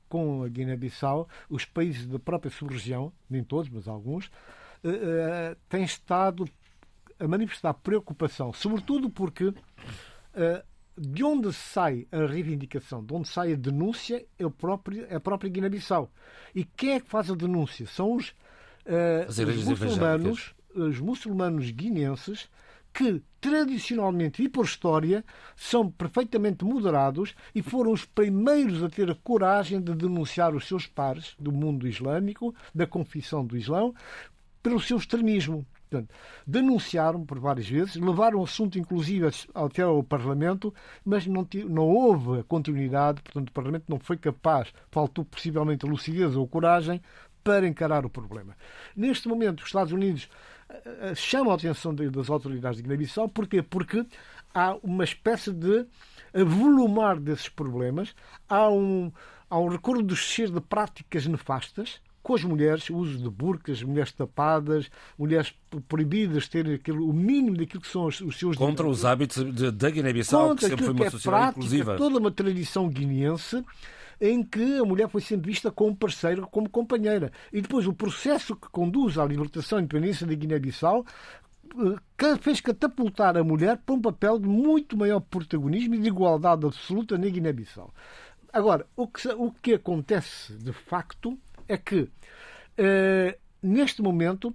com 0.09 0.43
a 0.43 0.49
Guiné-Bissau, 0.49 1.29
os 1.49 1.65
países 1.65 2.07
da 2.07 2.19
própria 2.19 2.51
sub-região, 2.51 3.13
nem 3.29 3.45
todos, 3.45 3.69
mas 3.69 3.87
alguns, 3.87 4.27
uh, 4.27 5.57
têm 5.69 5.85
estado 5.85 6.49
a 7.19 7.29
manifestar 7.29 7.75
preocupação, 7.75 8.53
sobretudo 8.53 9.11
porque 9.11 9.49
uh, 9.49 9.55
de 10.97 11.23
onde 11.23 11.53
sai 11.53 12.07
a 12.11 12.27
reivindicação, 12.27 13.05
de 13.05 13.15
onde 13.15 13.29
sai 13.29 13.53
a 13.53 13.57
denúncia, 13.57 14.25
é, 14.39 14.45
o 14.45 14.51
próprio, 14.51 15.07
é 15.09 15.17
a 15.17 15.21
própria 15.21 15.51
Guiné-Bissau. 15.51 16.11
E 16.55 16.65
quem 16.65 16.93
é 16.93 17.01
que 17.01 17.09
faz 17.09 17.31
a 17.31 17.35
denúncia? 17.35 17.87
São 17.87 18.15
os 18.15 18.35
uh, 18.91 19.29
os 19.29 19.65
muçulmanos, 19.65 20.55
os 20.75 21.01
muçulmanos 21.01 21.71
guinenses 21.71 22.49
que 22.93 23.23
tradicionalmente 23.41 24.43
e 24.43 24.49
por 24.49 24.65
história 24.65 25.25
são 25.57 25.91
perfeitamente 25.91 26.65
moderados 26.65 27.35
e 27.55 27.63
foram 27.63 27.93
os 27.93 28.05
primeiros 28.05 28.83
a 28.83 28.89
ter 28.89 29.11
a 29.11 29.15
coragem 29.15 29.81
de 29.81 29.95
denunciar 29.95 30.55
os 30.55 30.67
seus 30.67 30.87
pares 30.87 31.35
do 31.39 31.53
mundo 31.53 31.87
islâmico, 31.87 32.55
da 32.75 32.87
confissão 32.87 33.45
do 33.45 33.57
Islão, 33.57 33.95
pelo 34.63 34.81
seu 34.81 34.99
extremismo. 34.99 35.65
Portanto, 35.89 36.15
denunciaram 36.47 37.25
por 37.25 37.41
várias 37.41 37.69
vezes, 37.69 37.97
levaram 37.97 38.39
o 38.39 38.45
assunto 38.45 38.79
inclusive 38.79 39.29
até 39.53 39.83
ao 39.83 40.05
Parlamento, 40.05 40.73
mas 41.05 41.27
não, 41.27 41.47
não 41.69 41.89
houve 41.89 42.45
continuidade, 42.45 43.23
portanto 43.23 43.49
o 43.49 43.53
Parlamento 43.53 43.85
não 43.89 43.99
foi 43.99 44.17
capaz, 44.17 44.73
faltou 44.89 45.25
possivelmente 45.25 45.87
lucidez 45.87 46.37
ou 46.37 46.47
coragem 46.47 47.01
para 47.43 47.67
encarar 47.67 48.05
o 48.05 48.11
problema. 48.11 48.57
Neste 48.97 49.29
momento, 49.29 49.61
os 49.61 49.67
Estados 49.67 49.93
Unidos 49.93 50.29
eh, 50.69 50.83
eh, 51.01 51.15
chamam 51.15 51.53
a 51.53 51.57
atenção 51.57 51.95
das 51.95 52.31
autoridades 52.31 52.77
de 52.77 52.83
Guiné-Bissau. 52.83 53.29
Porquê? 53.29 53.63
Porque 53.63 54.05
há 54.55 54.77
uma 54.83 55.05
espécie 55.05 55.53
de 55.53 55.87
volumar 56.33 57.19
desses 57.19 57.49
problemas, 57.49 58.15
há 58.49 58.71
um, 58.71 59.11
há 59.49 59.59
um 59.59 59.69
recrudescer 59.69 60.51
de 60.51 60.61
práticas 60.61 61.27
nefastas 61.27 62.01
com 62.23 62.35
as 62.35 62.45
mulheres, 62.45 62.91
o 62.91 62.97
uso 62.97 63.19
de 63.19 63.31
burcas, 63.31 63.83
mulheres 63.83 64.13
tapadas, 64.13 64.91
mulheres 65.19 65.55
proibidas 65.89 66.45
de 66.45 66.51
ter 66.51 66.75
aquilo, 66.75 67.09
o 67.09 67.13
mínimo 67.13 67.57
daquilo 67.57 67.81
que 67.81 67.89
são 67.89 68.05
os, 68.05 68.21
os 68.21 68.39
seus... 68.39 68.57
Contra 68.57 68.87
os 68.87 69.05
hábitos 69.05 69.43
da 69.73 69.91
Guiné-Bissau, 69.91 70.55
que 70.55 70.67
sempre 70.67 70.85
foi 70.85 70.95
uma 70.95 71.07
é 71.07 71.11
sociedade 71.11 71.43
prática, 71.43 71.59
inclusiva. 71.61 71.97
toda 71.97 72.19
uma 72.19 72.31
tradição 72.31 72.89
guineense 72.89 73.65
em 74.21 74.43
que 74.43 74.79
a 74.79 74.85
mulher 74.85 75.09
foi 75.09 75.21
sempre 75.21 75.51
vista 75.51 75.71
como 75.71 75.97
parceira, 75.97 76.43
como 76.43 76.69
companheira. 76.69 77.33
E 77.53 77.61
depois 77.61 77.87
o 77.87 77.95
processo 77.95 78.55
que 78.55 78.69
conduz 78.69 79.17
à 79.17 79.25
libertação 79.25 79.79
e 79.79 79.83
independência 79.83 80.27
da 80.27 80.35
Guiné-Bissau 80.35 81.07
eh, 82.21 82.37
fez 82.41 82.61
catapultar 82.61 83.37
a 83.37 83.45
mulher 83.45 83.79
para 83.79 83.95
um 83.95 84.01
papel 84.01 84.39
de 84.39 84.49
muito 84.49 84.97
maior 84.97 85.21
protagonismo 85.21 85.95
e 85.95 85.99
de 85.99 86.09
igualdade 86.09 86.67
absoluta 86.67 87.17
na 87.17 87.29
Guiné-Bissau. 87.29 87.93
Agora, 88.53 88.87
o 88.97 89.07
que, 89.07 89.29
o 89.29 89.53
que 89.53 89.75
acontece 89.75 90.53
de 90.55 90.73
facto 90.73 91.39
é 91.69 91.79
que, 91.79 92.11
eh, 92.77 93.39
neste 93.63 94.03
momento, 94.03 94.53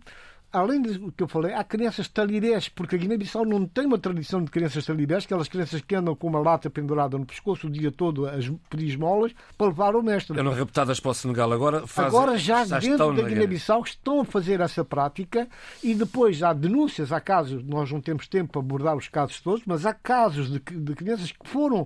além 0.55 0.81
do 0.81 1.11
que 1.11 1.21
eu 1.21 1.27
falei, 1.27 1.53
há 1.53 1.63
crianças 1.63 2.07
talirés, 2.07 2.69
porque 2.69 2.95
a 2.95 2.97
Guiné-Bissau 2.97 3.45
não 3.45 3.65
tem 3.65 3.85
uma 3.85 3.97
tradição 3.97 4.43
de 4.43 4.49
crianças 4.49 4.85
talirés, 4.85 5.25
aquelas 5.25 5.47
crianças 5.47 5.81
que 5.81 5.95
andam 5.95 6.15
com 6.15 6.27
uma 6.27 6.39
lata 6.39 6.69
pendurada 6.69 7.17
no 7.17 7.25
pescoço 7.25 7.67
o 7.67 7.69
dia 7.69 7.91
todo 7.91 8.27
a 8.27 8.33
pedir 8.69 8.87
esmolas 8.87 9.33
para 9.57 9.67
levar 9.67 9.95
ao 9.95 10.01
mestre. 10.01 10.39
Eram 10.39 10.53
reputadas 10.53 10.99
para 10.99 11.11
o 11.11 11.13
Senegal, 11.13 11.51
agora 11.51 11.85
fazem, 11.85 12.07
Agora 12.07 12.37
já, 12.37 12.65
já 12.65 12.79
dentro 12.79 13.13
da 13.13 13.23
Guiné-Bissau 13.23 13.83
estão 13.83 14.21
a 14.21 14.25
fazer 14.25 14.61
essa 14.61 14.83
prática 14.83 15.47
e 15.83 15.93
depois 15.93 16.41
há 16.41 16.53
denúncias, 16.53 17.11
há 17.11 17.19
casos, 17.19 17.63
nós 17.63 17.91
não 17.91 17.99
temos 17.99 18.27
tempo 18.27 18.53
para 18.53 18.61
abordar 18.61 18.95
os 18.95 19.09
casos 19.09 19.39
todos, 19.41 19.63
mas 19.65 19.85
há 19.85 19.93
casos 19.93 20.49
de, 20.49 20.59
de 20.59 20.95
crianças 20.95 21.31
que 21.31 21.47
foram 21.47 21.81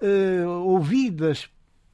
uh, 0.00 0.48
ouvidas 0.64 1.50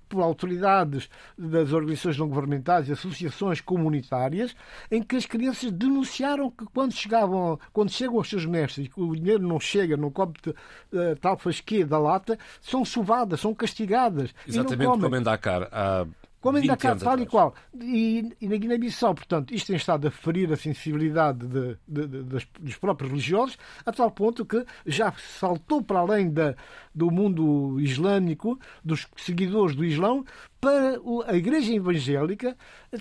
por 0.09 0.22
autoridades 0.22 1.09
das 1.36 1.72
organizações 1.72 2.18
não 2.18 2.28
governamentais 2.28 2.88
e 2.88 2.92
associações 2.92 3.61
comunitárias, 3.61 4.54
em 4.90 5.02
que 5.02 5.16
as 5.16 5.26
crianças 5.26 5.70
denunciaram 5.70 6.50
que 6.50 6.64
quando 6.66 6.92
chegavam, 6.92 7.59
quando 7.72 7.90
chegam 7.90 8.16
aos 8.16 8.28
seus 8.28 8.46
mestres 8.46 8.86
e 8.86 8.90
que 8.90 9.00
o 9.00 9.14
dinheiro 9.14 9.46
não 9.46 9.61
chega, 9.61 9.96
não 9.96 10.11
come 10.11 10.32
uh, 10.46 11.16
tal 11.20 11.36
fasquia 11.36 11.86
da 11.86 11.98
lata, 11.98 12.38
são 12.61 12.84
sovadas, 12.84 13.40
são 13.40 13.54
castigadas. 13.54 14.34
Exatamente 14.46 14.88
como 14.88 15.16
em 15.16 15.22
Dakar. 15.22 15.68
Há 15.72 16.06
como 16.41 16.59
ainda 16.59 16.76
cá, 16.76 16.95
tal 16.95 17.18
e 17.18 17.26
qual. 17.26 17.55
E, 17.74 18.36
e 18.41 18.49
na 18.49 18.57
Guiné-Bissau, 18.57 19.14
portanto, 19.14 19.53
isto 19.53 19.68
tem 19.68 19.76
estado 19.76 20.07
a 20.07 20.11
ferir 20.11 20.53
a 20.53 20.57
sensibilidade 20.57 21.47
de, 21.47 21.76
de, 21.86 22.07
de, 22.07 22.49
dos 22.61 22.76
próprios 22.76 23.11
religiosos, 23.11 23.59
a 23.84 23.93
tal 23.93 24.11
ponto 24.11 24.45
que 24.45 24.64
já 24.86 25.12
saltou 25.39 25.82
para 25.82 25.99
além 25.99 26.30
da, 26.30 26.55
do 26.95 27.11
mundo 27.11 27.80
islâmico, 27.80 28.59
dos 28.84 29.07
seguidores 29.16 29.74
do 29.74 29.84
Islão, 29.84 30.24
para 30.61 31.01
a 31.26 31.36
Igreja 31.36 31.74
Evangélica 31.74 32.57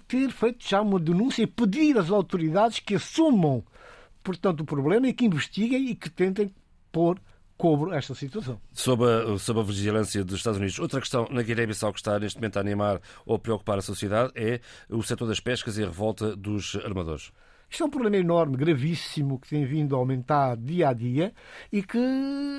ter 0.08 0.32
feito 0.32 0.68
já 0.68 0.82
uma 0.82 1.00
denúncia 1.00 1.44
e 1.44 1.48
pedir 1.48 1.98
às 1.98 2.10
autoridades 2.10 2.80
que 2.80 2.96
assumam, 2.96 3.64
portanto, 4.24 4.62
o 4.62 4.66
problema 4.66 5.08
e 5.08 5.14
que 5.14 5.26
investiguem 5.26 5.90
e 5.90 5.96
que 5.96 6.10
tentem 6.10 6.52
pôr 6.92 7.20
cobro 7.58 7.94
esta 7.94 8.14
situação. 8.14 8.60
Sob 8.72 9.04
a, 9.04 9.38
sob 9.40 9.60
a 9.60 9.64
vigilância 9.64 10.24
dos 10.24 10.36
Estados 10.36 10.60
Unidos, 10.60 10.80
outra 10.80 11.00
questão 11.00 11.28
na 11.32 11.42
Guiné-Bissau 11.42 11.92
que 11.92 12.00
está 12.00 12.20
neste 12.20 12.38
momento 12.38 12.58
a 12.58 12.62
animar 12.62 13.02
ou 13.26 13.40
preocupar 13.40 13.78
a 13.80 13.82
sociedade 13.82 14.32
é 14.36 14.60
o 14.90 15.02
setor 15.02 15.28
das 15.28 15.40
pescas 15.40 15.78
e 15.78 15.84
a 15.84 15.88
revolta 15.88 16.36
dos 16.36 16.76
armadores. 16.84 17.32
Isto 17.70 17.84
é 17.84 17.86
um 17.86 17.90
problema 17.90 18.16
enorme, 18.16 18.56
gravíssimo, 18.56 19.40
que 19.40 19.50
tem 19.50 19.66
vindo 19.66 19.94
a 19.96 20.00
aumentar 20.00 20.56
dia 20.56 20.90
a 20.90 20.94
dia 20.94 21.34
e 21.72 21.84
que, 21.84 21.98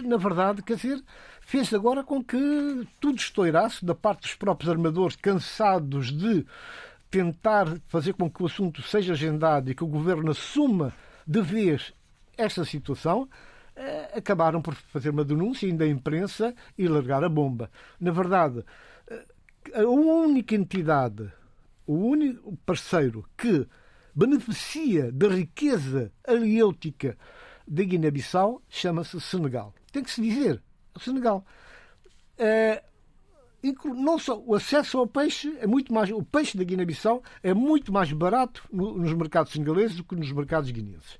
na 0.04 0.18
verdade, 0.18 0.62
quer 0.62 0.76
dizer, 0.76 1.02
fez 1.40 1.72
agora 1.72 2.04
com 2.04 2.22
que 2.22 2.86
tudo 3.00 3.16
estourasse 3.16 3.84
da 3.84 3.94
parte 3.94 4.22
dos 4.22 4.34
próprios 4.34 4.70
armadores, 4.70 5.16
cansados 5.16 6.12
de 6.12 6.44
tentar 7.10 7.66
fazer 7.86 8.12
com 8.12 8.30
que 8.30 8.42
o 8.42 8.46
assunto 8.46 8.82
seja 8.82 9.14
agendado 9.14 9.70
e 9.70 9.74
que 9.74 9.82
o 9.82 9.88
governo 9.88 10.30
assuma 10.30 10.92
de 11.26 11.40
vez 11.40 11.94
esta 12.36 12.64
situação, 12.64 13.28
acabaram 14.14 14.60
por 14.60 14.74
fazer 14.74 15.10
uma 15.10 15.24
denúncia 15.24 15.68
ainda 15.68 15.84
à 15.84 15.88
imprensa 15.88 16.54
e 16.76 16.88
largar 16.88 17.22
a 17.22 17.28
bomba. 17.28 17.70
Na 18.00 18.10
verdade, 18.10 18.64
eh, 19.08 19.24
a 19.74 19.86
única 19.86 20.54
entidade, 20.54 21.30
o 21.86 21.94
único 21.94 22.56
parceiro 22.66 23.24
que 23.36 23.66
beneficia 24.14 25.12
da 25.12 25.28
riqueza 25.28 26.12
aliêutica 26.26 27.16
da 27.66 27.82
Guiné-Bissau 27.82 28.62
chama-se 28.68 29.20
Senegal. 29.20 29.72
Tem 29.92 30.02
que 30.02 30.10
se 30.10 30.20
dizer, 30.20 30.62
o 30.94 31.00
Senegal. 31.00 31.44
É, 32.36 32.82
não 33.84 34.18
só 34.18 34.38
o 34.38 34.54
acesso 34.54 34.98
ao 34.98 35.06
peixe 35.06 35.56
é 35.60 35.66
muito 35.66 35.92
mais 35.92 36.10
o 36.10 36.22
peixe 36.22 36.56
da 36.56 36.64
Guiné-Bissau 36.64 37.22
é 37.42 37.52
muito 37.52 37.92
mais 37.92 38.12
barato 38.12 38.62
nos 38.72 39.12
mercados 39.12 39.52
senegaleses 39.52 39.96
do 39.96 40.04
que 40.04 40.14
nos 40.14 40.30
mercados 40.32 40.70
guineenses. 40.70 41.18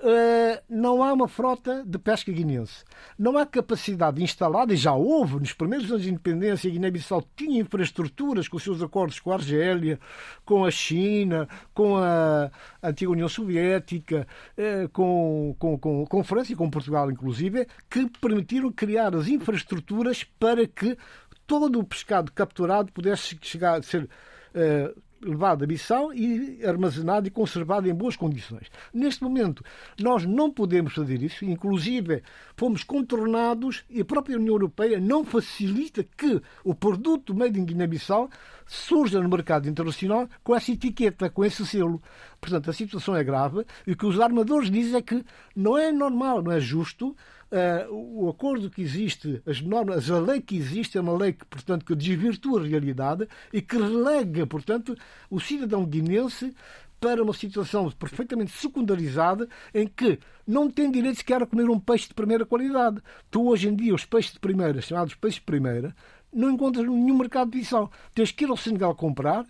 Uh, 0.00 0.62
não 0.68 1.02
há 1.02 1.12
uma 1.12 1.26
frota 1.26 1.82
de 1.84 1.98
pesca 1.98 2.30
guinense. 2.30 2.84
Não 3.18 3.36
há 3.36 3.44
capacidade 3.44 4.22
instalada, 4.22 4.72
e 4.72 4.76
já 4.76 4.92
houve 4.92 5.40
nos 5.40 5.52
primeiros 5.52 5.90
anos 5.90 6.04
de 6.04 6.10
independência, 6.10 6.70
a 6.70 6.72
Guiné-Bissau 6.72 7.24
tinha 7.34 7.60
infraestruturas 7.60 8.46
com 8.46 8.56
os 8.56 8.62
seus 8.62 8.80
acordos 8.80 9.18
com 9.18 9.32
a 9.32 9.34
Argélia, 9.34 9.98
com 10.44 10.64
a 10.64 10.70
China, 10.70 11.48
com 11.74 11.96
a 11.96 12.48
antiga 12.80 13.10
União 13.10 13.28
Soviética, 13.28 14.24
uh, 14.56 14.88
com, 14.90 15.56
com, 15.58 15.76
com, 15.76 16.06
com 16.06 16.20
a 16.20 16.24
França 16.24 16.52
e 16.52 16.56
com 16.56 16.70
Portugal, 16.70 17.10
inclusive, 17.10 17.66
que 17.90 18.08
permitiram 18.20 18.70
criar 18.70 19.16
as 19.16 19.26
infraestruturas 19.26 20.22
para 20.22 20.64
que 20.64 20.96
todo 21.44 21.80
o 21.80 21.84
pescado 21.84 22.30
capturado 22.30 22.92
pudesse 22.92 23.36
chegar 23.42 23.80
a 23.80 23.82
ser 23.82 24.04
uh, 24.04 25.02
levado 25.22 25.64
a 25.64 25.66
Bissau 25.66 26.12
e 26.12 26.64
armazenado 26.64 27.26
e 27.26 27.30
conservado 27.30 27.88
em 27.88 27.94
boas 27.94 28.16
condições. 28.16 28.70
Neste 28.92 29.22
momento, 29.22 29.64
nós 29.98 30.24
não 30.24 30.50
podemos 30.50 30.94
fazer 30.94 31.22
isso, 31.22 31.44
inclusive 31.44 32.22
fomos 32.56 32.84
contornados 32.84 33.84
e 33.90 34.00
a 34.00 34.04
própria 34.04 34.36
União 34.36 34.54
Europeia 34.54 35.00
não 35.00 35.24
facilita 35.24 36.04
que 36.16 36.40
o 36.64 36.74
produto 36.74 37.34
made 37.34 37.58
in 37.58 37.64
Guiné-Bissau 37.64 38.30
surja 38.66 39.20
no 39.20 39.28
mercado 39.28 39.68
internacional 39.68 40.28
com 40.44 40.54
essa 40.54 40.70
etiqueta, 40.70 41.30
com 41.30 41.44
esse 41.44 41.66
selo. 41.66 42.00
Portanto, 42.40 42.70
a 42.70 42.72
situação 42.72 43.16
é 43.16 43.24
grave 43.24 43.64
e 43.86 43.92
o 43.92 43.96
que 43.96 44.06
os 44.06 44.20
armadores 44.20 44.70
dizem 44.70 44.96
é 44.96 45.02
que 45.02 45.24
não 45.56 45.76
é 45.76 45.90
normal, 45.90 46.42
não 46.42 46.52
é 46.52 46.60
justo 46.60 47.16
Uh, 47.50 48.24
o 48.24 48.28
acordo 48.28 48.68
que 48.68 48.82
existe, 48.82 49.42
as 49.46 49.62
normas, 49.62 50.10
a 50.10 50.20
lei 50.20 50.38
que 50.40 50.54
existe 50.54 50.98
é 50.98 51.00
uma 51.00 51.16
lei 51.16 51.32
que, 51.32 51.46
portanto, 51.46 51.84
que 51.84 51.94
desvirtua 51.94 52.60
a 52.60 52.64
realidade 52.64 53.26
e 53.50 53.62
que 53.62 53.76
relega, 53.76 54.46
portanto, 54.46 54.94
o 55.30 55.40
cidadão 55.40 55.86
guinense 55.86 56.54
para 57.00 57.22
uma 57.22 57.32
situação 57.32 57.90
perfeitamente 57.90 58.52
secundarizada 58.52 59.48
em 59.72 59.86
que 59.86 60.18
não 60.46 60.70
tem 60.70 60.90
direito 60.90 61.18
sequer 61.18 61.42
a 61.42 61.46
comer 61.46 61.70
um 61.70 61.78
peixe 61.78 62.08
de 62.08 62.14
primeira 62.14 62.44
qualidade. 62.44 63.00
Tu, 63.30 63.42
hoje 63.42 63.68
em 63.68 63.74
dia, 63.74 63.94
os 63.94 64.04
peixes 64.04 64.32
de 64.32 64.40
primeira, 64.40 64.80
chamados 64.82 65.14
peixes 65.14 65.40
de 65.40 65.46
primeira, 65.46 65.94
não 66.32 66.50
encontras 66.50 66.86
nenhum 66.86 67.16
mercado 67.16 67.50
de 67.50 67.58
edição. 67.58 67.90
Tens 68.14 68.30
que 68.30 68.44
ir 68.44 68.50
ao 68.50 68.56
Senegal 68.56 68.94
comprar, 68.94 69.46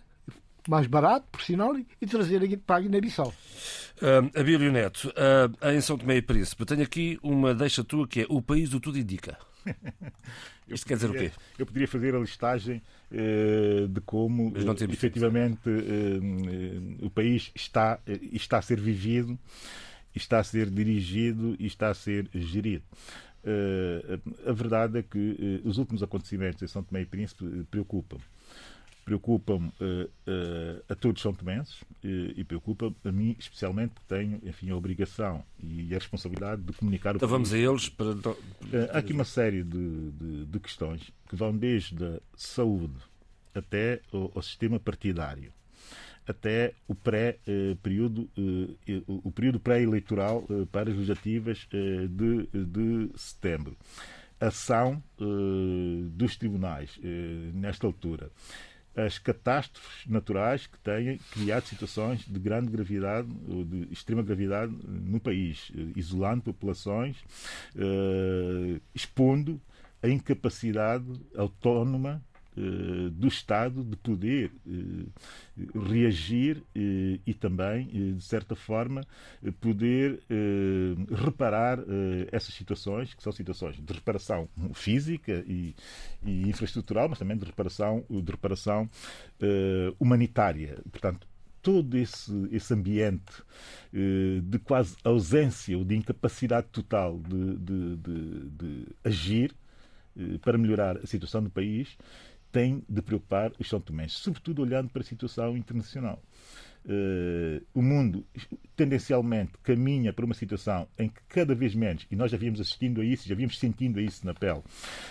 mais 0.67 0.87
barato, 0.87 1.27
por 1.31 1.43
sinal, 1.43 1.77
e 1.77 2.07
trazer 2.07 2.59
para 2.59 2.77
a 2.77 2.81
Guiné-Bissau. 2.81 3.33
Uh, 4.01 4.41
Abílio 4.41 4.73
Neto, 4.73 5.09
uh, 5.09 5.69
em 5.71 5.81
São 5.81 5.99
Tomé 5.99 6.17
e 6.17 6.23
Príncipe, 6.23 6.65
tenho 6.65 6.83
aqui 6.83 7.19
uma 7.23 7.55
deixa 7.55 7.85
tua 7.85 8.07
que 8.07 8.23
é 8.23 8.27
o 8.29 8.41
país 8.41 8.71
do 8.71 8.81
tudo 8.81 8.99
indica. 8.99 9.37
Isto 10.69 10.87
quer 10.87 10.95
dizer 10.95 11.11
o 11.11 11.15
quê? 11.15 11.31
Eu 11.59 11.67
poderia 11.67 11.89
fazer 11.89 12.15
a 12.15 12.19
listagem 12.19 12.83
uh, 13.11 13.89
de 13.89 14.01
como 14.03 14.49
uh, 14.49 14.85
efetivamente 14.91 15.69
uh, 15.69 17.07
o 17.07 17.11
país 17.11 17.51
está, 17.55 17.99
está 18.07 18.59
a 18.59 18.63
ser 18.63 18.79
vivido, 18.79 19.39
está 20.15 20.39
a 20.39 20.45
ser 20.45 20.69
dirigido 20.69 21.57
e 21.59 21.67
está 21.67 21.89
a 21.89 21.95
ser 21.95 22.29
gerido. 22.35 22.85
a 24.47 24.53
verdade 24.53 24.99
é 24.99 25.03
que 25.03 25.63
os 25.65 25.79
últimos 25.79 26.03
acontecimentos 26.03 26.63
em 26.63 26.67
São 26.67 26.83
Tomé 26.83 27.03
e 27.03 27.07
Príncipe 27.07 27.45
preocupam 27.71 28.19
preocupam 29.09 29.73
uh, 29.81 30.05
uh, 30.05 30.85
a 30.87 30.95
todos 30.95 31.21
os 31.21 31.23
são 31.23 31.33
tomenses 31.33 31.83
e 32.05 32.45
preocupa 32.45 32.93
a 33.05 33.11
mim 33.11 33.35
especialmente 33.39 33.93
porque 33.95 34.15
tenho 34.15 34.39
enfim 34.45 34.71
a 34.71 34.77
obrigação 34.77 35.43
e 35.59 35.95
a 35.95 35.99
responsabilidade 35.99 36.61
de 36.63 36.73
comunicar 36.75 37.15
o 37.15 37.17
então 37.17 37.29
vamos 37.29 37.53
a 37.55 37.59
eles 37.59 37.89
para 37.89 38.11
há 38.93 38.99
aqui 38.99 39.15
uma 39.15 39.25
série 39.25 39.63
de, 39.63 40.11
de, 40.13 40.45
de, 40.45 40.61
questões 40.61 41.11
que 41.29 41.35
vão 41.35 41.57
desde 41.57 42.05
a 42.05 42.21
saúde 42.37 42.95
até 43.55 44.01
o, 44.13 44.31
o 44.35 44.43
sistema 44.43 44.79
partidário 44.79 45.53
até 46.27 46.75
o 46.87 46.95
pré 46.95 47.39
período 47.83 48.29
o 49.07 49.33
período 49.33 49.59
pré-eleitoral 49.59 50.47
para 50.71 50.91
as 50.91 50.97
legislativas 50.97 51.67
de, 51.71 52.47
de 52.53 53.11
setembro. 53.17 53.75
Ação 54.39 55.03
dos 56.13 56.37
tribunais 56.37 57.01
nesta 57.55 57.87
altura 57.87 58.31
as 58.97 59.19
catástrofes 59.19 60.07
naturais 60.07 60.67
que 60.67 60.79
têm 60.79 61.19
criado 61.31 61.67
situações 61.67 62.25
de 62.27 62.39
grande 62.39 62.71
gravidade 62.71 63.29
ou 63.49 63.65
de 63.65 63.89
extrema 63.93 64.23
gravidade 64.23 64.75
no 64.87 65.21
país, 65.21 65.71
isolando 65.95 66.43
populações, 66.43 67.17
eh, 67.77 68.81
expondo 68.95 69.61
a 70.03 70.09
incapacidade 70.09 71.05
autónoma 71.37 72.23
do 73.13 73.29
Estado 73.29 73.85
de 73.85 73.97
poder 73.97 74.53
eh, 74.67 75.07
reagir 75.89 76.63
eh, 76.75 77.19
e 77.27 77.35
também, 77.35 78.15
de 78.15 78.23
certa 78.23 78.55
forma, 78.57 79.07
poder 79.61 80.21
reparar 81.11 81.79
essas 82.33 82.55
situações, 82.55 83.15
que 83.15 83.23
são 83.23 83.33
situações 83.33 83.77
de 83.77 83.93
reparação 83.93 84.49
física 84.73 85.45
e, 85.47 85.75
e 86.25 86.49
infraestrutural, 86.49 87.09
mas 87.09 87.19
também 87.19 87.37
de 87.37 87.45
reparação, 87.45 88.05
de 88.09 88.31
reparação 88.31 88.89
humanitária. 89.99 90.79
Portanto, 90.91 91.27
todo 91.63 91.97
esse, 91.97 92.33
esse 92.51 92.73
ambiente 92.75 93.43
de 93.93 94.59
quase 94.59 94.97
ausência 95.05 95.77
ou 95.77 95.85
de 95.85 95.97
incapacidade 95.97 96.69
total 96.69 97.19
de, 97.19 97.57
de, 97.57 97.97
de, 97.97 98.51
de 98.51 98.87
agir 99.05 99.55
para 100.43 100.59
melhorar 100.59 100.97
a 100.99 101.07
situação 101.07 101.43
do 101.43 101.51
país 101.51 101.97
tem 102.51 102.83
de 102.89 103.03
preocupar 103.03 103.53
os 103.59 103.69
São 103.69 103.81
Tomenses, 103.81 104.19
sobretudo 104.19 104.63
olhando 104.63 104.89
para 104.89 105.03
a 105.03 105.05
situação 105.05 105.57
internacional. 105.57 106.23
Uh, 106.85 107.61
o 107.75 107.83
mundo 107.83 108.25
tendencialmente 108.75 109.53
caminha 109.63 110.11
para 110.11 110.25
uma 110.25 110.33
situação 110.33 110.89
em 110.99 111.09
que 111.09 111.21
cada 111.29 111.55
vez 111.55 111.75
menos, 111.75 112.07
e 112.11 112.17
nós 112.17 112.31
já 112.31 112.39
vimos 112.39 112.61
assistindo 112.61 113.03
a 113.03 113.05
isso, 113.05 113.29
já 113.29 113.35
vimos 113.35 113.59
sentindo 113.59 114.01
isso 114.01 114.25
na 114.25 114.33
pele, 114.33 114.63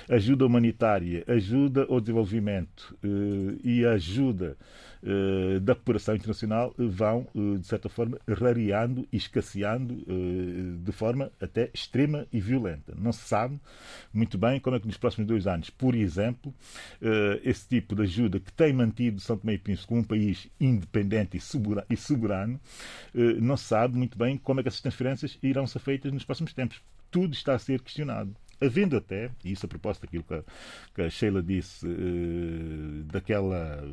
ajuda 0.10 0.46
humanitária, 0.46 1.24
ajuda 1.28 1.86
ao 1.88 2.00
desenvolvimento 2.00 2.98
uh, 3.04 3.60
e 3.64 3.86
ajuda 3.86 4.58
da 5.62 5.76
cooperação 5.76 6.16
internacional 6.16 6.74
vão, 6.78 7.28
de 7.60 7.68
certa 7.68 7.90
forma, 7.90 8.20
rareando 8.28 9.08
e 9.12 9.18
escasseando 9.18 10.04
de 10.84 10.92
forma 10.92 11.32
até 11.42 11.70
extrema 11.74 12.26
e 12.32 12.40
violenta. 12.40 12.94
Não 12.98 13.12
se 13.12 13.28
sabe 13.28 13.60
muito 14.14 14.38
bem 14.38 14.60
como 14.60 14.76
é 14.76 14.80
que 14.80 14.88
nos 14.88 14.98
próximos 14.98 15.28
dois 15.28 15.48
anos, 15.48 15.70
por 15.70 15.96
exemplo, 15.96 16.54
esse 17.44 17.68
tipo 17.68 17.96
de 17.96 18.04
ajuda 18.04 18.40
que 18.40 18.52
tem 18.52 18.74
mantido 18.74 19.20
São 19.20 19.38
Tomé 19.38 19.54
e 19.54 19.58
Príncipe 19.58 19.88
como 19.88 20.02
um 20.02 20.04
país 20.04 20.48
independente 20.60 21.38
e 21.38 21.98
soberano, 21.98 22.60
não 23.42 23.58
se 23.58 23.66
sabe 23.66 23.98
muito 23.98 24.18
bem 24.18 24.38
como 24.38 24.60
é 24.60 24.64
que 24.64 24.70
essas 24.70 24.82
transferências 24.82 25.38
irão 25.42 25.68
ser 25.68 25.80
feitas 25.80 26.12
nos 26.12 26.26
próximos 26.26 26.54
tempos. 26.54 26.82
Tudo 27.10 27.34
está 27.34 27.54
a 27.56 27.60
ser 27.60 27.82
questionado 27.82 28.36
havendo 28.62 28.98
até, 28.98 29.30
e 29.44 29.52
isso 29.52 29.66
a 29.66 29.70
propósito 29.70 30.04
daquilo 30.04 30.24
que 30.24 30.34
a, 30.34 30.44
que 30.94 31.02
a 31.02 31.10
Sheila 31.10 31.42
disse, 31.42 31.86
uh, 31.86 33.04
daquela 33.06 33.88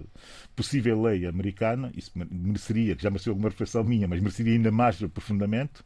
possível 0.56 1.02
lei 1.02 1.26
americana, 1.26 1.92
isso 1.96 2.10
mereceria, 2.14 2.96
que 2.96 3.02
já 3.02 3.10
mereceu 3.10 3.32
alguma 3.32 3.48
reflexão 3.48 3.84
minha, 3.84 4.08
mas 4.08 4.20
mereceria 4.20 4.52
ainda 4.52 4.70
mais 4.70 5.02
aprofundamento, 5.02 5.84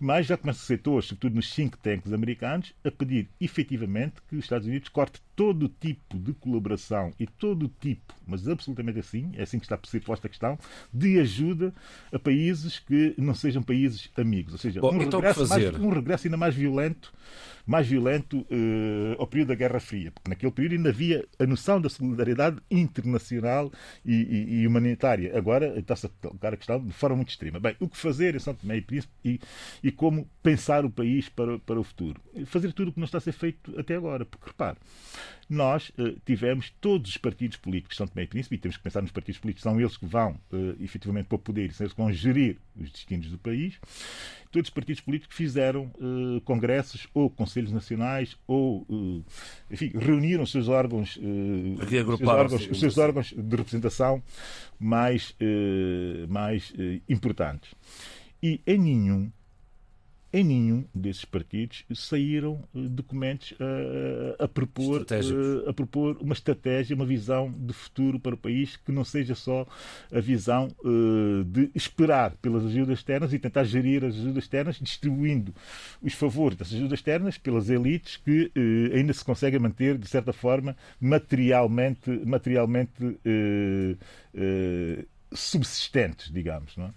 mas 0.00 0.26
já 0.26 0.36
começa 0.36 0.64
setores, 0.64 1.06
sobretudo 1.06 1.36
nos 1.36 1.54
think 1.54 1.78
tanks 1.78 2.12
americanos, 2.12 2.74
a 2.84 2.90
pedir 2.90 3.28
efetivamente 3.40 4.16
que 4.28 4.36
os 4.36 4.44
Estados 4.44 4.66
Unidos 4.66 4.88
corte 4.88 5.20
todo 5.36 5.68
tipo 5.68 6.18
de 6.18 6.32
colaboração 6.32 7.12
e 7.20 7.26
todo 7.26 7.70
tipo, 7.78 8.14
mas 8.26 8.48
absolutamente 8.48 8.98
assim, 8.98 9.30
é 9.34 9.42
assim 9.42 9.58
que 9.58 9.66
está 9.66 9.76
por 9.76 9.86
ser 9.86 10.00
posta 10.00 10.26
a 10.26 10.30
questão, 10.30 10.58
de 10.92 11.20
ajuda 11.20 11.74
a 12.10 12.18
países 12.18 12.78
que 12.78 13.14
não 13.18 13.34
sejam 13.34 13.62
países 13.62 14.10
amigos. 14.16 14.54
Ou 14.54 14.58
seja, 14.58 14.80
Bom, 14.80 14.94
um, 14.94 15.02
então 15.02 15.20
regresso 15.20 15.46
mais, 15.46 15.74
um 15.78 15.90
regresso 15.90 16.26
ainda 16.26 16.38
mais 16.38 16.54
violento 16.54 17.12
mais 17.66 17.88
violento 17.88 18.38
uh, 18.42 19.16
ao 19.18 19.26
período 19.26 19.48
da 19.48 19.54
Guerra 19.56 19.80
Fria, 19.80 20.12
porque 20.12 20.30
naquele 20.30 20.52
período 20.52 20.76
ainda 20.76 20.88
havia 20.90 21.26
a 21.38 21.44
noção 21.44 21.80
da 21.80 21.88
solidariedade 21.88 22.58
internacional 22.70 23.72
e, 24.04 24.14
e, 24.14 24.60
e 24.60 24.66
humanitária. 24.66 25.36
Agora 25.36 25.76
está-se 25.78 26.06
a 26.06 26.10
colocar 26.22 26.54
a 26.54 26.56
questão 26.56 26.82
de 26.84 26.92
forma 26.92 27.16
muito 27.16 27.30
extrema. 27.30 27.58
Bem, 27.58 27.74
o 27.80 27.88
que 27.88 27.96
fazer 27.96 28.36
em 28.36 28.38
São 28.38 28.54
Tomé 28.54 28.76
e 28.76 28.80
Príncipe 28.80 29.12
e, 29.24 29.40
e 29.82 29.90
como 29.90 30.30
pensar 30.42 30.84
o 30.84 30.90
país 30.90 31.28
para, 31.28 31.58
para 31.58 31.80
o 31.80 31.82
futuro? 31.82 32.20
Fazer 32.46 32.72
tudo 32.72 32.88
o 32.88 32.92
que 32.92 33.00
não 33.00 33.06
está 33.06 33.18
a 33.18 33.20
ser 33.20 33.32
feito 33.32 33.78
até 33.78 33.96
agora, 33.96 34.24
porque 34.24 34.46
repare, 34.46 34.76
nós 35.48 35.90
uh, 35.90 36.18
tivemos 36.24 36.70
todos 36.80 37.10
os 37.10 37.16
partidos 37.16 37.56
políticos 37.56 37.94
de 37.94 37.98
São 37.98 38.06
Tomé 38.06 38.24
e 38.24 38.26
Príncipe, 38.26 38.56
e 38.56 38.58
temos 38.58 38.76
que 38.76 38.82
pensar 38.82 39.00
nos 39.00 39.12
partidos 39.12 39.40
políticos, 39.40 39.62
são 39.62 39.80
eles 39.80 39.96
que 39.96 40.06
vão 40.06 40.32
uh, 40.52 40.76
efetivamente 40.80 41.26
para 41.26 41.36
o 41.36 41.38
poder 41.38 41.70
e 41.70 41.72
são 41.72 41.84
eles 41.84 41.92
que 41.92 42.00
vão 42.00 42.12
gerir 42.12 42.58
os 42.76 42.90
destinos 42.90 43.28
do 43.28 43.38
país. 43.38 43.78
Todos 44.50 44.68
os 44.68 44.74
partidos 44.74 45.00
políticos 45.00 45.36
fizeram 45.36 45.90
uh, 45.98 46.40
congressos 46.42 47.06
ou 47.14 47.30
conselhos 47.30 47.72
nacionais 47.72 48.36
ou, 48.46 48.86
uh, 48.88 49.24
enfim, 49.70 49.92
reuniram 49.94 50.44
os 50.44 50.50
seus 50.50 50.68
órgãos, 50.68 51.16
os 51.16 51.88
seus 51.88 52.20
órgãos, 52.22 52.68
os 52.70 52.80
seus 52.80 52.98
órgãos 52.98 53.34
de 53.36 53.56
representação 53.56 54.22
mais, 54.78 55.34
mais 56.28 56.72
importantes. 57.08 57.74
E 58.42 58.60
em 58.66 58.78
nenhum 58.78 59.30
em 60.32 60.42
nenhum 60.44 60.84
desses 60.94 61.24
partidos 61.24 61.84
saíram 61.94 62.62
eh, 62.74 62.80
documentos 62.88 63.54
a, 64.38 64.44
a, 64.44 64.48
propor, 64.48 65.06
eh, 65.10 65.70
a 65.70 65.72
propor 65.72 66.18
uma 66.20 66.32
estratégia, 66.32 66.96
uma 66.96 67.06
visão 67.06 67.52
de 67.56 67.72
futuro 67.72 68.18
para 68.18 68.34
o 68.34 68.38
país 68.38 68.76
que 68.76 68.90
não 68.90 69.04
seja 69.04 69.34
só 69.34 69.66
a 70.12 70.20
visão 70.20 70.68
eh, 70.84 71.44
de 71.46 71.70
esperar 71.74 72.32
pelas 72.42 72.64
ajudas 72.64 72.98
externas 72.98 73.32
e 73.32 73.38
tentar 73.38 73.64
gerir 73.64 74.04
as 74.04 74.14
ajudas 74.14 74.44
externas, 74.44 74.76
distribuindo 74.80 75.54
os 76.02 76.12
favores 76.12 76.58
dessas 76.58 76.74
ajudas 76.74 76.98
externas 76.98 77.38
pelas 77.38 77.70
elites 77.70 78.16
que 78.16 78.50
ainda 78.94 79.12
se 79.12 79.24
conseguem 79.24 79.60
manter, 79.60 79.96
de 79.96 80.08
certa 80.08 80.32
forma, 80.32 80.76
materialmente, 81.00 82.10
materialmente 82.24 83.18
subsistentes, 85.32 86.30
digamos. 86.32 86.76
Não 86.76 86.86
é? 86.86 86.90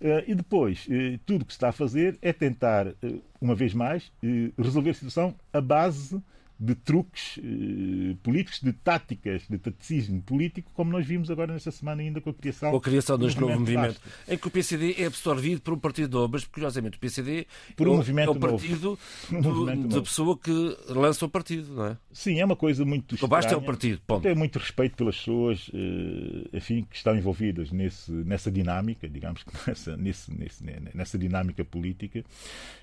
Eh, 0.00 0.24
e 0.28 0.34
depois, 0.34 0.86
eh, 0.90 1.18
tudo 1.24 1.42
o 1.42 1.44
que 1.44 1.52
se 1.52 1.56
está 1.56 1.68
a 1.68 1.72
fazer 1.72 2.18
é 2.20 2.32
tentar, 2.32 2.88
eh, 2.88 2.94
uma 3.40 3.54
vez 3.54 3.74
mais, 3.74 4.12
resolver 4.58 4.90
a 4.90 4.94
situação 4.94 5.34
a 5.52 5.60
base 5.60 6.20
de 6.58 6.74
truques 6.74 7.38
eh, 7.38 8.16
políticos, 8.22 8.60
de 8.60 8.72
táticas, 8.72 9.42
de 9.48 9.58
taticismo 9.58 10.22
político, 10.22 10.70
como 10.72 10.92
nós 10.92 11.04
vimos 11.04 11.30
agora 11.30 11.52
nesta 11.52 11.70
semana 11.70 12.02
ainda 12.02 12.20
com 12.20 12.30
a 12.30 12.34
criação, 12.34 12.70
com 12.70 12.76
a 12.76 12.80
criação 12.80 13.18
deste 13.18 13.40
novo 13.40 13.58
movimento, 13.58 14.00
em 14.28 14.38
que 14.38 14.46
o 14.46 14.50
PCD 14.50 14.94
é 14.98 15.06
absorvido 15.06 15.60
por 15.60 15.74
um 15.74 15.78
partido 15.78 16.18
novo, 16.18 16.32
mas 16.32 16.44
curiosamente 16.44 16.96
o 16.96 17.00
PCD 17.00 17.46
por 17.76 17.88
um 17.88 17.94
é, 17.94 17.96
movimento 17.96 18.28
é 18.28 18.32
o 18.32 18.38
partido 18.38 18.98
novo. 19.30 19.70
Um 19.70 19.88
da 19.88 20.02
pessoa 20.02 20.38
que 20.38 20.76
lança 20.88 21.26
o 21.26 21.28
partido, 21.28 21.74
não 21.74 21.86
é? 21.86 21.96
Sim, 22.12 22.40
é 22.40 22.44
uma 22.44 22.56
coisa 22.56 22.84
muito 22.84 23.14
estranha. 23.14 23.30
Basta 23.30 23.54
é 23.54 23.56
o 23.56 23.62
partido, 23.62 24.00
ponto. 24.06 24.22
Tenho 24.22 24.36
muito 24.36 24.58
respeito 24.58 24.96
pelas 24.96 25.16
pessoas 25.16 25.70
eh, 25.74 26.48
enfim, 26.52 26.86
que 26.88 26.96
estão 26.96 27.16
envolvidas 27.16 27.72
nesse, 27.72 28.12
nessa 28.12 28.50
dinâmica, 28.50 29.08
digamos 29.08 29.42
que 29.42 29.52
nessa, 29.66 29.96
nesse, 29.96 30.32
nesse, 30.32 30.64
nessa 30.94 31.18
dinâmica 31.18 31.64
política. 31.64 32.24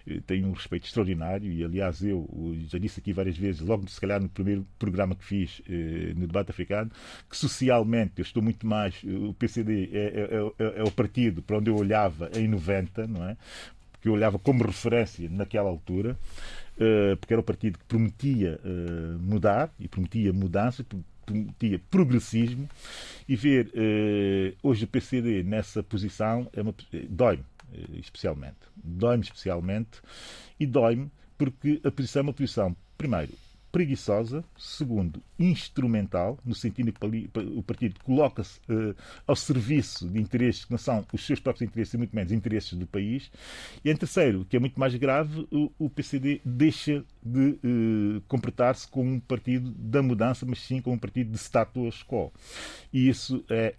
Eh, 0.06 0.20
tenho 0.28 0.48
um 0.48 0.52
respeito 0.54 0.86
extraordinário 0.86 1.52
e, 1.52 1.64
aliás, 1.64 2.04
eu 2.04 2.28
já 2.68 2.78
disse 2.78 3.00
aqui 3.00 3.14
várias 3.14 3.38
vezes 3.38 3.61
logo 3.62 3.88
se 3.90 4.00
calhar 4.00 4.22
no 4.22 4.30
primeiro 4.30 4.66
programa 4.78 5.16
que 5.16 5.24
fiz 5.24 5.62
eh, 5.70 6.14
no 6.16 6.28
debate 6.28 6.52
africano, 6.52 6.92
que 7.30 7.38
socialmente 7.38 8.14
eu 8.18 8.24
estou 8.24 8.42
muito 8.42 8.66
mais. 8.66 8.96
Eh, 9.06 9.10
o 9.12 9.34
PCD 9.34 9.90
é, 9.94 9.98
é, 9.98 10.66
é, 10.66 10.80
é 10.80 10.84
o 10.84 10.92
partido 10.92 11.42
para 11.42 11.58
onde 11.58 11.70
eu 11.70 11.76
olhava 11.76 12.30
em 12.36 12.48
90, 12.48 13.08
não 13.08 13.30
é? 13.30 13.38
Porque 13.92 14.10
eu 14.10 14.14
olhava 14.14 14.40
como 14.40 14.64
referência 14.64 15.30
naquela 15.30 15.70
altura, 15.70 16.18
eh, 16.80 17.16
porque 17.16 17.34
era 17.34 17.42
o 17.42 17.44
partido 17.44 17.78
que 17.78 17.86
prometia 17.86 18.60
mudar 19.20 19.72
e 19.80 19.88
prometia 19.88 20.34
mudança, 20.34 20.86
prometia 21.26 21.80
progressismo, 21.90 22.70
e 23.28 23.36
ver 23.36 23.72
hoje 24.64 24.86
o 24.86 24.88
PCD 24.88 25.44
nessa 25.44 25.84
posição 25.84 26.50
é 26.54 26.62
uma, 26.62 26.74
dói-me 27.10 27.44
especialmente. 28.00 28.58
Dói-me 28.76 29.24
especialmente 29.24 30.02
e 30.60 30.66
dói-me 30.66 31.10
porque 31.42 31.82
a 31.84 31.90
posição 31.90 32.20
é 32.20 32.24
uma 32.24 32.34
posição, 32.34 32.76
primeiro, 32.96 33.34
preguiçosa, 33.72 34.44
segundo, 34.58 35.22
instrumental, 35.40 36.38
no 36.46 36.54
sentido 36.54 36.92
que 36.92 37.30
o 37.58 37.64
partido 37.64 37.96
coloca-se 38.04 38.60
uh, 38.70 38.96
ao 39.26 39.36
serviço 39.36 40.08
de 40.08 40.20
interesses 40.20 40.66
que 40.66 40.72
não 40.72 40.78
são 40.78 41.06
os 41.14 41.26
seus 41.26 41.40
próprios 41.40 41.68
interesses 41.68 41.94
e 41.94 41.98
muito 41.98 42.16
menos 42.16 42.32
interesses 42.32 42.74
do 42.74 42.86
país, 42.86 43.32
e 43.84 43.90
em 43.90 43.96
terceiro, 43.96 44.46
que 44.46 44.58
é 44.58 44.60
muito 44.60 44.80
mais 44.80 44.94
grave, 44.96 45.48
o, 45.52 45.72
o 45.80 45.90
PCD 45.90 46.42
deixa 46.44 47.04
de 47.24 47.58
uh, 47.64 48.22
comportar-se 48.28 48.88
como 48.88 49.10
um 49.10 49.20
partido 49.20 49.72
da 49.72 50.02
mudança, 50.02 50.46
mas 50.46 50.60
sim 50.60 50.82
como 50.82 50.96
um 50.96 51.00
partido 51.00 51.32
de 51.32 51.38
status 51.38 52.04
quo. 52.04 52.32
E 52.92 53.08
isso 53.08 53.44
é 53.50 53.76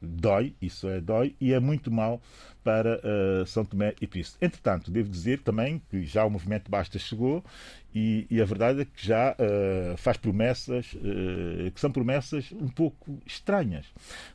dói, 0.00 0.54
isso 0.60 0.88
é 0.88 1.00
dói, 1.00 1.34
e 1.40 1.52
é 1.52 1.60
muito 1.60 1.90
mal 1.90 2.20
para 2.62 2.98
uh, 2.98 3.46
São 3.46 3.64
Tomé 3.64 3.94
e 4.00 4.06
Príncipe. 4.06 4.38
Entretanto, 4.40 4.90
devo 4.90 5.08
dizer 5.08 5.40
também 5.40 5.82
que 5.90 6.04
já 6.04 6.24
o 6.24 6.30
movimento 6.30 6.70
Basta 6.70 6.98
chegou 6.98 7.44
e, 7.94 8.26
e 8.30 8.40
a 8.40 8.44
verdade 8.44 8.82
é 8.82 8.84
que 8.84 9.06
já 9.06 9.32
uh, 9.32 9.96
faz 9.96 10.16
promessas 10.16 10.94
uh, 10.94 11.70
que 11.70 11.80
são 11.80 11.90
promessas 11.90 12.52
um 12.52 12.68
pouco 12.68 13.18
estranhas 13.26 13.86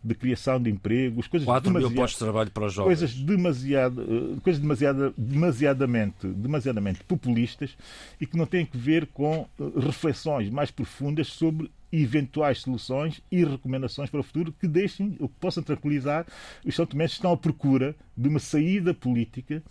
de 0.04 0.14
criação 0.14 0.62
de 0.62 0.70
empregos, 0.70 1.28
coisas 1.28 1.46
4 1.46 1.74
mil 1.74 1.92
postos 1.92 2.20
de 2.20 2.26
trabalho 2.26 2.52
para 2.52 2.66
os 2.66 2.74
jovens. 2.74 3.00
Coisas, 3.00 3.14
demasiado, 3.16 4.40
coisas 4.44 4.62
demasiado, 4.62 5.14
demasiadamente, 5.18 6.28
demasiadamente 6.28 7.04
populistas 7.06 7.76
e 8.20 8.26
que 8.26 8.38
não 8.38 8.46
têm 8.46 8.66
que 8.66 8.78
ver 8.78 9.08
com 9.08 9.48
reflexões 9.76 10.50
mais 10.50 10.70
profundas 10.70 11.28
sobre 11.28 11.72
eventuais 11.92 12.60
soluções 12.60 13.22
e 13.32 13.44
recomendações 13.44 14.10
para 14.10 14.20
o 14.20 14.24
futuro 14.24 14.52
que 14.52 14.68
deixem 14.68 15.16
ou 15.20 15.30
que 15.30 15.36
possam 15.40 15.64
tranquilizar 15.64 16.26
os 16.66 16.76
são 16.76 16.86
que 16.86 17.04
estão 17.04 17.32
à 17.32 17.38
procura 17.38 17.96
de 18.16 18.28
uma 18.28 18.40
saída 18.40 18.94
política 18.94 19.62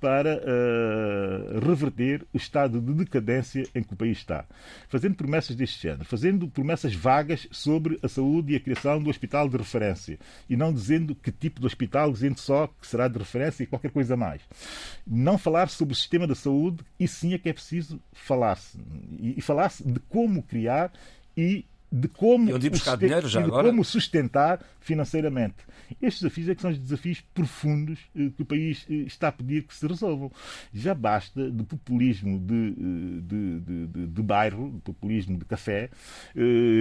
para 0.00 0.38
uh, 0.38 1.60
reverter 1.60 2.26
o 2.32 2.36
estado 2.36 2.80
de 2.80 2.94
decadência 2.94 3.64
em 3.74 3.82
que 3.82 3.92
o 3.92 3.96
país 3.96 4.18
está. 4.18 4.46
Fazendo 4.88 5.14
promessas 5.14 5.54
deste 5.54 5.82
género, 5.82 6.06
fazendo 6.06 6.48
promessas 6.48 6.94
vagas 6.94 7.46
sobre 7.50 7.98
a 8.02 8.08
saúde 8.08 8.54
e 8.54 8.56
a 8.56 8.60
criação 8.60 9.02
do 9.02 9.10
hospital 9.10 9.48
de 9.48 9.58
referência, 9.58 10.18
e 10.48 10.56
não 10.56 10.72
dizendo 10.72 11.14
que 11.14 11.30
tipo 11.30 11.60
de 11.60 11.66
hospital, 11.66 12.10
dizendo 12.10 12.40
só 12.40 12.66
que 12.66 12.86
será 12.86 13.08
de 13.08 13.18
referência 13.18 13.62
e 13.62 13.66
qualquer 13.66 13.90
coisa 13.90 14.16
mais. 14.16 14.40
Não 15.06 15.36
falar 15.36 15.68
sobre 15.68 15.92
o 15.92 15.96
sistema 15.96 16.26
da 16.26 16.34
saúde, 16.34 16.82
e 16.98 17.06
sim 17.06 17.34
é 17.34 17.38
que 17.38 17.50
é 17.50 17.52
preciso 17.52 18.00
falar-se. 18.12 18.78
E, 19.18 19.38
e 19.38 19.42
falar-se 19.42 19.84
de 19.84 20.00
como 20.00 20.42
criar 20.42 20.90
e 21.40 21.69
de 21.92 22.08
como, 22.08 22.46
dinheiro 22.58 23.28
já 23.28 23.40
de 23.40 23.46
agora? 23.46 23.68
como 23.68 23.84
sustentar 23.84 24.60
financeiramente. 24.80 25.56
Estes 26.00 26.22
desafios 26.22 26.48
é 26.48 26.54
que 26.54 26.62
são 26.62 26.70
os 26.70 26.78
desafios 26.78 27.20
profundos 27.34 27.98
eh, 28.14 28.30
que 28.36 28.42
o 28.42 28.44
país 28.44 28.86
eh, 28.88 28.94
está 29.06 29.28
a 29.28 29.32
pedir 29.32 29.64
que 29.64 29.74
se 29.74 29.86
resolvam. 29.86 30.30
Já 30.72 30.94
basta 30.94 31.50
de 31.50 31.62
populismo 31.64 32.38
de, 32.38 32.54
eh, 32.54 33.20
de, 33.22 33.60
de, 33.60 33.86
de, 33.86 34.06
de 34.06 34.22
bairro, 34.22 34.70
de 34.70 34.80
populismo 34.80 35.38
de 35.38 35.44
café, 35.44 35.90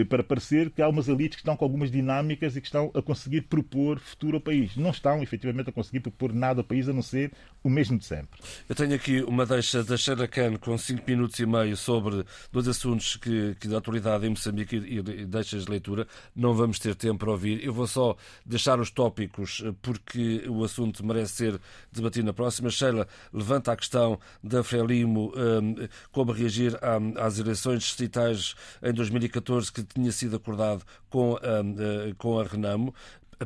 para 0.07 0.23
parecer 0.23 0.69
que 0.69 0.81
há 0.81 0.87
umas 0.87 1.07
elites 1.07 1.35
que 1.35 1.41
estão 1.41 1.55
com 1.55 1.65
algumas 1.65 1.91
dinâmicas 1.91 2.55
e 2.55 2.61
que 2.61 2.67
estão 2.67 2.91
a 2.93 3.01
conseguir 3.01 3.41
propor 3.41 3.99
futuro 3.99 4.37
ao 4.37 4.41
país. 4.41 4.75
Não 4.75 4.91
estão, 4.91 5.23
efetivamente, 5.23 5.69
a 5.69 5.73
conseguir 5.73 5.99
propor 6.01 6.33
nada 6.33 6.61
ao 6.61 6.63
país 6.63 6.87
a 6.87 6.93
não 6.93 7.01
ser 7.01 7.31
o 7.63 7.69
mesmo 7.69 7.97
de 7.97 8.05
sempre. 8.05 8.39
Eu 8.67 8.75
tenho 8.75 8.93
aqui 8.93 9.21
uma 9.21 9.45
deixa 9.45 9.83
da 9.83 9.97
Sheila 9.97 10.27
Khan 10.27 10.57
com 10.57 10.77
5 10.77 11.03
minutos 11.07 11.39
e 11.39 11.45
meio 11.45 11.75
sobre 11.75 12.23
dois 12.51 12.67
assuntos 12.67 13.15
que, 13.15 13.55
que 13.59 13.67
da 13.67 13.79
atualidade 13.79 14.25
em 14.25 14.29
Moçambique 14.29 14.98
deixas 15.01 15.65
de 15.65 15.71
leitura. 15.71 16.07
Não 16.35 16.53
vamos 16.53 16.79
ter 16.79 16.95
tempo 16.95 17.19
para 17.19 17.31
ouvir. 17.31 17.63
Eu 17.63 17.73
vou 17.73 17.87
só 17.87 18.15
deixar 18.45 18.79
os 18.79 18.91
tópicos 18.91 19.63
eh, 19.65 19.73
porque 19.81 20.43
o 20.47 20.63
assunto 20.63 21.05
merece 21.05 21.33
ser 21.33 21.61
debatido 21.91 22.25
na 22.25 22.33
próxima. 22.33 22.69
Sheila 22.69 23.07
levanta 23.33 23.71
a 23.71 23.75
questão 23.75 24.19
da 24.43 24.63
Frelimo, 24.63 25.33
um, 25.35 25.75
como 26.11 26.31
reagir 26.31 26.77
às 27.17 27.39
eleições 27.39 27.83
distritais 27.83 28.55
em 28.81 28.93
2014 28.93 29.71
que 29.71 29.83
tinha 29.83 30.11
sido 30.11 30.35
acordado 30.35 30.83
com, 31.09 31.33
um, 31.33 31.35
eh, 31.35 32.13
com 32.17 32.39
a 32.39 32.43
Renamo 32.43 32.93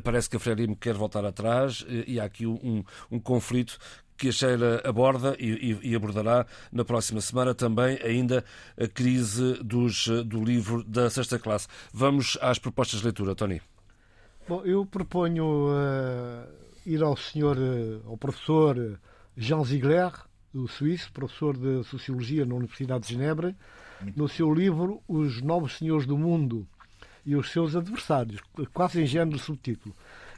parece 0.00 0.28
que 0.28 0.36
a 0.36 0.40
Frelimo 0.40 0.76
quer 0.76 0.94
voltar 0.94 1.24
atrás 1.24 1.84
eh, 1.88 2.04
e 2.06 2.20
há 2.20 2.24
aqui 2.24 2.46
um, 2.46 2.82
um 3.10 3.20
conflito 3.20 3.78
que 4.16 4.28
a 4.28 4.32
Sheila 4.32 4.80
aborda 4.84 5.36
e, 5.38 5.78
e, 5.82 5.94
abordará 5.94 6.46
na 6.72 6.84
próxima 6.84 7.20
semana 7.20 7.54
também 7.54 7.98
ainda 8.02 8.44
a 8.78 8.86
crise 8.86 9.54
dos, 9.62 10.06
do 10.26 10.42
livro 10.44 10.84
da 10.84 11.10
sexta 11.10 11.38
classe. 11.38 11.66
Vamos 11.92 12.38
às 12.40 12.58
propostas 12.58 13.00
de 13.00 13.06
leitura, 13.06 13.34
Tony. 13.34 13.60
Bom, 14.48 14.62
eu 14.64 14.84
proponho 14.84 15.68
uh, 15.68 16.46
ir 16.84 17.02
ao 17.02 17.16
senhor, 17.16 17.56
uh, 17.56 18.02
ao 18.06 18.16
professor 18.16 18.98
Jean 19.36 19.64
Ziegler, 19.64 20.12
do 20.52 20.68
suíço, 20.68 21.10
professor 21.12 21.56
de 21.56 21.82
Sociologia 21.84 22.44
na 22.44 22.54
Universidade 22.54 23.06
de 23.06 23.14
Genebra, 23.14 23.56
no 24.14 24.28
seu 24.28 24.52
livro 24.52 25.02
Os 25.08 25.40
Novos 25.40 25.78
Senhores 25.78 26.06
do 26.06 26.16
Mundo 26.16 26.66
e 27.24 27.34
os 27.34 27.50
seus 27.50 27.74
adversários, 27.74 28.40
quase 28.72 29.02
em 29.02 29.06
género 29.06 29.38
subtítulo. 29.38 29.94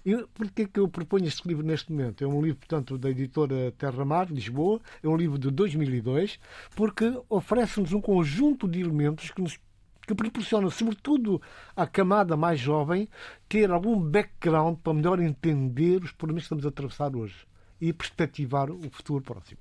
E 0.07 0.24
porquê 0.32 0.62
é 0.62 0.66
que 0.66 0.78
eu 0.78 0.88
proponho 0.88 1.26
este 1.26 1.48
livro 1.48 1.66
neste 1.66 1.90
momento? 1.90 2.22
É 2.22 2.26
um 2.28 2.40
livro, 2.40 2.59
portanto, 2.59 2.96
da 2.96 3.11
editora 3.11 3.72
Terra 3.76 4.04
Mar, 4.04 4.30
Lisboa, 4.30 4.80
é 5.02 5.09
um 5.09 5.16
livro 5.16 5.36
de 5.36 5.50
2002, 5.50 6.38
porque 6.76 7.20
oferece-nos 7.28 7.92
um 7.92 8.00
conjunto 8.00 8.68
de 8.68 8.80
elementos 8.80 9.32
que 9.32 9.42
nos 9.42 9.59
que 10.07 10.14
proporciona, 10.14 10.70
sobretudo 10.70 11.42
à 11.74 11.84
camada 11.84 12.36
mais 12.36 12.61
jovem, 12.61 13.09
ter 13.48 13.68
algum 13.72 13.98
background 13.98 14.78
para 14.78 14.94
melhor 14.94 15.18
entender 15.18 16.00
os 16.04 16.12
problemas 16.12 16.44
que 16.44 16.46
estamos 16.46 16.64
a 16.64 16.68
atravessar 16.68 17.16
hoje 17.16 17.44
e 17.80 17.92
perspectivar 17.92 18.70
o 18.70 18.88
futuro 18.88 19.24
próximo. 19.24 19.59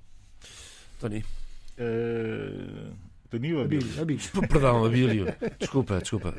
Tony. 0.99 1.25
Uh, 1.79 2.93
Ou 3.31 3.63
Abílio? 3.63 4.01
Abílio. 4.01 4.21
Perdão, 4.47 4.85
Abílio. 4.85 5.25
Desculpa, 5.59 5.99
desculpa. 5.99 6.33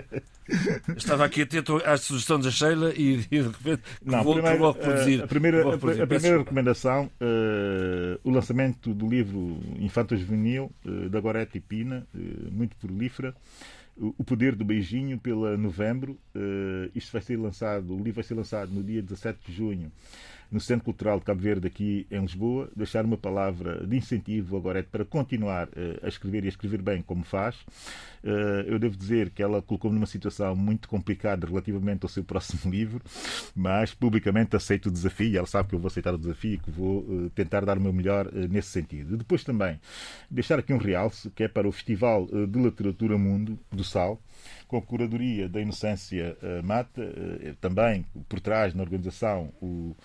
Estava 0.96 1.24
aqui 1.24 1.42
atento 1.42 1.76
às 1.84 2.02
sugestões 2.02 2.44
da 2.44 2.50
Sheila 2.50 2.92
e 2.94 3.18
de 3.18 3.42
repente 3.42 3.82
Não, 4.04 4.22
vou, 4.22 4.34
primeiro, 4.34 4.58
vou 4.58 4.72
reproduzir. 4.72 5.22
A 5.22 5.26
primeira, 5.26 5.62
vou 5.62 5.72
a, 5.72 5.74
reproduzir. 5.74 6.02
a 6.02 6.06
primeira 6.06 6.38
recomendação, 6.38 7.10
uh, 7.20 8.20
o 8.22 8.30
lançamento 8.30 8.94
do 8.94 9.08
livro 9.08 9.58
Infanto 9.78 10.16
Juvenil, 10.16 10.70
uh, 10.84 11.08
da 11.08 11.20
Gorete 11.20 11.58
e 11.58 11.60
Pina, 11.60 12.06
uh, 12.14 12.18
muito 12.52 12.76
prolífera. 12.76 13.34
O 13.96 14.14
o 14.18 14.24
Poder 14.24 14.54
do 14.54 14.64
Beijinho, 14.64 15.18
pela 15.18 15.56
novembro. 15.56 16.18
Uh, 16.34 16.90
isto 16.94 17.10
vai 17.12 17.22
ser 17.22 17.36
lançado, 17.36 17.94
o 17.94 17.96
livro 17.96 18.14
vai 18.14 18.24
ser 18.24 18.34
lançado 18.34 18.70
no 18.70 18.82
dia 18.82 19.02
17 19.02 19.38
de 19.46 19.56
junho 19.56 19.90
no 20.50 20.60
Centro 20.60 20.84
Cultural 20.84 21.18
de 21.18 21.24
Cabo 21.24 21.40
Verde, 21.40 21.66
aqui 21.66 22.06
em 22.10 22.20
Lisboa. 22.20 22.70
Deixar 22.74 23.04
uma 23.04 23.16
palavra 23.16 23.86
de 23.86 23.96
incentivo 23.96 24.56
a 24.56 24.60
Gorete 24.60 24.88
para 24.90 25.04
continuar 25.04 25.68
uh, 25.68 26.00
a 26.02 26.08
escrever 26.08 26.44
e 26.44 26.46
a 26.46 26.48
escrever 26.48 26.82
bem 26.82 27.02
como 27.02 27.24
faz. 27.24 27.56
Uh, 28.22 28.62
eu 28.66 28.78
devo 28.78 28.96
dizer 28.96 29.30
que 29.30 29.42
ela 29.42 29.62
colocou-me 29.62 29.94
numa 29.96 30.06
situação 30.06 30.54
muito 30.56 30.88
complicada 30.88 31.46
relativamente 31.46 32.04
ao 32.04 32.08
seu 32.08 32.24
próximo 32.24 32.70
livro, 32.72 33.02
mas 33.54 33.94
publicamente 33.94 34.56
aceito 34.56 34.86
o 34.86 34.92
desafio. 34.92 35.38
Ela 35.38 35.46
sabe 35.46 35.68
que 35.68 35.74
eu 35.74 35.78
vou 35.78 35.88
aceitar 35.88 36.14
o 36.14 36.18
desafio 36.18 36.54
e 36.54 36.58
que 36.58 36.70
vou 36.70 37.00
uh, 37.00 37.30
tentar 37.30 37.64
dar 37.64 37.78
o 37.78 37.80
meu 37.80 37.92
melhor 37.92 38.30
nesse 38.32 38.68
sentido. 38.68 39.16
Depois 39.16 39.44
também 39.44 39.80
deixar 40.30 40.58
aqui 40.58 40.72
um 40.72 40.78
realce 40.78 41.30
que 41.30 41.44
é 41.44 41.48
para 41.48 41.68
o 41.68 41.72
Festival 41.72 42.26
de 42.26 42.58
Literatura 42.58 43.16
Mundo 43.16 43.58
do 43.70 43.84
Sal, 43.84 44.20
com 44.68 44.76
a 44.76 44.82
curadoria 44.82 45.48
da 45.48 45.60
Inocência 45.60 46.36
uh, 46.42 46.64
Mata, 46.66 47.02
uh, 47.02 47.54
também 47.60 48.04
por 48.28 48.40
trás 48.40 48.74
na 48.74 48.82
organização 48.82 49.52
o, 49.60 49.96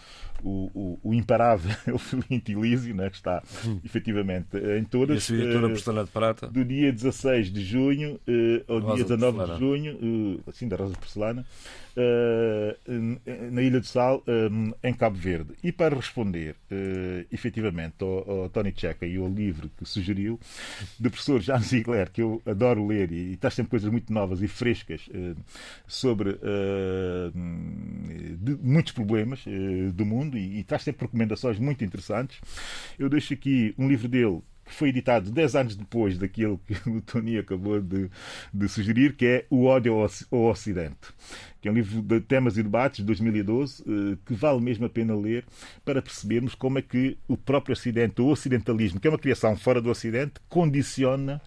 o, 0.44 0.72
o, 0.74 1.00
o 1.10 1.14
imparável 1.14 1.72
Felipe 2.00 2.52
Ilísio, 2.54 2.96
né, 2.96 3.10
que 3.10 3.16
está 3.18 3.42
efetivamente 3.84 4.56
uh, 4.58 4.78
em 4.78 4.86
E 5.08 5.18
a 5.18 5.22
todas. 5.22 5.30
editora 5.30 5.68
uh, 5.68 5.70
Porcelana 5.70 6.06
de 6.06 6.12
Prata. 6.12 6.48
do 6.48 6.64
dia 6.66 6.92
16 6.92 7.52
de 7.52 7.62
junho 7.64 8.20
eh, 8.28 8.64
ao 8.68 8.80
Rosa 8.80 8.96
dia 8.96 9.04
de 9.06 9.10
19 9.16 9.40
de 9.42 9.48
Porcelana. 9.48 9.56
junho, 9.56 10.40
eh, 10.46 10.50
assim, 10.50 10.68
da 10.68 10.76
Rosa 10.78 10.94
de 10.94 11.00
Porcelana, 11.00 11.46
eh, 11.91 11.91
na 13.52 13.62
Ilha 13.62 13.80
do 13.80 13.86
Sal, 13.86 14.24
eh, 14.28 14.88
em 14.88 14.94
Cabo 14.94 15.18
Verde. 15.18 15.54
E 15.64 15.72
para 15.72 15.96
responder 15.96 16.56
eh, 16.70 17.26
efetivamente 17.32 17.96
ao, 18.02 18.50
Tony 18.50 18.74
Checa 18.76 19.06
e 19.06 19.18
ao 19.18 19.28
livro 19.28 19.70
que 19.78 19.86
sugeriu, 19.86 20.40
do 21.00 21.10
professor 21.10 21.42
Jean 21.42 21.60
Ziegler, 21.60 22.12
que 22.12 22.22
eu 22.22 22.42
adoro 22.46 22.86
ler 22.86 23.12
e, 23.12 23.34
e 23.34 23.38
traz 23.38 23.54
sempre 23.54 23.72
coisas 23.72 23.90
muito 23.90 24.12
novas 24.12 24.42
e 24.42 24.48
frescas 24.48 25.10
eh, 25.14 25.36
sobre 25.88 26.38
eh, 26.42 27.32
muitos 28.62 28.94
problemas 28.94 29.44
eh, 29.48 29.92
do 29.94 30.06
mundo 30.06 30.38
e, 30.38 30.60
e 30.60 30.64
traz 30.64 30.84
sempre 30.84 31.06
recomendações 31.06 31.60
muito 31.60 31.84
interessantes. 31.84 32.40
Eu 32.98 33.10
deixo 33.10 33.34
aqui 33.34 33.74
um 33.78 33.88
livro 33.88 34.08
dele 34.08 34.42
que 34.66 34.74
foi 34.74 34.90
editado 34.90 35.32
10 35.32 35.56
anos 35.56 35.76
depois 35.76 36.18
daquilo 36.18 36.60
que 36.66 36.74
o 36.90 37.02
Tony 37.02 37.38
acabou 37.38 37.82
de, 37.82 38.10
de 38.54 38.68
sugerir, 38.70 39.16
que 39.16 39.26
é 39.26 39.46
O 39.50 39.66
Ódio 39.66 39.94
ao 39.94 40.02
Oci- 40.06 40.26
ao 40.32 40.46
Ocidente, 40.46 41.10
que 41.62 41.68
é 41.68 41.72
um 41.72 41.76
livro 41.76 42.02
de 42.02 42.20
temas 42.22 42.58
e 42.58 42.64
debates 42.64 43.00
de 43.00 43.06
2012, 43.06 43.84
eh, 43.84 44.18
que 44.26 44.34
vale 44.34 44.62
mesmo 44.62 44.86
a 44.86 44.90
pena 44.90 45.16
ler 45.16 45.46
para 45.84 46.02
percebermos 46.02 46.56
como 46.56 46.80
é 46.80 46.82
que 46.82 47.18
o 47.28 47.36
próprio 47.38 47.74
Ocidente, 47.74 48.22
o 48.22 48.28
ocidentalismo, 48.28 49.00
que 49.00 49.08
é 49.08 49.12
uma 49.12 49.18
criação 49.20 49.56
fora 49.56 49.82
do 49.82 49.90
Ocidente, 49.90 50.34
condiciona 50.50 51.42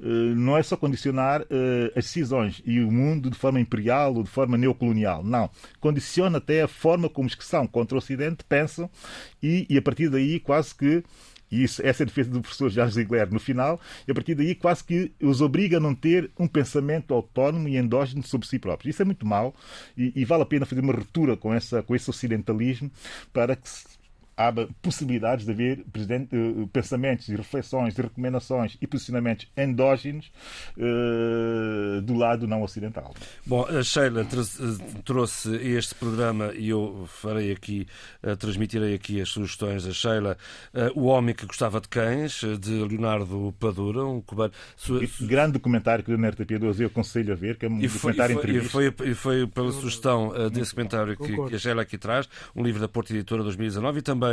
eh, 0.00 0.04
não 0.34 0.56
é 0.56 0.62
só 0.62 0.76
condicionar 0.76 1.42
eh, 1.50 1.92
as 1.94 2.04
decisões 2.06 2.62
e 2.64 2.80
o 2.80 2.90
mundo 2.90 3.28
de 3.30 3.36
forma 3.36 3.60
imperial 3.60 4.14
ou 4.14 4.22
de 4.22 4.30
forma 4.30 4.56
neocolonial. 4.56 5.22
Não. 5.22 5.50
Condiciona 5.78 6.38
até 6.38 6.62
a 6.62 6.68
forma 6.68 7.08
como 7.08 7.28
os 7.28 7.34
que 7.34 7.44
são 7.44 7.66
contra 7.66 7.94
o 7.96 7.98
Ocidente 7.98 8.42
pensam 8.48 8.88
e, 9.42 9.66
e 9.68 9.76
a 9.76 9.82
partir 9.82 10.08
daí 10.08 10.40
quase 10.40 10.74
que. 10.74 11.02
E 11.50 11.62
isso, 11.62 11.84
essa 11.84 12.02
é 12.02 12.04
a 12.04 12.06
defesa 12.06 12.30
do 12.30 12.40
professor 12.40 12.70
Jorge 12.70 12.94
Ziegler 12.94 13.32
no 13.32 13.40
final, 13.40 13.80
e 14.06 14.10
a 14.10 14.14
partir 14.14 14.34
daí 14.34 14.54
quase 14.54 14.84
que 14.84 15.12
os 15.20 15.40
obriga 15.40 15.78
a 15.78 15.80
não 15.80 15.94
ter 15.94 16.30
um 16.38 16.46
pensamento 16.46 17.12
autónomo 17.12 17.68
e 17.68 17.76
endógeno 17.76 18.22
sobre 18.22 18.46
si 18.46 18.58
próprios. 18.58 18.94
Isso 18.94 19.02
é 19.02 19.04
muito 19.04 19.26
mau 19.26 19.54
e, 19.96 20.12
e 20.14 20.24
vale 20.24 20.42
a 20.42 20.46
pena 20.46 20.66
fazer 20.66 20.80
uma 20.80 20.92
ruptura 20.92 21.36
com, 21.36 21.52
essa, 21.52 21.82
com 21.82 21.94
esse 21.94 22.08
ocidentalismo 22.08 22.90
para 23.32 23.56
que 23.56 23.68
abra 24.48 24.68
possibilidades 24.80 25.44
de 25.44 25.52
haver 25.52 25.80
eh, 25.80 26.66
pensamentos 26.72 27.28
e 27.28 27.36
reflexões 27.36 27.96
e 27.98 28.02
recomendações 28.02 28.76
e 28.80 28.86
posicionamentos 28.86 29.46
endógenos 29.56 30.30
eh, 30.78 32.00
do 32.02 32.14
lado 32.14 32.46
não 32.46 32.62
ocidental. 32.62 33.14
Bom, 33.46 33.64
a 33.66 33.82
Sheila 33.82 34.24
tra- 34.24 34.42
trouxe 35.04 35.54
este 35.56 35.94
programa 35.94 36.52
e 36.54 36.68
eu 36.70 37.06
farei 37.08 37.52
aqui, 37.52 37.86
eh, 38.22 38.34
transmitirei 38.36 38.94
aqui 38.94 39.20
as 39.20 39.28
sugestões 39.28 39.84
da 39.84 39.92
Sheila. 39.92 40.36
Eh, 40.74 40.90
O 40.94 41.04
Homem 41.04 41.34
que 41.34 41.46
Gostava 41.46 41.80
de 41.80 41.88
Cães, 41.88 42.42
eh, 42.44 42.56
de 42.56 42.70
Leonardo 42.84 43.54
Padura, 43.58 44.04
um 44.04 44.20
cubano. 44.20 44.52
Su- 44.76 45.00
grande 45.22 45.52
documentário 45.54 46.04
que 46.04 46.10
o 46.10 46.14
Leonardo 46.14 46.36
Tapia 46.38 46.58
eu 46.60 46.86
aconselho 46.86 47.32
a 47.32 47.36
ver, 47.36 47.56
que 47.56 47.66
é 47.66 47.68
um 47.68 47.80
E 47.80 47.88
foi, 47.88 48.12
e, 48.12 48.14
documentário 48.16 48.38
foi, 48.40 48.86
e, 48.86 48.92
foi, 48.92 49.10
e 49.10 49.14
foi 49.14 49.46
pela 49.46 49.72
sugestão 49.72 50.32
eh, 50.34 50.50
desse 50.50 50.74
comentário 50.74 51.16
que, 51.16 51.48
que 51.48 51.54
a 51.54 51.58
Sheila 51.58 51.82
aqui 51.82 51.98
traz, 51.98 52.28
um 52.54 52.62
livro 52.62 52.80
da 52.80 52.88
Porta 52.88 53.12
Editora 53.12 53.42
2019, 53.42 53.98
e 53.98 54.02
também 54.02 54.29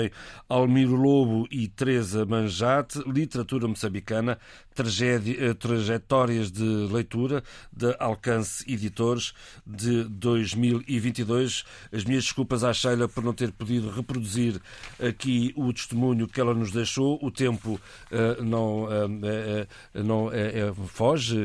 Almiro 0.49 0.95
Lobo 0.95 1.47
e 1.51 1.67
Teresa 1.67 2.25
Manjate, 2.25 2.99
Literatura 3.07 3.67
Moçambicana, 3.67 4.37
tragédia, 4.73 5.35
eh, 5.39 5.53
Trajetórias 5.53 6.51
de 6.51 6.63
Leitura, 6.63 7.43
de 7.71 7.95
Alcance 7.99 8.63
Editores, 8.71 9.33
de 9.65 10.03
2022. 10.03 11.63
As 11.91 12.03
minhas 12.03 12.23
desculpas 12.25 12.63
à 12.63 12.71
Sheila 12.73 13.07
por 13.07 13.23
não 13.23 13.33
ter 13.33 13.51
podido 13.51 13.89
reproduzir 13.89 14.61
aqui 14.99 15.51
o 15.55 15.73
testemunho 15.73 16.27
que 16.27 16.39
ela 16.39 16.53
nos 16.53 16.71
deixou. 16.71 17.17
O 17.21 17.31
tempo 17.31 17.79
eh, 18.11 18.37
não, 18.41 18.87
eh, 18.91 19.67
eh, 19.93 20.03
não 20.03 20.31
é, 20.31 20.71
foge 20.87 21.37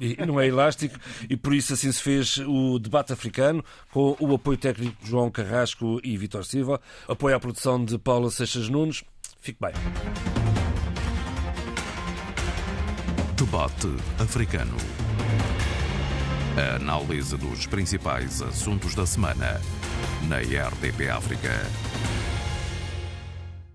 e, 0.00 0.16
e 0.20 0.26
não 0.26 0.40
é 0.40 0.46
elástico 0.46 0.98
e 1.28 1.36
por 1.36 1.54
isso 1.54 1.72
assim 1.74 1.92
se 1.92 2.02
fez 2.02 2.38
o 2.38 2.78
debate 2.78 3.12
africano 3.12 3.64
com 3.92 4.16
o 4.18 4.34
apoio 4.34 4.56
técnico 4.56 4.96
de 5.02 5.10
João 5.10 5.30
Carrasco 5.30 6.00
e 6.02 6.16
Vitor 6.16 6.44
Silva, 6.44 6.80
apoio 7.08 7.36
à 7.36 7.40
produção 7.40 7.65
de 7.84 7.98
Paula 7.98 8.30
Seixas 8.30 8.68
Nunes. 8.68 9.02
Fique 9.40 9.58
bem. 9.60 9.72
Debate 13.34 13.88
africano. 14.20 14.76
A 16.56 16.76
análise 16.76 17.36
dos 17.36 17.66
principais 17.66 18.40
assuntos 18.40 18.94
da 18.94 19.04
semana 19.04 19.60
na 20.28 20.38
RDP 20.38 21.10
África. 21.10 21.50